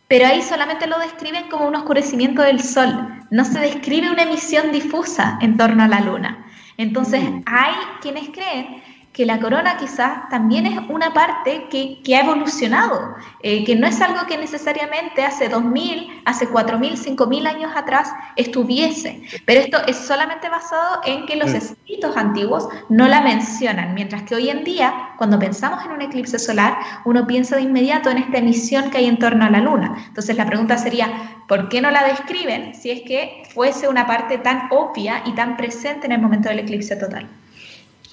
Pero 0.07 0.25
ahí 0.25 0.41
solamente 0.41 0.87
lo 0.87 0.97
describen 0.99 1.49
como 1.49 1.67
un 1.67 1.75
oscurecimiento 1.75 2.41
del 2.43 2.63
sol. 2.63 3.09
No 3.29 3.43
se 3.43 3.59
describe 3.59 4.09
una 4.09 4.23
emisión 4.23 4.71
difusa 4.71 5.37
en 5.41 5.57
torno 5.57 5.83
a 5.83 5.89
la 5.89 5.99
luna. 5.99 6.45
Entonces, 6.77 7.21
mm. 7.23 7.43
hay 7.45 7.73
quienes 8.01 8.29
creen 8.29 8.81
que 9.13 9.25
la 9.25 9.39
corona 9.39 9.75
quizás 9.77 10.29
también 10.29 10.65
es 10.65 10.79
una 10.87 11.13
parte 11.13 11.67
que, 11.69 12.01
que 12.01 12.15
ha 12.15 12.21
evolucionado, 12.21 13.15
eh, 13.41 13.65
que 13.65 13.75
no 13.75 13.85
es 13.85 13.99
algo 13.99 14.25
que 14.25 14.37
necesariamente 14.37 15.23
hace 15.23 15.51
2.000, 15.51 16.21
hace 16.25 16.47
4.000, 16.47 17.17
5.000 17.17 17.47
años 17.47 17.71
atrás 17.75 18.13
estuviese, 18.37 19.21
pero 19.45 19.59
esto 19.59 19.79
es 19.85 19.97
solamente 19.97 20.47
basado 20.47 21.01
en 21.05 21.25
que 21.25 21.35
los 21.35 21.51
mm. 21.51 21.55
escritos 21.55 22.15
antiguos 22.15 22.69
no 22.87 23.07
la 23.07 23.21
mencionan, 23.21 23.93
mientras 23.93 24.23
que 24.23 24.35
hoy 24.35 24.49
en 24.49 24.63
día, 24.63 25.09
cuando 25.17 25.37
pensamos 25.37 25.83
en 25.85 25.91
un 25.91 26.01
eclipse 26.01 26.39
solar, 26.39 26.77
uno 27.03 27.27
piensa 27.27 27.57
de 27.57 27.63
inmediato 27.63 28.09
en 28.09 28.17
esta 28.17 28.37
emisión 28.37 28.91
que 28.91 28.99
hay 28.99 29.05
en 29.07 29.19
torno 29.19 29.43
a 29.43 29.49
la 29.49 29.59
luna. 29.59 30.05
Entonces 30.07 30.37
la 30.37 30.45
pregunta 30.45 30.77
sería, 30.77 31.43
¿por 31.49 31.67
qué 31.67 31.81
no 31.81 31.91
la 31.91 32.05
describen 32.05 32.75
si 32.75 32.91
es 32.91 33.01
que 33.01 33.43
fuese 33.53 33.89
una 33.89 34.07
parte 34.07 34.37
tan 34.37 34.69
obvia 34.71 35.21
y 35.25 35.33
tan 35.33 35.57
presente 35.57 36.05
en 36.05 36.13
el 36.13 36.21
momento 36.21 36.47
del 36.47 36.59
eclipse 36.59 36.95
total? 36.95 37.27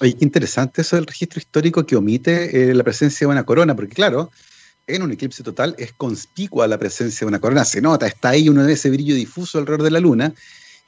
Oye, 0.01 0.13
qué 0.13 0.23
interesante 0.23 0.81
eso 0.81 0.95
del 0.95 1.05
registro 1.05 1.39
histórico 1.39 1.85
que 1.85 1.97
omite 1.97 2.71
eh, 2.71 2.73
la 2.73 2.83
presencia 2.83 3.27
de 3.27 3.31
una 3.33 3.43
corona, 3.43 3.75
porque 3.75 3.95
claro, 3.95 4.31
en 4.87 5.01
un 5.01 5.11
eclipse 5.11 5.43
total 5.43 5.75
es 5.77 5.91
conspicua 5.91 6.67
la 6.67 6.77
presencia 6.77 7.25
de 7.25 7.27
una 7.27 7.39
corona, 7.39 7.65
se 7.65 7.81
nota, 7.81 8.07
está 8.07 8.29
ahí 8.29 8.47
uno 8.47 8.63
de 8.63 8.73
ese 8.73 8.89
brillo 8.89 9.13
difuso 9.13 9.59
alrededor 9.59 9.83
de 9.83 9.91
la 9.91 9.99
luna. 9.99 10.33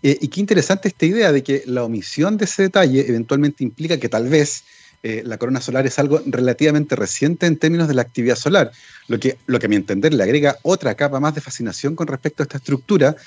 Eh, 0.01 0.17
y 0.21 0.29
qué 0.29 0.39
interesante 0.39 0.87
esta 0.87 1.05
idea 1.05 1.31
de 1.33 1.43
que 1.43 1.63
la 1.65 1.83
omisión 1.83 2.37
de 2.37 2.45
ese 2.45 2.63
detalle 2.63 3.05
eventualmente 3.07 3.65
implica 3.65 3.97
que 3.97 4.07
tal 4.07 4.29
vez 4.29 4.63
eh, 5.03 5.23
la 5.25 5.37
corona 5.37 5.59
solar 5.59 5.85
es 5.85 5.99
algo 5.99 6.21
relativamente 6.25 6.95
reciente 6.95 7.47
en 7.47 7.57
términos 7.57 7.89
de 7.89 7.95
la 7.95 8.03
actividad 8.03 8.37
solar, 8.37 8.71
lo 9.09 9.19
que, 9.19 9.37
lo 9.45 9.59
que 9.59 9.65
a 9.65 9.69
mi 9.69 9.75
entender 9.75 10.13
le 10.13 10.23
agrega 10.23 10.57
otra 10.63 10.95
capa 10.95 11.19
más 11.19 11.35
de 11.35 11.41
fascinación 11.41 11.97
con 11.97 12.07
respecto 12.07 12.43
a 12.43 12.45
esta 12.45 12.57
estructura 12.57 13.17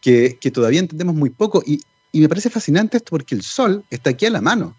que, 0.00 0.38
todavía 0.52 0.80
entendemos 0.80 1.14
muy 1.14 1.30
poco. 1.30 1.62
Y, 1.66 1.82
y 2.12 2.20
me 2.20 2.30
parece 2.30 2.48
fascinante 2.48 2.96
esto 2.96 3.10
porque 3.10 3.34
el 3.34 3.42
Sol 3.42 3.84
está 3.90 4.10
aquí 4.10 4.24
a 4.24 4.30
la 4.30 4.40
mano 4.40 4.74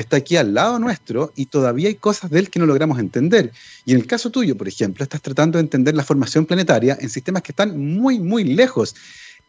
está 0.00 0.18
aquí 0.18 0.36
al 0.36 0.54
lado 0.54 0.78
nuestro 0.78 1.32
y 1.36 1.46
todavía 1.46 1.88
hay 1.88 1.96
cosas 1.96 2.30
de 2.30 2.38
él 2.38 2.50
que 2.50 2.58
no 2.58 2.66
logramos 2.66 2.98
entender. 2.98 3.52
Y 3.84 3.92
en 3.92 3.98
el 3.98 4.06
caso 4.06 4.30
tuyo, 4.30 4.56
por 4.56 4.68
ejemplo, 4.68 5.02
estás 5.02 5.22
tratando 5.22 5.58
de 5.58 5.62
entender 5.62 5.94
la 5.94 6.04
formación 6.04 6.46
planetaria 6.46 6.96
en 7.00 7.10
sistemas 7.10 7.42
que 7.42 7.52
están 7.52 7.78
muy, 7.78 8.18
muy 8.18 8.44
lejos. 8.44 8.94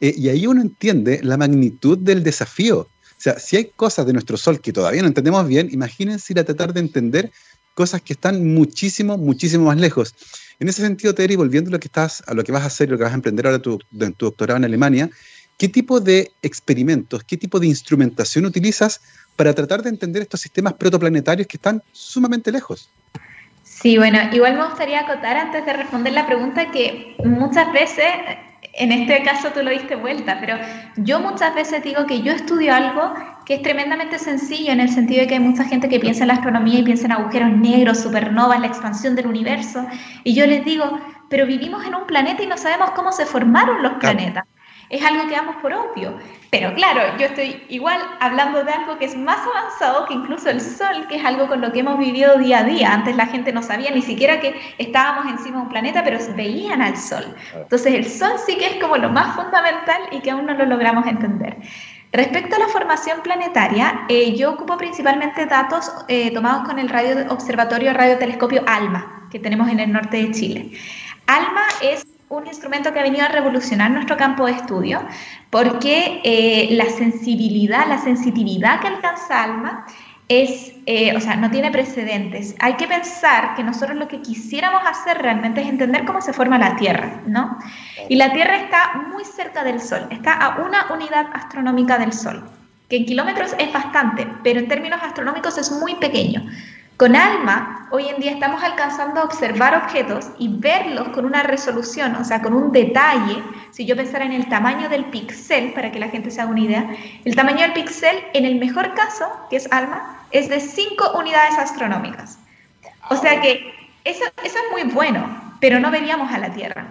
Eh, 0.02 0.14
y 0.18 0.30
ahí 0.30 0.48
uno 0.48 0.62
entiende 0.62 1.20
la 1.24 1.38
magnitud 1.38 1.98
del 1.98 2.24
desafío. 2.24 2.80
O 2.80 3.22
sea, 3.22 3.38
si 3.38 3.58
hay 3.58 3.66
cosas 3.76 4.06
de 4.06 4.14
nuestro 4.14 4.38
Sol 4.38 4.62
que 4.62 4.72
todavía 4.72 5.02
no 5.02 5.10
entendemos 5.10 5.46
bien, 5.48 5.70
imagínense 5.72 6.34
ir 6.34 6.40
a 6.40 6.46
tratar 6.46 6.74
de 6.74 6.80
entender 6.80 7.32
cosas 7.74 8.02
que 8.02 8.14
están 8.14 8.54
muchísimo, 8.54 9.18
muchísimo 9.18 9.66
más 9.66 9.78
lejos. 9.78 10.16
En 10.60 10.68
ese 10.68 10.82
sentido, 10.82 11.16
Terry, 11.16 11.36
volviendo 11.36 11.70
a 11.70 11.72
lo 11.74 11.80
que, 11.80 11.88
estás, 11.88 12.24
a 12.28 12.34
lo 12.34 12.44
que 12.44 12.52
vas 12.52 12.64
a 12.64 12.68
hacer, 12.68 12.90
lo 12.90 12.98
que 12.98 13.04
vas 13.04 13.14
a 13.14 13.16
emprender 13.16 13.46
ahora 13.46 13.60
tu, 13.60 13.80
en 14.00 14.14
tu 14.14 14.26
doctorado 14.26 14.58
en 14.58 14.66
Alemania, 14.66 15.10
¿qué 15.60 15.68
tipo 15.68 16.00
de 16.00 16.32
experimentos, 16.42 17.24
qué 17.26 17.38
tipo 17.38 17.60
de 17.60 17.68
instrumentación 17.68 18.46
utilizas 18.46 19.02
para 19.36 19.54
tratar 19.54 19.84
de 19.84 19.90
entender 19.90 20.22
estos 20.22 20.42
sistemas 20.42 20.74
protoplanetarios 20.74 21.48
que 21.48 21.58
están 21.58 21.84
sumamente 21.92 22.52
lejos. 22.52 22.90
Sí, 23.64 23.98
bueno, 23.98 24.20
igual 24.34 24.56
me 24.56 24.66
gustaría 24.66 25.02
acotar 25.02 25.38
antes 25.38 25.66
de 25.66 25.74
responder 25.74 26.14
la 26.14 26.26
pregunta 26.28 26.72
que 26.72 27.16
muchas 27.24 27.72
veces, 27.72 28.06
en 28.74 28.92
este 28.92 29.24
caso 29.24 29.50
tú 29.54 29.62
lo 29.62 29.70
diste 29.70 29.96
vuelta, 29.96 30.38
pero 30.40 30.58
yo 30.98 31.20
muchas 31.20 31.54
veces 31.56 31.84
digo 31.84 32.06
que 32.06 32.22
yo 32.22 32.32
estudio 32.34 32.74
algo 32.74 33.14
que 33.46 33.56
es 33.56 33.62
tremendamente 33.62 34.18
sencillo 34.20 34.72
en 34.72 34.80
el 34.82 34.90
sentido 34.90 35.22
de 35.22 35.28
que 35.28 35.36
hay 35.36 35.40
mucha 35.40 35.64
gente 35.66 35.88
que 35.88 36.00
piensa 36.00 36.24
en 36.24 36.30
la 36.30 36.34
astronomía 36.36 36.80
y 36.80 36.84
piensa 36.84 37.06
en 37.06 37.14
agujeros 37.14 37.52
negros, 37.52 38.00
supernovas, 38.00 38.60
la 38.60 38.68
expansión 38.68 39.16
del 39.16 39.28
universo, 39.28 39.86
y 40.24 40.34
yo 40.36 40.46
les 40.48 40.64
digo, 40.66 41.00
pero 41.30 41.46
vivimos 41.46 41.86
en 41.86 41.96
un 41.96 42.08
planeta 42.08 42.44
y 42.44 42.48
no 42.48 42.58
sabemos 42.58 42.92
cómo 42.92 43.12
se 43.12 43.26
formaron 43.26 43.84
los 43.84 43.94
planetas 43.94 44.46
es 44.90 45.04
algo 45.06 45.28
que 45.28 45.36
damos 45.36 45.56
por 45.58 45.72
obvio. 45.74 46.18
Pero 46.50 46.74
claro, 46.74 47.16
yo 47.20 47.28
estoy 47.28 47.64
igual 47.70 48.02
hablando 48.20 48.64
de 48.64 48.72
algo 48.72 48.98
que 48.98 49.06
es 49.06 49.16
más 49.16 49.40
avanzado 49.46 50.08
que 50.08 50.16
incluso 50.16 50.50
el 50.50 50.60
Sol, 50.60 51.08
que 51.08 51.18
es 51.18 51.26
algo 51.26 51.48
con 51.48 51.62
lo 51.62 51.72
que 51.72 51.82
hemos 51.82 52.00
vivido 52.00 52.38
día 52.40 52.60
a 52.60 52.64
día. 52.64 52.94
Antes 52.94 53.16
la 53.16 53.28
gente 53.28 53.54
no 53.54 53.62
sabía 53.62 53.92
ni 53.92 54.02
siquiera 54.02 54.40
que 54.40 54.60
estábamos 54.80 55.32
encima 55.32 55.58
de 55.58 55.64
un 55.64 55.70
planeta, 55.70 56.04
pero 56.04 56.18
veían 56.36 56.82
al 56.82 56.98
Sol. 56.98 57.36
Entonces 57.54 57.94
el 57.94 58.06
Sol 58.06 58.32
sí 58.46 58.58
que 58.58 58.66
es 58.66 58.76
como 58.82 58.98
lo 58.98 59.10
más 59.10 59.36
fundamental 59.36 60.02
y 60.12 60.22
que 60.22 60.32
aún 60.32 60.48
no 60.48 60.56
lo 60.56 60.66
logramos 60.66 61.06
entender. 61.06 61.58
Respecto 62.12 62.56
a 62.56 62.60
la 62.60 62.68
formación 62.70 63.22
planetaria, 63.22 64.06
eh, 64.10 64.36
yo 64.36 64.54
ocupo 64.54 64.76
principalmente 64.78 65.46
datos 65.46 65.92
eh, 66.08 66.32
tomados 66.32 66.68
con 66.68 66.80
el 66.80 66.90
radio 66.90 67.32
observatorio 67.32 67.94
radiotelescopio 67.94 68.64
ALMA, 68.66 69.28
que 69.30 69.38
tenemos 69.38 69.70
en 69.70 69.80
el 69.80 69.92
norte 69.92 70.18
de 70.18 70.32
Chile. 70.32 70.72
ALMA 71.28 71.62
es 71.84 72.09
un 72.30 72.48
instrumento 72.48 72.94
que 72.94 73.00
ha 73.00 73.04
venido 73.04 73.26
a 73.26 73.30
revolucionar 73.30 73.92
nuestro 73.92 74.16
campo 74.16 74.46
de 74.46 74.54
estudio, 74.54 75.02
porque 75.50 76.22
eh, 76.24 76.70
la 76.72 76.86
sensibilidad, 76.86 77.88
la 77.88 77.98
sensitividad 77.98 78.80
que 78.80 78.88
alcanza 78.88 79.44
ALMA 79.44 79.86
es, 80.30 80.74
eh, 80.86 81.16
o 81.18 81.20
sea, 81.20 81.36
no 81.36 81.50
tiene 81.50 81.72
precedentes. 81.72 82.56
Hay 82.60 82.76
que 82.76 82.88
pensar 82.88 83.56
que 83.56 83.64
nosotros 83.64 83.98
lo 83.98 84.08
que 84.08 84.22
quisiéramos 84.22 84.84
hacer 84.86 85.18
realmente 85.18 85.62
es 85.62 85.68
entender 85.68 86.06
cómo 86.06 86.22
se 86.22 86.34
forma 86.34 86.60
la 86.60 86.76
Tierra, 86.76 87.20
¿no? 87.26 87.58
Y 88.08 88.16
la 88.16 88.32
Tierra 88.32 88.58
está 88.58 89.08
muy 89.12 89.26
cerca 89.26 89.64
del 89.64 89.82
Sol, 89.82 90.08
está 90.12 90.34
a 90.34 90.62
una 90.64 90.86
unidad 90.94 91.26
astronómica 91.34 91.98
del 91.98 92.14
Sol, 92.14 92.48
que 92.90 92.98
en 92.98 93.06
kilómetros 93.06 93.56
es 93.58 93.74
bastante, 93.74 94.28
pero 94.44 94.60
en 94.60 94.68
términos 94.68 95.00
astronómicos 95.02 95.58
es 95.58 95.72
muy 95.72 95.96
pequeño. 95.96 96.46
Con 97.00 97.16
ALMA, 97.16 97.88
hoy 97.92 98.10
en 98.10 98.20
día 98.20 98.32
estamos 98.32 98.62
alcanzando 98.62 99.22
a 99.22 99.24
observar 99.24 99.74
objetos 99.74 100.32
y 100.38 100.50
verlos 100.50 101.08
con 101.14 101.24
una 101.24 101.44
resolución, 101.44 102.14
o 102.18 102.26
sea, 102.26 102.42
con 102.42 102.54
un 102.54 102.74
detalle. 102.74 103.42
Si 103.72 103.86
yo 103.86 103.96
pensara 103.96 104.26
en 104.26 104.34
el 104.34 104.50
tamaño 104.50 104.90
del 104.90 105.06
píxel, 105.06 105.72
para 105.72 105.94
que 105.94 106.00
la 106.00 106.10
gente 106.10 106.30
se 106.30 106.42
haga 106.42 106.52
una 106.52 106.60
idea, 106.60 106.94
el 107.24 107.38
tamaño 107.38 107.62
del 107.62 107.72
píxel, 107.72 108.18
en 108.34 108.44
el 108.44 108.56
mejor 108.56 108.94
caso, 108.96 109.32
que 109.50 109.56
es 109.56 109.72
ALMA, 109.72 110.26
es 110.32 110.50
de 110.50 110.60
5 110.60 111.14
unidades 111.18 111.58
astronómicas. 111.58 112.38
O 113.10 113.16
sea 113.16 113.40
que 113.40 113.74
eso, 114.04 114.26
eso 114.44 114.58
es 114.58 114.72
muy 114.74 114.92
bueno, 114.92 115.56
pero 115.62 115.80
no 115.80 115.92
veríamos 115.92 116.34
a 116.34 116.38
la 116.38 116.50
Tierra. 116.50 116.86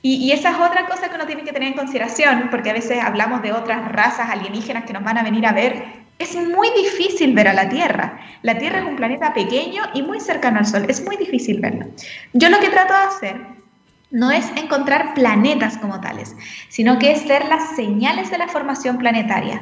Y, 0.00 0.14
y, 0.26 0.30
esa 0.30 0.50
es 0.50 0.58
otra 0.58 0.86
cosa 0.86 1.08
que 1.08 1.16
uno 1.16 1.26
tiene 1.26 1.42
que 1.42 1.52
tener 1.52 1.70
en 1.70 1.74
consideración, 1.74 2.50
porque 2.52 2.70
a 2.70 2.74
veces 2.74 3.02
hablamos 3.02 3.42
de 3.42 3.50
otras 3.50 3.90
razas 3.90 4.30
alienígenas 4.30 4.84
que 4.84 4.92
nos 4.92 5.02
van 5.02 5.18
a 5.18 5.24
venir 5.24 5.44
a 5.44 5.52
ver 5.52 6.00
es 6.20 6.36
muy 6.36 6.68
difícil 6.76 7.34
ver 7.34 7.48
a 7.48 7.54
la 7.54 7.68
Tierra. 7.68 8.20
La 8.42 8.58
Tierra 8.58 8.80
es 8.80 8.84
un 8.84 8.96
planeta 8.96 9.32
pequeño 9.32 9.82
y 9.94 10.02
muy 10.02 10.20
cercano 10.20 10.58
al 10.58 10.66
Sol. 10.66 10.84
Es 10.86 11.02
muy 11.04 11.16
difícil 11.16 11.60
verlo. 11.60 11.86
Yo 12.34 12.50
lo 12.50 12.60
que 12.60 12.68
trato 12.68 12.92
de 12.92 13.00
hacer 13.00 13.59
no 14.10 14.30
es 14.30 14.50
encontrar 14.56 15.14
planetas 15.14 15.78
como 15.78 16.00
tales, 16.00 16.34
sino 16.68 16.98
que 16.98 17.12
es 17.12 17.26
ver 17.28 17.46
las 17.46 17.76
señales 17.76 18.30
de 18.30 18.38
la 18.38 18.48
formación 18.48 18.98
planetaria. 18.98 19.60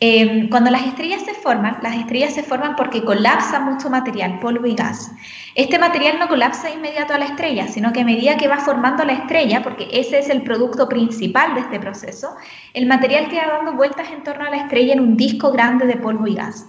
Em, 0.00 0.48
cuando 0.48 0.70
las 0.70 0.86
estrellas 0.86 1.22
se 1.22 1.34
forman, 1.34 1.76
las 1.82 1.96
estrellas 1.96 2.32
se 2.32 2.42
forman 2.42 2.74
porque 2.76 3.04
colapsa 3.04 3.60
mucho 3.60 3.90
material, 3.90 4.38
polvo 4.40 4.66
y 4.66 4.74
gas. 4.74 5.12
Este 5.54 5.78
material 5.78 6.18
no 6.18 6.28
colapsa 6.28 6.70
inmediato 6.70 7.12
a 7.12 7.18
la 7.18 7.26
estrella, 7.26 7.68
sino 7.68 7.92
que 7.92 8.00
a 8.00 8.04
medida 8.04 8.38
que 8.38 8.48
va 8.48 8.58
formando 8.58 9.04
la 9.04 9.12
estrella, 9.12 9.62
porque 9.62 9.88
ese 9.92 10.18
es 10.18 10.30
el 10.30 10.42
producto 10.42 10.88
principal 10.88 11.54
de 11.54 11.60
este 11.60 11.78
proceso, 11.78 12.34
el 12.72 12.86
material 12.86 13.28
queda 13.28 13.48
dando 13.48 13.74
vueltas 13.74 14.10
en 14.10 14.22
torno 14.22 14.46
a 14.46 14.50
la 14.50 14.56
estrella 14.56 14.94
en 14.94 15.00
un 15.00 15.16
disco 15.18 15.52
grande 15.52 15.86
de 15.86 15.96
polvo 15.96 16.26
y 16.26 16.34
gas. 16.34 16.64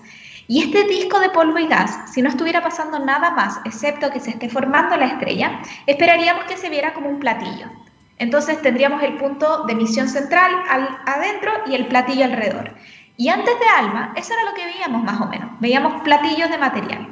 Y 0.52 0.64
este 0.64 0.84
disco 0.84 1.18
de 1.22 1.30
polvo 1.30 1.60
y 1.60 1.68
gas, 1.68 2.12
si 2.12 2.22
no 2.22 2.28
estuviera 2.28 2.62
pasando 2.62 3.00
nada 3.00 3.32
más, 3.32 3.62
excepto 3.64 4.12
que 4.12 4.20
se 4.20 4.32
esté 4.32 4.50
formando 4.50 4.98
la 4.98 5.06
estrella, 5.06 5.62
esperaríamos 5.86 6.44
que 6.44 6.58
se 6.58 6.68
viera 6.70 6.94
como 6.94 7.08
un 7.08 7.22
platillo. 7.22 7.68
Entonces 8.18 8.62
tendríamos 8.62 9.02
el 9.02 9.16
punto 9.16 9.64
de 9.64 9.72
emisión 9.72 10.10
central 10.10 10.52
adentro 11.06 11.54
y 11.68 11.76
el 11.76 11.88
platillo 11.88 12.26
alrededor. 12.26 12.76
Y 13.16 13.30
antes 13.30 13.58
de 13.58 13.66
ALMA, 13.66 14.12
eso 14.18 14.34
era 14.34 14.44
lo 14.44 14.54
que 14.54 14.66
veíamos 14.66 15.02
más 15.04 15.22
o 15.22 15.28
menos. 15.28 15.52
Veíamos 15.62 16.02
platillos 16.02 16.50
de 16.50 16.58
material. 16.58 17.08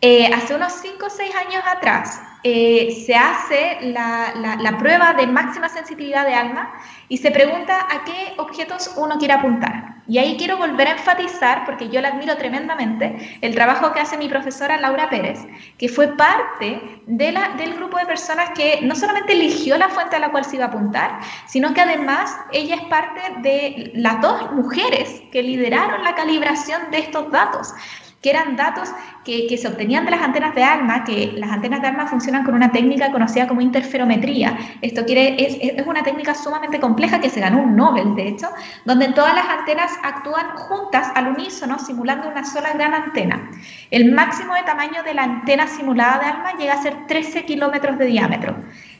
Eh, 0.00 0.28
hace 0.34 0.56
unos 0.56 0.72
5 0.72 1.06
o 1.06 1.10
6 1.10 1.32
años 1.36 1.62
atrás 1.64 2.20
eh, 2.44 3.02
se 3.04 3.14
hace 3.14 3.78
la, 3.82 4.76
prueba 4.78 5.12
de 5.14 5.26
máxima 5.26 5.68
sensibilidad 5.68 6.24
de 6.24 6.34
ALMA 6.34 6.72
y 7.08 7.16
se 7.16 7.30
pregunta 7.30 7.86
a 7.90 8.04
qué 8.04 8.34
objetos 8.36 8.94
uno 8.96 9.18
quiere 9.18 9.34
apuntar. 9.34 9.96
Y 10.06 10.18
ahí 10.18 10.36
quiero 10.38 10.56
volver 10.56 10.88
a 10.88 10.92
enfatizar, 10.92 11.66
porque 11.66 11.90
yo 11.90 12.00
la 12.00 12.08
admiro 12.08 12.36
tremendamente, 12.36 13.38
el 13.42 13.54
trabajo 13.54 13.92
que 13.92 14.00
hace 14.00 14.16
mi 14.16 14.28
profesora 14.28 14.78
Laura 14.78 15.10
Pérez, 15.10 15.40
que 15.76 15.88
fue 15.88 16.16
parte 16.16 17.02
de 17.06 17.32
la, 17.32 17.50
del 17.58 17.74
grupo 17.74 17.98
de 17.98 18.06
personas 18.06 18.50
que 18.56 18.80
no 18.82 18.94
solamente 18.94 19.34
eligió 19.34 19.76
la 19.76 19.90
fuente 19.90 20.16
a 20.16 20.20
la 20.20 20.30
cual 20.30 20.46
se 20.46 20.56
iba 20.56 20.64
a 20.64 20.68
apuntar, 20.68 21.20
sino 21.46 21.74
que 21.74 21.82
además 21.82 22.34
ella 22.52 22.76
es 22.76 22.82
parte 22.82 23.20
de 23.42 23.90
las 23.94 24.22
dos 24.22 24.52
mujeres 24.52 25.22
que 25.30 25.42
lideraron 25.42 26.02
la 26.02 26.14
calibración 26.14 26.90
de 26.90 27.00
estos 27.00 27.30
datos 27.30 27.74
que 28.20 28.30
eran 28.30 28.56
datos 28.56 28.90
que, 29.24 29.56
se 29.58 29.68
obtenían 29.68 30.04
de 30.04 30.10
las 30.10 30.22
antenas 30.22 30.54
de 30.54 30.64
ALMA, 30.64 31.04
que 31.04 31.32
las 31.36 31.50
antenas 31.50 31.82
de 31.82 31.88
ALMA 31.88 32.06
funcionan 32.06 32.44
con 32.44 32.54
una 32.54 32.72
técnica 32.72 33.12
conocida 33.12 33.46
como 33.46 33.60
interferometría. 33.60 34.58
Esto 34.80 35.04
quiere, 35.04 35.36
es, 35.38 35.58
es 35.60 35.86
una 35.86 36.02
técnica 36.02 36.34
sumamente 36.34 36.80
compleja 36.80 37.20
que 37.20 37.30
se 37.30 37.40
ganó 37.40 37.62
un 37.62 37.76
Nobel, 37.76 38.16
de 38.16 38.28
hecho, 38.28 38.48
donde 38.84 39.08
todas 39.12 39.34
las 39.34 39.48
antenas 39.48 39.92
actúan 40.02 40.56
juntas 40.56 41.12
al 41.14 41.28
unísono, 41.28 41.78
simulando 41.78 42.28
una 42.28 42.44
sola 42.44 42.72
gran 42.72 42.94
antena. 42.94 43.50
El 43.90 44.12
máximo 44.12 44.54
de 44.54 44.62
tamaño 44.62 45.02
de 45.04 45.14
la 45.14 45.24
antena 45.24 45.66
simulada 45.66 46.18
de 46.18 46.24
ALMA 46.26 46.52
llega 46.58 46.74
a 46.74 46.82
ser 46.82 47.06
13 47.06 47.44
kilómetros 47.44 47.98
de 47.98 48.06
diámetro. 48.06 48.56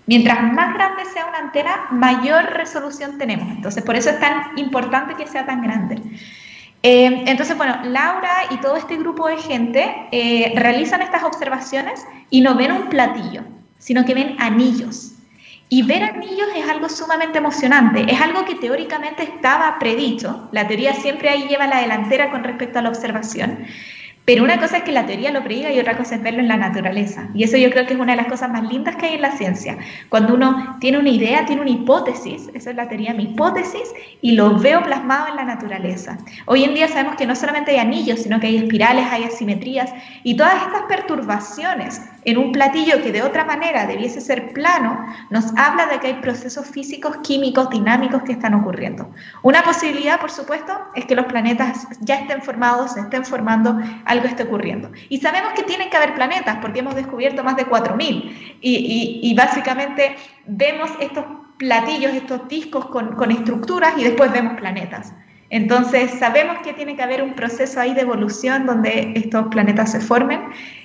Mientras 0.07 0.43
más 0.53 0.75
grande 0.75 1.05
sea 1.07 1.27
una 1.27 1.39
antena, 1.39 1.87
mayor 1.91 2.45
resolución 2.55 3.19
tenemos. 3.19 3.49
Entonces, 3.49 3.83
por 3.83 3.97
eso 3.97 4.11
es 4.11 4.21
tan 4.21 4.57
importante 4.57 5.15
que 5.15 5.27
sea 5.27 5.45
tan 5.45 5.63
grande. 5.63 6.01
Eh, 6.83 7.25
entonces, 7.27 7.57
bueno, 7.57 7.77
Laura 7.85 8.45
y 8.51 8.59
todo 8.59 8.77
este 8.77 8.97
grupo 8.97 9.29
de 9.29 9.37
gente 9.39 10.09
eh, 10.13 10.53
realizan 10.57 11.03
estas 11.03 11.25
observaciones 11.25 12.07
y 12.31 12.41
no 12.41 12.55
ven 12.55 12.73
un 12.73 12.89
platillo, 12.89 13.43
sino 13.79 14.05
que 14.05 14.15
ven 14.15 14.37
anillos. 14.39 15.13
Y 15.71 15.83
ver 15.83 16.03
anillos 16.03 16.49
es 16.57 16.69
algo 16.69 16.89
sumamente 16.89 17.39
emocionante, 17.39 18.07
es 18.11 18.21
algo 18.21 18.45
que 18.47 18.55
teóricamente 18.55 19.23
estaba 19.23 19.79
predicho, 19.79 20.49
la 20.51 20.67
teoría 20.67 20.95
siempre 20.95 21.29
ahí 21.29 21.47
lleva 21.47 21.67
la 21.67 21.83
delantera 21.83 22.31
con 22.31 22.43
respecto 22.43 22.79
a 22.79 22.83
la 22.83 22.89
observación, 22.89 23.67
pero 24.29 24.45
una 24.45 24.61
cosa 24.61 24.77
es 24.77 24.83
que 24.83 24.93
la 24.93 25.07
teoría 25.07 25.33
lo 25.33 25.43
prediga 25.43 25.73
y 25.73 25.81
otra 25.81 25.97
cosa 25.97 26.17
es 26.17 26.23
verlo 26.23 26.41
en 26.41 26.49
la 26.49 26.59
naturaleza. 26.59 27.31
Y 27.33 27.45
eso 27.45 27.57
yo 27.57 27.71
creo 27.71 27.87
que 27.87 27.95
es 27.95 27.99
una 27.99 28.13
de 28.13 28.19
las 28.19 28.27
cosas 28.27 28.51
más 28.51 28.63
lindas 28.71 28.95
que 28.97 29.07
hay 29.07 29.15
en 29.15 29.23
la 29.23 29.31
ciencia. 29.31 29.79
Cuando 30.11 30.35
uno 30.35 30.77
tiene 30.81 30.99
una 30.99 31.09
idea, 31.09 31.47
tiene 31.47 31.63
una 31.63 31.71
hipótesis, 31.71 32.51
esa 32.53 32.69
es 32.69 32.77
la 32.77 32.87
teoría, 32.89 33.15
mi 33.15 33.23
hipótesis, 33.23 33.91
y 34.21 34.33
lo 34.33 34.59
veo 34.59 34.83
plasmado 34.83 35.29
en 35.29 35.37
la 35.37 35.45
naturaleza. 35.45 36.19
Hoy 36.45 36.65
en 36.65 36.75
día 36.75 36.89
sabemos 36.89 37.17
que 37.17 37.27
no 37.27 37.35
solamente 37.35 37.71
hay 37.71 37.79
anillos, 37.79 38.21
sino 38.21 38.39
que 38.39 38.49
hay 38.49 38.59
espirales, 38.59 39.07
hay 39.11 39.25
asimetrías, 39.25 39.95
y 40.25 40.37
todas 40.37 40.61
estas 40.63 40.83
perturbaciones 40.83 42.03
en 42.25 42.37
un 42.37 42.53
platillo 42.53 43.01
que 43.03 43.11
de 43.11 43.23
otra 43.23 43.47
manera 43.47 43.87
debiese 43.87 44.21
ser 44.21 44.53
plano, 44.53 44.99
nos 45.31 45.47
habla 45.57 45.87
de 45.87 45.99
que 45.99 46.09
hay 46.09 46.15
procesos 46.21 46.67
físicos, 46.67 47.17
químicos, 47.23 47.71
dinámicos 47.71 48.23
que 48.25 48.33
están 48.33 48.53
ocurriendo. 48.53 49.11
Una 49.43 49.63
posibilidad, 49.63 50.21
por 50.21 50.31
supuesto, 50.31 50.79
es 50.95 51.07
que 51.07 51.15
los 51.15 51.25
planetas 51.25 51.89
ya 52.01 52.17
estén 52.17 52.43
formados, 52.43 52.93
se 52.93 53.01
estén 53.01 53.25
formando, 53.25 53.79
algo 54.19 54.29
esté 54.29 54.45
ocurriendo. 54.45 54.91
Y 55.09 55.19
sabemos 55.19 55.53
que 55.55 55.63
tienen 55.63 55.91
que 55.91 55.97
haber 55.97 56.15
planetas, 56.15 56.59
porque 56.61 56.81
hemos 56.81 56.95
descubierto 56.95 57.43
más 57.43 57.57
de 57.57 57.67
4.000. 57.67 58.59
Y, 58.61 59.21
y, 59.23 59.35
básicamente 59.35 60.17
vemos 60.47 60.91
estos 61.01 61.25
platillos, 61.57 62.13
estos 62.13 62.49
discos 62.49 62.87
con, 62.87 63.15
con 63.17 63.31
estructuras 63.31 63.95
y 63.97 64.05
después 64.05 64.33
vemos 64.33 64.59
planetas. 64.59 65.13
Entonces 65.51 66.11
sabemos 66.19 66.59
que 66.59 66.75
tiene 66.75 66.95
que 66.95 67.03
haber 67.03 67.23
un 67.23 67.33
proceso 67.35 67.81
ahí 67.81 67.95
de 67.95 68.03
evolución 68.03 68.67
donde 68.67 69.13
estos 69.17 69.47
planetas 69.47 69.93
se 69.93 70.01
formen 70.01 70.43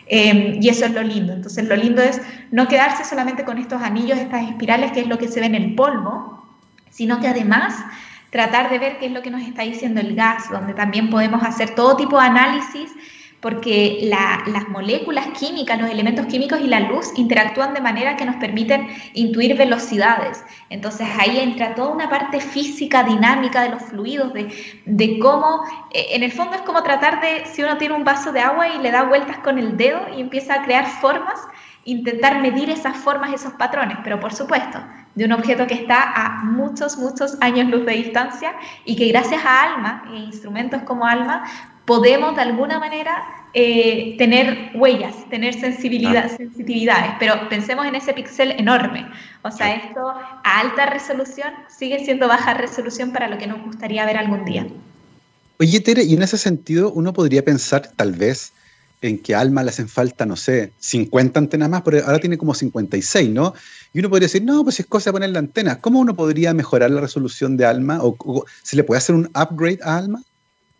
Em, 0.07 0.61
y 0.61 0.69
eso 0.69 0.85
es 0.85 0.91
lo 0.91 1.01
lindo. 1.01 1.33
Entonces, 1.33 1.67
lo 1.67 1.75
lindo 1.75 2.01
es 2.01 2.21
no 2.51 2.67
quedarse 2.67 3.03
solamente 3.03 3.43
con 3.43 3.57
estos 3.57 3.81
anillos, 3.81 4.17
estas 4.17 4.47
espirales, 4.49 4.91
que 4.91 5.01
es 5.01 5.07
lo 5.07 5.17
que 5.17 5.27
se 5.27 5.39
ve 5.39 5.45
en 5.45 5.55
el 5.55 5.75
polvo, 5.75 6.45
sino 6.89 7.19
que 7.19 7.27
además 7.27 7.73
tratar 8.29 8.69
de 8.69 8.79
ver 8.79 8.99
qué 8.99 9.07
es 9.07 9.11
lo 9.11 9.21
que 9.21 9.31
nos 9.31 9.41
está 9.41 9.63
diciendo 9.63 10.01
el 10.01 10.15
gas, 10.15 10.49
donde 10.51 10.73
también 10.73 11.09
podemos 11.09 11.43
hacer 11.43 11.75
todo 11.75 11.95
tipo 11.95 12.19
de 12.19 12.27
análisis 12.27 12.91
porque 13.43 13.99
las 14.03 14.69
moléculas 14.69 15.27
químicas, 15.37 15.77
los 15.77 15.89
elementos 15.89 16.27
químicos 16.27 16.61
y 16.61 16.67
la 16.67 16.79
luz 16.79 17.11
interactúan 17.17 17.73
de 17.73 17.81
manera 17.81 18.15
que 18.15 18.23
nos 18.23 18.37
permiten 18.37 18.87
intuir 19.15 19.57
velocidades. 19.57 20.41
Entonces 20.69 21.05
ahí 21.19 21.41
entra 21.41 21.75
toda 21.75 21.89
una 21.89 22.09
parte 22.09 22.39
física, 22.39 23.03
dinámica 23.03 23.63
de 23.63 23.71
los 23.71 23.83
fluidos, 23.83 24.31
de, 24.33 25.19
cómo, 25.19 25.61
eh, 25.91 26.05
en 26.11 26.23
el 26.23 26.31
fondo 26.31 26.55
es 26.55 26.61
como 26.61 26.83
tratar 26.83 27.19
de, 27.19 27.45
si 27.45 27.61
uno 27.61 27.77
tiene 27.77 27.95
un 27.95 28.05
vaso 28.05 28.31
de 28.31 28.39
agua 28.39 28.69
y 28.69 28.77
le 28.81 28.91
da 28.91 29.03
vueltas 29.03 29.39
con 29.39 29.59
el 29.59 29.75
dedo 29.75 29.99
y 30.15 30.21
empieza 30.21 30.53
a 30.53 30.63
crear 30.63 30.87
formas, 31.01 31.37
intentar 31.83 32.41
medir 32.41 32.69
esas 32.69 32.95
formas, 32.95 33.33
esos 33.33 33.51
patrones, 33.55 33.97
pero 34.05 34.21
por 34.21 34.33
supuesto, 34.33 34.79
de 35.15 35.25
un 35.25 35.33
objeto 35.33 35.67
que 35.67 35.73
está 35.73 36.13
a 36.15 36.45
muchos, 36.45 36.97
muchos 36.97 37.37
años 37.41 37.69
luz 37.69 37.85
de 37.85 37.91
distancia 37.91 38.53
y 38.85 38.95
que 38.95 39.09
gracias 39.09 39.43
a 39.43 39.63
ALMA 39.63 40.03
e 40.13 40.17
instrumentos 40.19 40.81
como 40.83 41.05
ALMA 41.05 41.43
podemos 41.85 42.35
de 42.35 42.41
alguna 42.41 42.79
manera 42.79 43.23
eh, 43.53 44.15
tener 44.17 44.71
huellas, 44.73 45.29
tener 45.29 45.59
sensibilidad, 45.59 46.35
sensitividades, 46.35 47.11
pero 47.19 47.49
pensemos 47.49 47.85
en 47.85 47.95
ese 47.95 48.13
píxel 48.13 48.51
enorme. 48.51 49.05
O 49.43 49.51
sea, 49.51 49.75
esto 49.75 50.09
a 50.09 50.59
alta 50.59 50.87
resolución 50.87 51.53
sigue 51.69 52.03
siendo 52.03 52.27
baja 52.27 52.53
resolución 52.53 53.11
para 53.11 53.27
lo 53.27 53.37
que 53.37 53.47
nos 53.47 53.61
gustaría 53.63 54.05
ver 54.05 54.17
algún 54.17 54.45
día. 54.45 54.65
Oye, 55.59 55.79
Tere, 55.81 56.03
y 56.03 56.15
en 56.15 56.23
ese 56.23 56.37
sentido 56.37 56.91
uno 56.91 57.13
podría 57.13 57.45
pensar 57.45 57.91
tal 57.95 58.13
vez 58.13 58.53
en 59.01 59.19
que 59.19 59.35
Alma 59.35 59.61
le 59.63 59.69
hacen 59.69 59.89
falta, 59.89 60.25
no 60.25 60.37
sé, 60.37 60.71
50 60.79 61.37
antenas 61.37 61.69
más, 61.69 61.81
pero 61.83 62.03
ahora 62.05 62.19
tiene 62.19 62.37
como 62.37 62.53
56, 62.53 63.29
¿no? 63.29 63.53
Y 63.93 63.99
uno 63.99 64.09
podría 64.09 64.27
decir, 64.27 64.43
no, 64.43 64.63
pues 64.63 64.79
es 64.79 64.85
cosa 64.85 65.09
de 65.09 65.13
poner 65.13 65.29
la 65.29 65.39
antena. 65.39 65.79
¿Cómo 65.79 65.99
uno 65.99 66.15
podría 66.15 66.53
mejorar 66.53 66.89
la 66.89 67.01
resolución 67.01 67.57
de 67.57 67.65
Alma? 67.65 68.01
¿O, 68.01 68.15
o 68.17 68.45
se 68.63 68.77
le 68.77 68.83
puede 68.83 68.99
hacer 68.99 69.13
un 69.13 69.29
upgrade 69.35 69.79
a 69.83 69.97
Alma? 69.97 70.23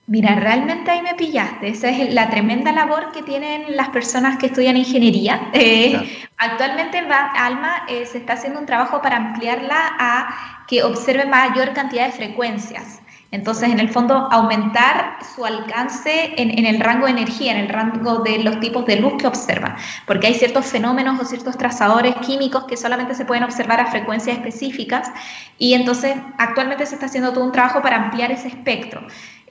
Mira, 0.06 0.36
realmente 0.36 0.92
ahí 0.92 1.02
me 1.02 1.16
pillaste. 1.16 1.70
Esa 1.70 1.90
es 1.90 2.14
la 2.14 2.30
tremenda 2.30 2.74
labor 2.74 3.14
que 3.14 3.24
tienen 3.24 3.78
las 3.78 3.90
personas 3.90 4.38
que 4.38 4.48
estudian 4.48 4.78
ingeniería. 4.78 5.50
Eh, 5.54 6.28
actualmente 6.38 6.98
en 6.98 7.12
ALMA 7.12 7.86
eh, 7.88 8.06
se 8.06 8.18
está 8.18 8.34
haciendo 8.34 8.60
un 8.60 8.66
trabajo 8.66 9.02
para 9.02 9.16
ampliarla 9.16 9.96
a 9.98 10.66
que 10.68 10.84
observe 10.84 11.26
mayor 11.26 11.74
cantidad 11.74 12.06
de 12.08 12.12
frecuencias. 12.12 13.00
Entonces, 13.32 13.70
en 13.70 13.80
el 13.80 13.90
fondo, 13.90 14.28
aumentar 14.32 15.18
su 15.36 15.46
alcance 15.46 16.34
en, 16.38 16.52
en, 16.52 16.66
el 16.66 16.80
rango 16.80 17.06
de 17.06 17.14
energía, 17.14 17.54
en 17.54 17.58
el 17.60 17.70
rango 17.70 18.20
de 18.20 18.44
los 18.44 18.60
tipos 18.60 18.86
de 18.86 18.98
luz 18.98 19.14
que 19.18 19.26
observa, 19.26 19.76
porque 20.06 20.28
hay 20.28 20.36
ciertos 20.36 20.68
fenómenos 20.68 21.20
o 21.20 21.26
ciertos 21.26 21.58
trazadores 21.58 22.16
químicos 22.18 22.66
que 22.66 22.78
solamente 22.78 23.16
se 23.16 23.26
pueden 23.26 23.44
observar 23.44 23.80
a 23.80 23.88
frecuencias 23.88 24.38
específicas 24.38 25.10
y 25.58 25.74
entonces 25.74 26.16
actualmente 26.38 26.86
se 26.86 26.96
está 26.96 27.08
haciendo 27.08 27.34
todo 27.34 27.44
un 27.44 27.52
trabajo 27.52 27.82
para 27.82 27.96
ampliar 27.96 28.32
ese 28.32 28.50
espectro. 28.50 29.02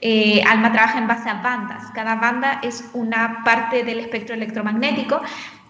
Eh, 0.05 0.43
ALMA 0.45 0.73
trabaja 0.73 0.99
en 0.99 1.07
base 1.07 1.29
a 1.29 1.35
bandas. 1.35 1.85
Cada 1.93 2.15
banda 2.15 2.59
es 2.61 2.89
una 2.91 3.41
parte 3.45 3.85
del 3.85 3.99
espectro 3.99 4.35
electromagnético 4.35 5.21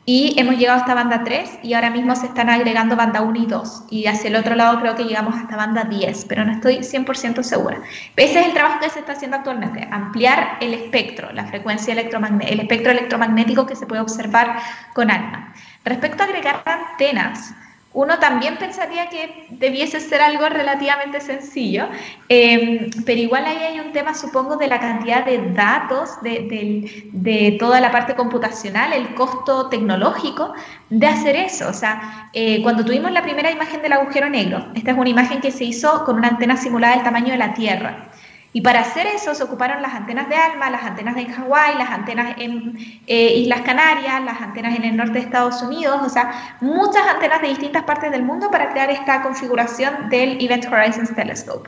y 0.05 0.33
hemos 0.39 0.57
llegado 0.57 0.79
hasta 0.79 0.95
banda 0.95 1.23
3 1.23 1.59
y 1.61 1.75
ahora 1.75 1.91
mismo 1.91 2.15
se 2.15 2.25
están 2.25 2.49
agregando 2.49 2.95
banda 2.95 3.21
1 3.21 3.39
y 3.39 3.45
2. 3.45 3.83
Y 3.91 4.07
hacia 4.07 4.29
el 4.29 4.35
otro 4.35 4.55
lado 4.55 4.79
creo 4.79 4.95
que 4.95 5.03
llegamos 5.03 5.35
hasta 5.35 5.55
banda 5.55 5.83
10, 5.83 6.25
pero 6.25 6.43
no 6.45 6.51
estoy 6.51 6.77
100% 6.79 7.43
segura. 7.43 7.77
Ese 8.15 8.39
es 8.39 8.47
el 8.47 8.53
trabajo 8.53 8.79
que 8.79 8.89
se 8.89 9.01
está 9.01 9.11
haciendo 9.11 9.37
actualmente, 9.37 9.87
ampliar 9.91 10.57
el 10.61 10.73
espectro, 10.73 11.31
la 11.31 11.45
frecuencia 11.45 11.93
electromagnética, 11.93 12.53
el 12.53 12.59
espectro 12.61 12.91
electromagnético 12.91 13.67
que 13.67 13.75
se 13.75 13.85
puede 13.85 14.01
observar 14.01 14.57
con 14.93 15.11
ALMA. 15.11 15.53
Respecto 15.85 16.23
a 16.23 16.25
agregar 16.25 16.63
antenas, 16.65 17.53
uno 17.93 18.17
también 18.17 18.57
pensaría 18.57 19.07
que 19.07 19.45
debiese 19.51 19.99
ser 19.99 20.21
algo 20.21 20.49
relativamente 20.49 21.21
sencillo, 21.21 21.87
em, 22.27 22.89
pero 23.05 23.21
igual 23.21 23.45
ahí 23.45 23.57
hay 23.57 23.79
un 23.79 23.91
tema, 23.91 24.15
supongo, 24.15 24.55
de 24.55 24.67
la 24.67 24.79
cantidad 24.79 25.23
de 25.23 25.51
datos, 25.53 26.09
de, 26.23 27.57
toda 27.59 27.79
la 27.79 27.91
parte 27.91 28.15
computacional, 28.15 28.93
el 28.93 29.13
costo 29.13 29.69
tecnológico 29.69 30.53
de 30.89 31.07
hacer 31.07 31.35
eso. 31.35 31.69
O 31.69 31.73
sea, 31.73 32.29
eh, 32.33 32.61
cuando 32.63 32.83
tuvimos 32.83 33.11
la 33.11 33.21
primera 33.21 33.51
imagen 33.51 33.81
del 33.83 33.93
agujero 33.93 34.27
negro, 34.29 34.65
esta 34.73 34.91
es 34.91 34.97
una 34.97 35.09
imagen 35.09 35.39
que 35.39 35.51
se 35.51 35.63
hizo 35.63 36.03
con 36.03 36.17
una 36.17 36.29
antena 36.29 36.57
simulada 36.57 36.95
del 36.95 37.03
tamaño 37.03 37.31
de 37.31 37.37
la 37.37 37.53
Tierra. 37.53 38.09
Y 38.55 38.61
para 38.61 38.81
hacer 38.81 39.07
eso 39.07 39.33
se 39.33 39.43
ocuparon 39.43 39.81
las 39.81 39.95
antenas 39.95 40.29
de 40.29 40.35
ALMA, 40.35 40.69
las 40.69 40.83
antenas 40.83 41.15
de 41.15 41.25
Hawái, 41.25 41.75
las 41.75 41.89
antenas 41.89 42.35
en 42.37 42.77
eh, 43.07 43.33
Islas 43.37 43.61
Canarias, 43.61 44.23
las 44.23 44.39
antenas 44.39 44.75
en 44.75 44.83
el 44.83 44.95
norte 44.95 45.13
de 45.13 45.19
Estados 45.21 45.61
Unidos, 45.63 45.99
o 46.03 46.09
sea, 46.09 46.57
muchas 46.61 47.03
antenas 47.07 47.41
de 47.41 47.47
distintas 47.47 47.83
partes 47.83 48.11
del 48.11 48.21
mundo 48.21 48.51
para 48.51 48.69
crear 48.69 48.91
esta 48.91 49.23
configuración 49.23 50.09
del 50.09 50.37
Event 50.39 50.65
Horizons 50.71 51.15
Telescope. 51.15 51.67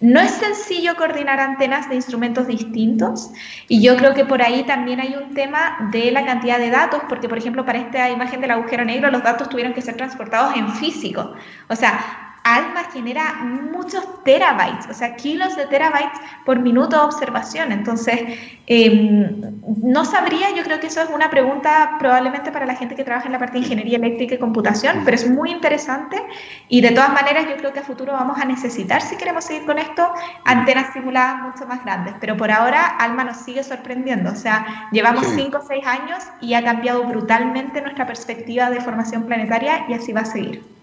no 0.00 0.20
es 0.20 0.30
sencillo 0.30 0.96
coordinar 0.96 1.40
antenas 1.40 1.88
de 1.90 1.96
instrumentos 1.96 2.46
distintos 2.46 3.30
y 3.66 3.82
yo 3.82 3.96
creo 3.96 4.14
que 4.14 4.24
por 4.24 4.40
ahí 4.40 4.62
también 4.64 5.00
hay 5.00 5.14
un 5.16 5.34
tema 5.34 5.90
de 5.92 6.10
la 6.12 6.24
cantidad 6.24 6.58
de 6.58 6.70
datos, 6.70 7.02
porque 7.08 7.28
por 7.28 7.36
ejemplo 7.36 7.66
para 7.66 7.80
esta 7.80 8.08
imagen 8.08 8.40
del 8.40 8.52
agujero 8.52 8.84
negro 8.84 9.10
los 9.10 9.22
datos 9.22 9.48
tuvieron 9.50 9.74
que 9.74 9.82
ser 9.82 9.96
transportados 9.96 10.56
en 10.56 10.72
físico. 10.72 11.34
O 11.68 11.76
sea, 11.76 12.27
ALMA 12.56 12.84
genera 12.92 13.34
muchos 13.44 14.24
terabytes, 14.24 14.88
o 14.90 14.94
sea, 14.94 15.16
kilos 15.16 15.56
de 15.56 15.66
terabytes 15.66 16.20
por 16.44 16.58
minuto 16.58 16.96
de 16.96 17.02
observación. 17.02 17.72
Entonces, 17.72 18.20
em, 18.66 19.40
no 19.82 20.04
sabría, 20.04 20.54
yo 20.54 20.62
creo 20.62 20.80
que 20.80 20.88
eso 20.88 21.00
es 21.02 21.10
una 21.10 21.30
pregunta 21.30 21.96
probablemente 21.98 22.50
para 22.50 22.66
la 22.66 22.74
gente 22.74 22.94
que 22.94 23.04
trabaja 23.04 23.26
en 23.26 23.32
la 23.32 23.38
parte 23.38 23.54
de 23.54 23.60
ingeniería 23.60 23.98
eléctrica 23.98 24.34
y 24.34 24.38
computación, 24.38 25.02
pero 25.04 25.14
es 25.14 25.28
muy 25.28 25.50
interesante. 25.50 26.22
Y 26.68 26.80
de 26.80 26.90
todas 26.90 27.12
maneras 27.12 27.46
yo 27.48 27.56
creo 27.56 27.72
que 27.72 27.80
a 27.80 27.82
futuro 27.82 28.12
vamos 28.12 28.38
a 28.38 28.44
necesitar, 28.44 29.02
si 29.02 29.16
queremos 29.16 29.44
seguir 29.44 29.64
con 29.66 29.78
esto, 29.78 30.12
antenas 30.44 30.92
simuladas 30.92 31.42
mucho 31.42 31.66
más 31.66 31.84
grandes. 31.84 32.14
Pero 32.20 32.36
por 32.36 32.50
ahora, 32.50 32.96
ALMA 32.98 33.24
nos 33.24 33.38
sigue 33.38 33.62
sorprendiendo, 33.62 34.32
o 34.32 34.36
sea, 34.36 34.88
llevamos 34.92 35.26
5 35.26 35.58
o 35.58 35.66
6 35.66 35.86
años 35.86 36.24
y 36.40 36.54
ha 36.54 36.64
cambiado 36.64 37.04
brutalmente 37.04 37.80
nuestra 37.80 38.06
perspectiva 38.06 38.70
de 38.70 38.80
formación 38.80 39.24
planetaria 39.24 39.86
y 39.88 39.94
así 39.94 40.12
va 40.12 40.22
a 40.22 40.24
seguir 40.24 40.77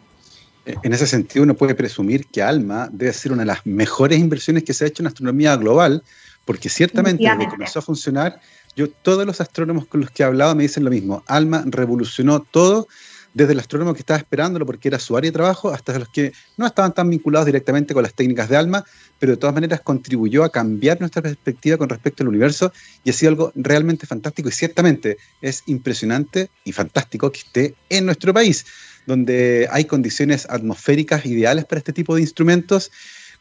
en 0.66 0.94
ese 0.94 1.08
sentido 1.08 1.44
uno 1.44 1.54
puede 1.54 1.76
presumir 1.76 2.26
que 2.28 2.42
ALMA 2.42 2.90
debe 2.92 3.14
ser 3.14 3.32
una 3.32 3.44
de 3.44 3.48
las 3.48 3.66
mejores 3.66 4.20
inversiones 4.20 4.64
que 4.64 4.74
se 4.74 4.86
ha 4.86 4.88
hecho 4.88 5.04
en 5.04 5.08
astronomía 5.08 5.56
global, 5.56 6.04
porque 6.46 6.70
ciertamente 6.70 7.24
desde 7.24 7.40
que 7.40 7.48
comenzó 7.48 7.80
a 7.80 7.82
funcionar, 7.82 8.40
yo 8.76 8.90
todos 8.90 9.26
los 9.26 9.42
astrónomos 9.42 9.86
con 9.86 10.02
los 10.02 10.12
que 10.12 10.24
he 10.24 10.26
hablado 10.26 10.56
me 10.56 10.64
dicen 10.64 10.84
lo 10.84 10.90
mismo, 10.90 11.24
ALMA 11.28 11.64
revolucionó 11.68 12.42
todo, 12.42 12.88
desde 13.36 13.52
el 13.52 13.60
astrónomo 13.60 13.94
que 13.94 14.00
estaba 14.00 14.18
esperándolo 14.18 14.66
porque 14.66 14.88
era 14.88 14.98
su 14.98 15.16
área 15.18 15.30
de 15.30 15.34
trabajo, 15.34 15.70
hasta 15.70 16.00
los 16.00 16.08
que 16.08 16.32
no 16.56 16.66
estaban 16.66 16.94
tan 16.94 17.10
vinculados 17.10 17.46
directamente 17.46 17.94
con 17.94 18.02
las 18.02 18.14
técnicas 18.14 18.48
de 18.48 18.56
ALMA, 18.56 18.86
pero 19.20 19.34
de 19.34 19.38
todas 19.38 19.54
maneras 19.54 19.82
contribuyó 19.82 20.46
a 20.46 20.50
cambiar 20.50 21.02
nuestra 21.02 21.22
perspectiva 21.22 21.78
con 21.78 21.90
respecto 21.90 22.24
al 22.24 22.30
universo 22.30 22.72
y 23.04 23.10
ha 23.10 23.14
sido 23.14 23.32
algo 23.32 23.52
realmente 23.54 24.08
fantástico 24.08 24.48
y 24.48 24.54
ciertamente 24.54 25.18
es 25.42 25.64
impresionante 25.66 26.50
y 26.64 26.72
fantástico 26.72 27.30
que 27.30 27.40
esté 27.40 27.76
en 27.90 28.06
nuestro 28.06 28.34
país 28.34 28.66
donde 29.06 29.68
hay 29.70 29.84
condiciones 29.84 30.48
atmosféricas 30.50 31.26
ideales 31.26 31.66
para 31.66 31.80
este 31.80 31.94
tipo 31.94 32.16
de 32.16 32.22
instrumentos, 32.22 32.92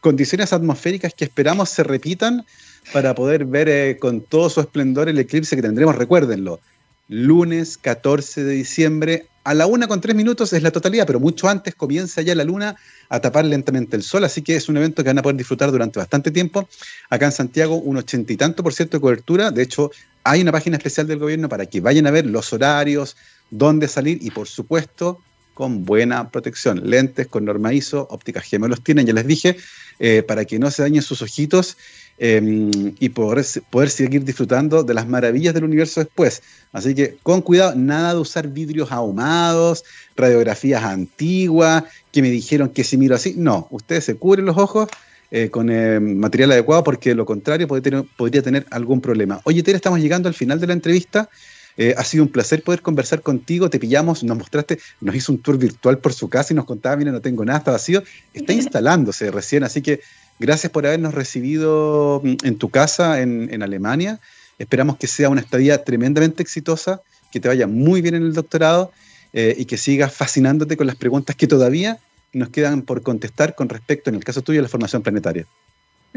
condiciones 0.01 0.53
atmosféricas 0.53 1.15
que 1.15 1.25
esperamos 1.25 1.71
se 1.71 1.85
repitan 1.85 2.45
para 2.93 3.15
poder 3.15 3.45
ver 3.45 3.69
eh, 3.69 3.97
con 3.99 4.21
todo 4.23 4.51
su 4.51 4.61
esplendor 4.61 5.09
el 5.09 5.19
eclipse 5.19 5.57
que 5.57 5.63
tendremos, 5.63 5.95
recuérdenlo, 5.95 6.61
lunes 7.09 7.79
14 7.79 8.43
de 8.43 8.53
diciembre 8.53 9.27
a 9.45 9.55
la 9.55 9.67
una 9.67 9.87
con 9.87 10.01
tres 10.01 10.17
minutos 10.17 10.53
es 10.55 10.63
la 10.63 10.71
totalidad, 10.71 11.07
pero 11.07 11.21
mucho 11.21 11.49
antes 11.49 11.75
comienza 11.75 12.23
ya 12.23 12.35
la 12.35 12.45
luna 12.45 12.77
a 13.11 13.21
tapar 13.21 13.45
lentamente 13.45 13.95
el 13.95 14.03
sol, 14.03 14.25
así 14.25 14.43
que 14.43 14.57
es 14.57 14.69
un 14.69 14.77
evento 14.79 15.03
que 15.03 15.11
van 15.11 15.19
a 15.19 15.23
poder 15.23 15.37
disfrutar 15.37 15.71
durante 15.71 15.99
bastante 15.99 16.31
tiempo. 16.31 16.69
Acá 17.11 17.27
en 17.27 17.33
Santiago, 17.33 17.77
un 17.77 17.99
ochenta 17.99 18.33
y 18.33 18.37
tanto 18.37 18.63
por 18.63 18.73
ciento 18.73 18.97
de 18.97 19.03
cobertura. 19.03 19.51
De 19.51 19.63
hecho, 19.63 19.91
hay 20.25 20.41
una 20.41 20.51
página 20.51 20.79
especial 20.79 21.07
del 21.07 21.19
gobierno 21.19 21.49
para 21.49 21.67
que 21.67 21.81
vayan 21.81 22.07
a 22.07 22.11
ver 22.11 22.27
los 22.27 22.53
horarios, 22.53 23.17
dónde 23.51 23.87
salir 23.87 24.19
y, 24.23 24.31
por 24.31 24.49
supuesto, 24.49 25.21
con 25.53 25.85
buena 25.85 26.31
protección. 26.31 26.81
Lentes 26.89 27.29
con 27.29 27.45
norma 27.45 27.73
ISO, 27.73 28.09
ópticas 28.11 28.45
gemelos 28.45 28.83
tienen, 28.83 29.07
ya 29.07 29.13
les 29.13 29.27
dije, 29.27 29.57
eh, 29.99 30.23
para 30.23 30.45
que 30.45 30.59
no 30.59 30.71
se 30.71 30.83
dañen 30.83 31.03
sus 31.03 31.23
ojitos 31.23 31.77
em, 32.19 32.95
y 32.99 33.09
poder, 33.09 33.45
poder 33.71 33.91
seguir 33.91 34.25
disfrutando 34.25 34.83
de 34.83 34.95
las 34.95 35.07
maravillas 35.07 35.55
del 35.55 35.65
universo 35.65 36.01
después. 36.01 36.43
Así 36.73 36.95
que 36.95 37.17
con 37.23 37.43
cuidado, 37.43 37.75
nada 37.77 38.15
de 38.15 38.21
usar 38.21 38.49
vidrios 38.49 38.93
ahumados, 38.93 39.85
radiografías 40.17 40.83
antiguas, 40.83 41.85
que 42.13 42.23
me 42.23 42.31
dijeron 42.31 42.69
que 42.69 42.85
si 42.85 42.97
miro 42.97 43.15
así. 43.15 43.35
No, 43.37 43.69
ustedes 43.71 44.05
se 44.05 44.17
cubren 44.17 44.45
los 44.45 44.57
ojos. 44.57 44.89
Eh, 45.31 45.51
con 45.51 45.69
eh, 45.69 45.99
material 45.99 46.53
adecuado 46.53 46.85
porque 46.85 47.09
de 47.09 47.17
lo 47.17 47.27
contrario 47.27 47.67
podría 47.67 48.43
tener 48.43 48.67
algún 48.71 49.01
problema. 49.01 49.41
Oye, 49.43 49.65
Tere, 49.65 49.75
estamos 49.75 49.99
llegando 49.99 50.29
al 50.29 50.35
final 50.35 50.61
de 50.61 50.69
la 50.69 50.75
entrevista. 50.75 51.29
Eh, 51.77 51.95
ha 51.97 52.05
sido 52.05 52.23
un 52.23 52.31
placer 52.31 52.63
poder 52.63 52.83
conversar 52.83 53.21
contigo. 53.21 53.69
Te 53.69 53.79
pillamos, 53.79 54.23
nos 54.23 54.39
mostraste, 54.39 54.79
nos 55.01 55.15
hizo 55.15 55.33
un 55.33 55.43
tour 55.43 55.59
virtual 55.59 55.99
por 55.99 56.13
su 56.13 56.29
casa 56.29 56.53
y 56.53 56.57
nos 56.57 56.67
contaba, 56.67 56.97
mira, 56.97 57.11
no 57.11 57.21
tengo 57.21 57.45
nada, 57.45 57.59
está 57.59 57.73
vacío. 57.73 58.03
Está 58.33 58.53
instalándose 58.63 59.31
recién, 59.31 59.65
así 59.65 59.83
que 59.83 60.01
gracias 60.39 60.73
por 60.73 60.87
habernos 60.87 61.15
recibido 61.15 62.21
mm, 62.25 62.37
en 62.45 62.59
tu 62.59 62.71
casa 62.71 63.21
en, 63.21 63.63
Alemania. 63.63 64.21
Esperamos 64.59 64.97
que 64.97 65.07
sea 65.07 65.29
una 65.29 65.41
estadía 65.41 65.85
tremendamente 65.85 66.43
exitosa, 66.43 67.03
que 67.33 67.41
te 67.41 67.49
vaya 67.49 67.67
muy 67.67 68.03
bien 68.03 68.15
en 68.15 68.23
el 68.23 68.33
doctorado 68.33 68.93
eh, 69.33 69.55
y 69.59 69.65
que 69.65 69.77
sigas 69.77 70.13
fascinándote 70.13 70.77
con 70.77 70.87
las 70.87 70.97
preguntas 70.97 71.35
que 71.35 71.47
todavía 71.47 71.99
nos 72.33 72.51
quedan 72.51 72.83
por 72.83 73.03
contestar 73.03 73.55
con 73.55 73.69
respecto, 73.69 74.11
en 74.11 74.17
el 74.17 74.25
caso 74.25 74.43
tuyo, 74.43 74.61
a 74.61 74.63
la 74.63 74.69
formación 74.69 75.03
planetaria. 75.03 75.47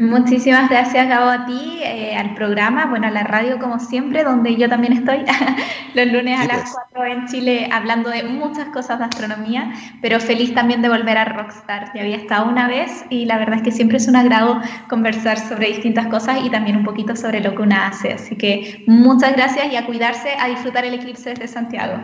Muchísimas 0.00 0.70
gracias, 0.70 1.08
Gabo, 1.08 1.28
a 1.28 1.44
ti, 1.44 1.80
eh, 1.82 2.14
al 2.14 2.32
programa, 2.36 2.86
bueno, 2.86 3.08
a 3.08 3.10
la 3.10 3.24
radio 3.24 3.58
como 3.58 3.80
siempre, 3.80 4.22
donde 4.22 4.54
yo 4.54 4.68
también 4.68 4.92
estoy 4.92 5.24
los 5.94 6.06
lunes 6.06 6.38
a 6.38 6.44
las 6.44 6.70
4 6.70 6.88
pues. 6.94 7.12
en 7.12 7.26
Chile 7.26 7.68
hablando 7.72 8.08
de 8.08 8.22
muchas 8.22 8.68
cosas 8.68 9.00
de 9.00 9.06
astronomía, 9.06 9.72
pero 10.00 10.20
feliz 10.20 10.54
también 10.54 10.82
de 10.82 10.88
volver 10.88 11.18
a 11.18 11.24
Rockstar. 11.24 11.90
Ya 11.96 12.02
había 12.02 12.14
estado 12.14 12.48
una 12.48 12.68
vez 12.68 13.06
y 13.10 13.24
la 13.24 13.38
verdad 13.38 13.56
es 13.56 13.62
que 13.62 13.72
siempre 13.72 13.96
es 13.96 14.06
un 14.06 14.14
agrado 14.14 14.62
conversar 14.88 15.36
sobre 15.36 15.66
distintas 15.66 16.06
cosas 16.06 16.44
y 16.44 16.50
también 16.50 16.76
un 16.76 16.84
poquito 16.84 17.16
sobre 17.16 17.40
lo 17.40 17.56
que 17.56 17.62
una 17.62 17.88
hace. 17.88 18.12
Así 18.12 18.36
que 18.36 18.84
muchas 18.86 19.32
gracias 19.32 19.72
y 19.72 19.74
a 19.74 19.84
cuidarse, 19.84 20.30
a 20.38 20.46
disfrutar 20.46 20.84
el 20.84 20.94
eclipse 20.94 21.30
desde 21.30 21.48
Santiago. 21.48 22.00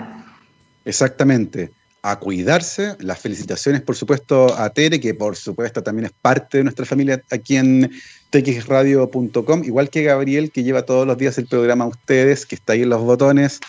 Exactamente 0.84 1.70
a 2.06 2.18
cuidarse. 2.18 2.96
Las 3.00 3.18
felicitaciones, 3.18 3.80
por 3.80 3.96
supuesto, 3.96 4.54
a 4.58 4.68
Tere, 4.68 5.00
que 5.00 5.14
por 5.14 5.36
supuesto 5.36 5.82
también 5.82 6.04
es 6.04 6.12
parte 6.12 6.58
de 6.58 6.64
nuestra 6.64 6.84
familia 6.84 7.22
aquí 7.30 7.56
en 7.56 7.90
txradio.com, 8.28 9.64
igual 9.64 9.88
que 9.88 10.02
Gabriel, 10.02 10.50
que 10.50 10.62
lleva 10.62 10.82
todos 10.82 11.06
los 11.06 11.16
días 11.16 11.38
el 11.38 11.46
programa 11.46 11.84
a 11.84 11.88
ustedes, 11.88 12.44
que 12.44 12.56
está 12.56 12.74
ahí 12.74 12.82
en 12.82 12.90
los 12.90 13.00
botones, 13.00 13.60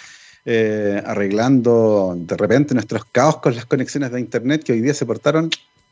eh, 0.43 1.01
arreglando 1.05 2.13
de 2.17 2.35
repente 2.35 2.73
nuestros 2.73 3.05
caos 3.05 3.37
con 3.37 3.55
las 3.55 3.65
conexiones 3.65 4.11
de 4.11 4.19
Internet, 4.19 4.63
que 4.65 4.73
hoy 4.73 4.81
día 4.81 4.93
se 4.93 5.05
portaron 5.05 5.49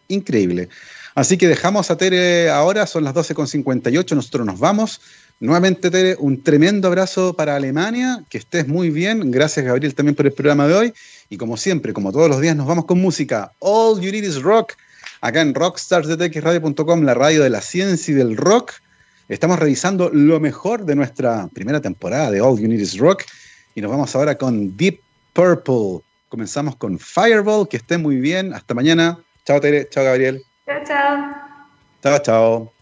increíble. 0.10 0.68
Así 1.16 1.38
que 1.38 1.48
dejamos 1.48 1.92
a 1.92 1.98
Tere 1.98 2.50
ahora, 2.50 2.88
son 2.88 3.06
las 3.06 3.14
12.58, 3.14 4.16
nosotros 4.16 4.46
nos 4.46 4.60
vamos. 4.60 5.00
Nuevamente, 5.44 5.92
Tere, 5.92 6.16
un 6.20 6.42
tremendo 6.42 6.88
abrazo 6.88 7.34
para 7.34 7.58
Alemania, 7.58 8.24
que 8.30 8.38
estés 8.38 8.66
muy 8.66 8.90
bien. 8.90 9.30
Gracias, 9.30 9.66
Gabriel, 9.66 9.94
también 9.94 10.16
por 10.16 10.26
el 10.26 10.32
programa 10.32 10.70
de 10.70 10.74
hoy. 10.74 10.94
Y 11.28 11.36
como 11.36 11.58
siempre, 11.58 11.92
como 11.92 12.14
todos 12.14 12.30
los 12.30 12.40
días, 12.40 12.56
nos 12.56 12.66
vamos 12.66 12.86
con 12.86 13.02
música. 13.02 13.52
All 13.60 14.00
You 14.00 14.10
Need 14.14 14.24
Is 14.24 14.42
Rock, 14.42 14.76
acá 15.20 15.42
en 15.42 15.54
rockstarsdetxradio.com, 15.54 17.02
la 17.02 17.14
radio 17.14 17.44
de 17.44 17.50
la 17.50 17.60
ciencia 17.60 18.14
y 18.14 18.16
del 18.16 18.38
rock. 18.38 18.72
Estamos 19.28 19.60
revisando 19.60 20.10
lo 20.14 20.40
mejor 20.40 20.86
de 20.86 20.96
nuestra 20.96 21.50
primera 21.54 21.82
temporada 21.82 22.32
de 22.32 22.40
All 22.40 22.58
You 22.58 22.70
Need 22.70 22.80
Is 22.80 22.98
Rock. 22.98 23.26
Y 23.76 23.82
nos 23.82 23.92
vamos 23.92 24.16
ahora 24.16 24.38
con 24.38 24.78
Deep 24.78 25.02
Purple. 25.34 26.06
Comenzamos 26.30 26.78
con 26.78 26.98
Fireball, 26.98 27.68
que 27.68 27.76
esté 27.76 27.98
muy 27.98 28.16
bien. 28.16 28.54
Hasta 28.54 28.74
mañana. 28.74 29.20
Chao, 29.46 29.60
Tere. 29.60 29.90
Chao, 29.90 30.06
Gabriel. 30.06 30.42
Chao, 30.66 30.84
chao. 30.88 31.36
Chao, 32.02 32.20
chao. 32.20 32.73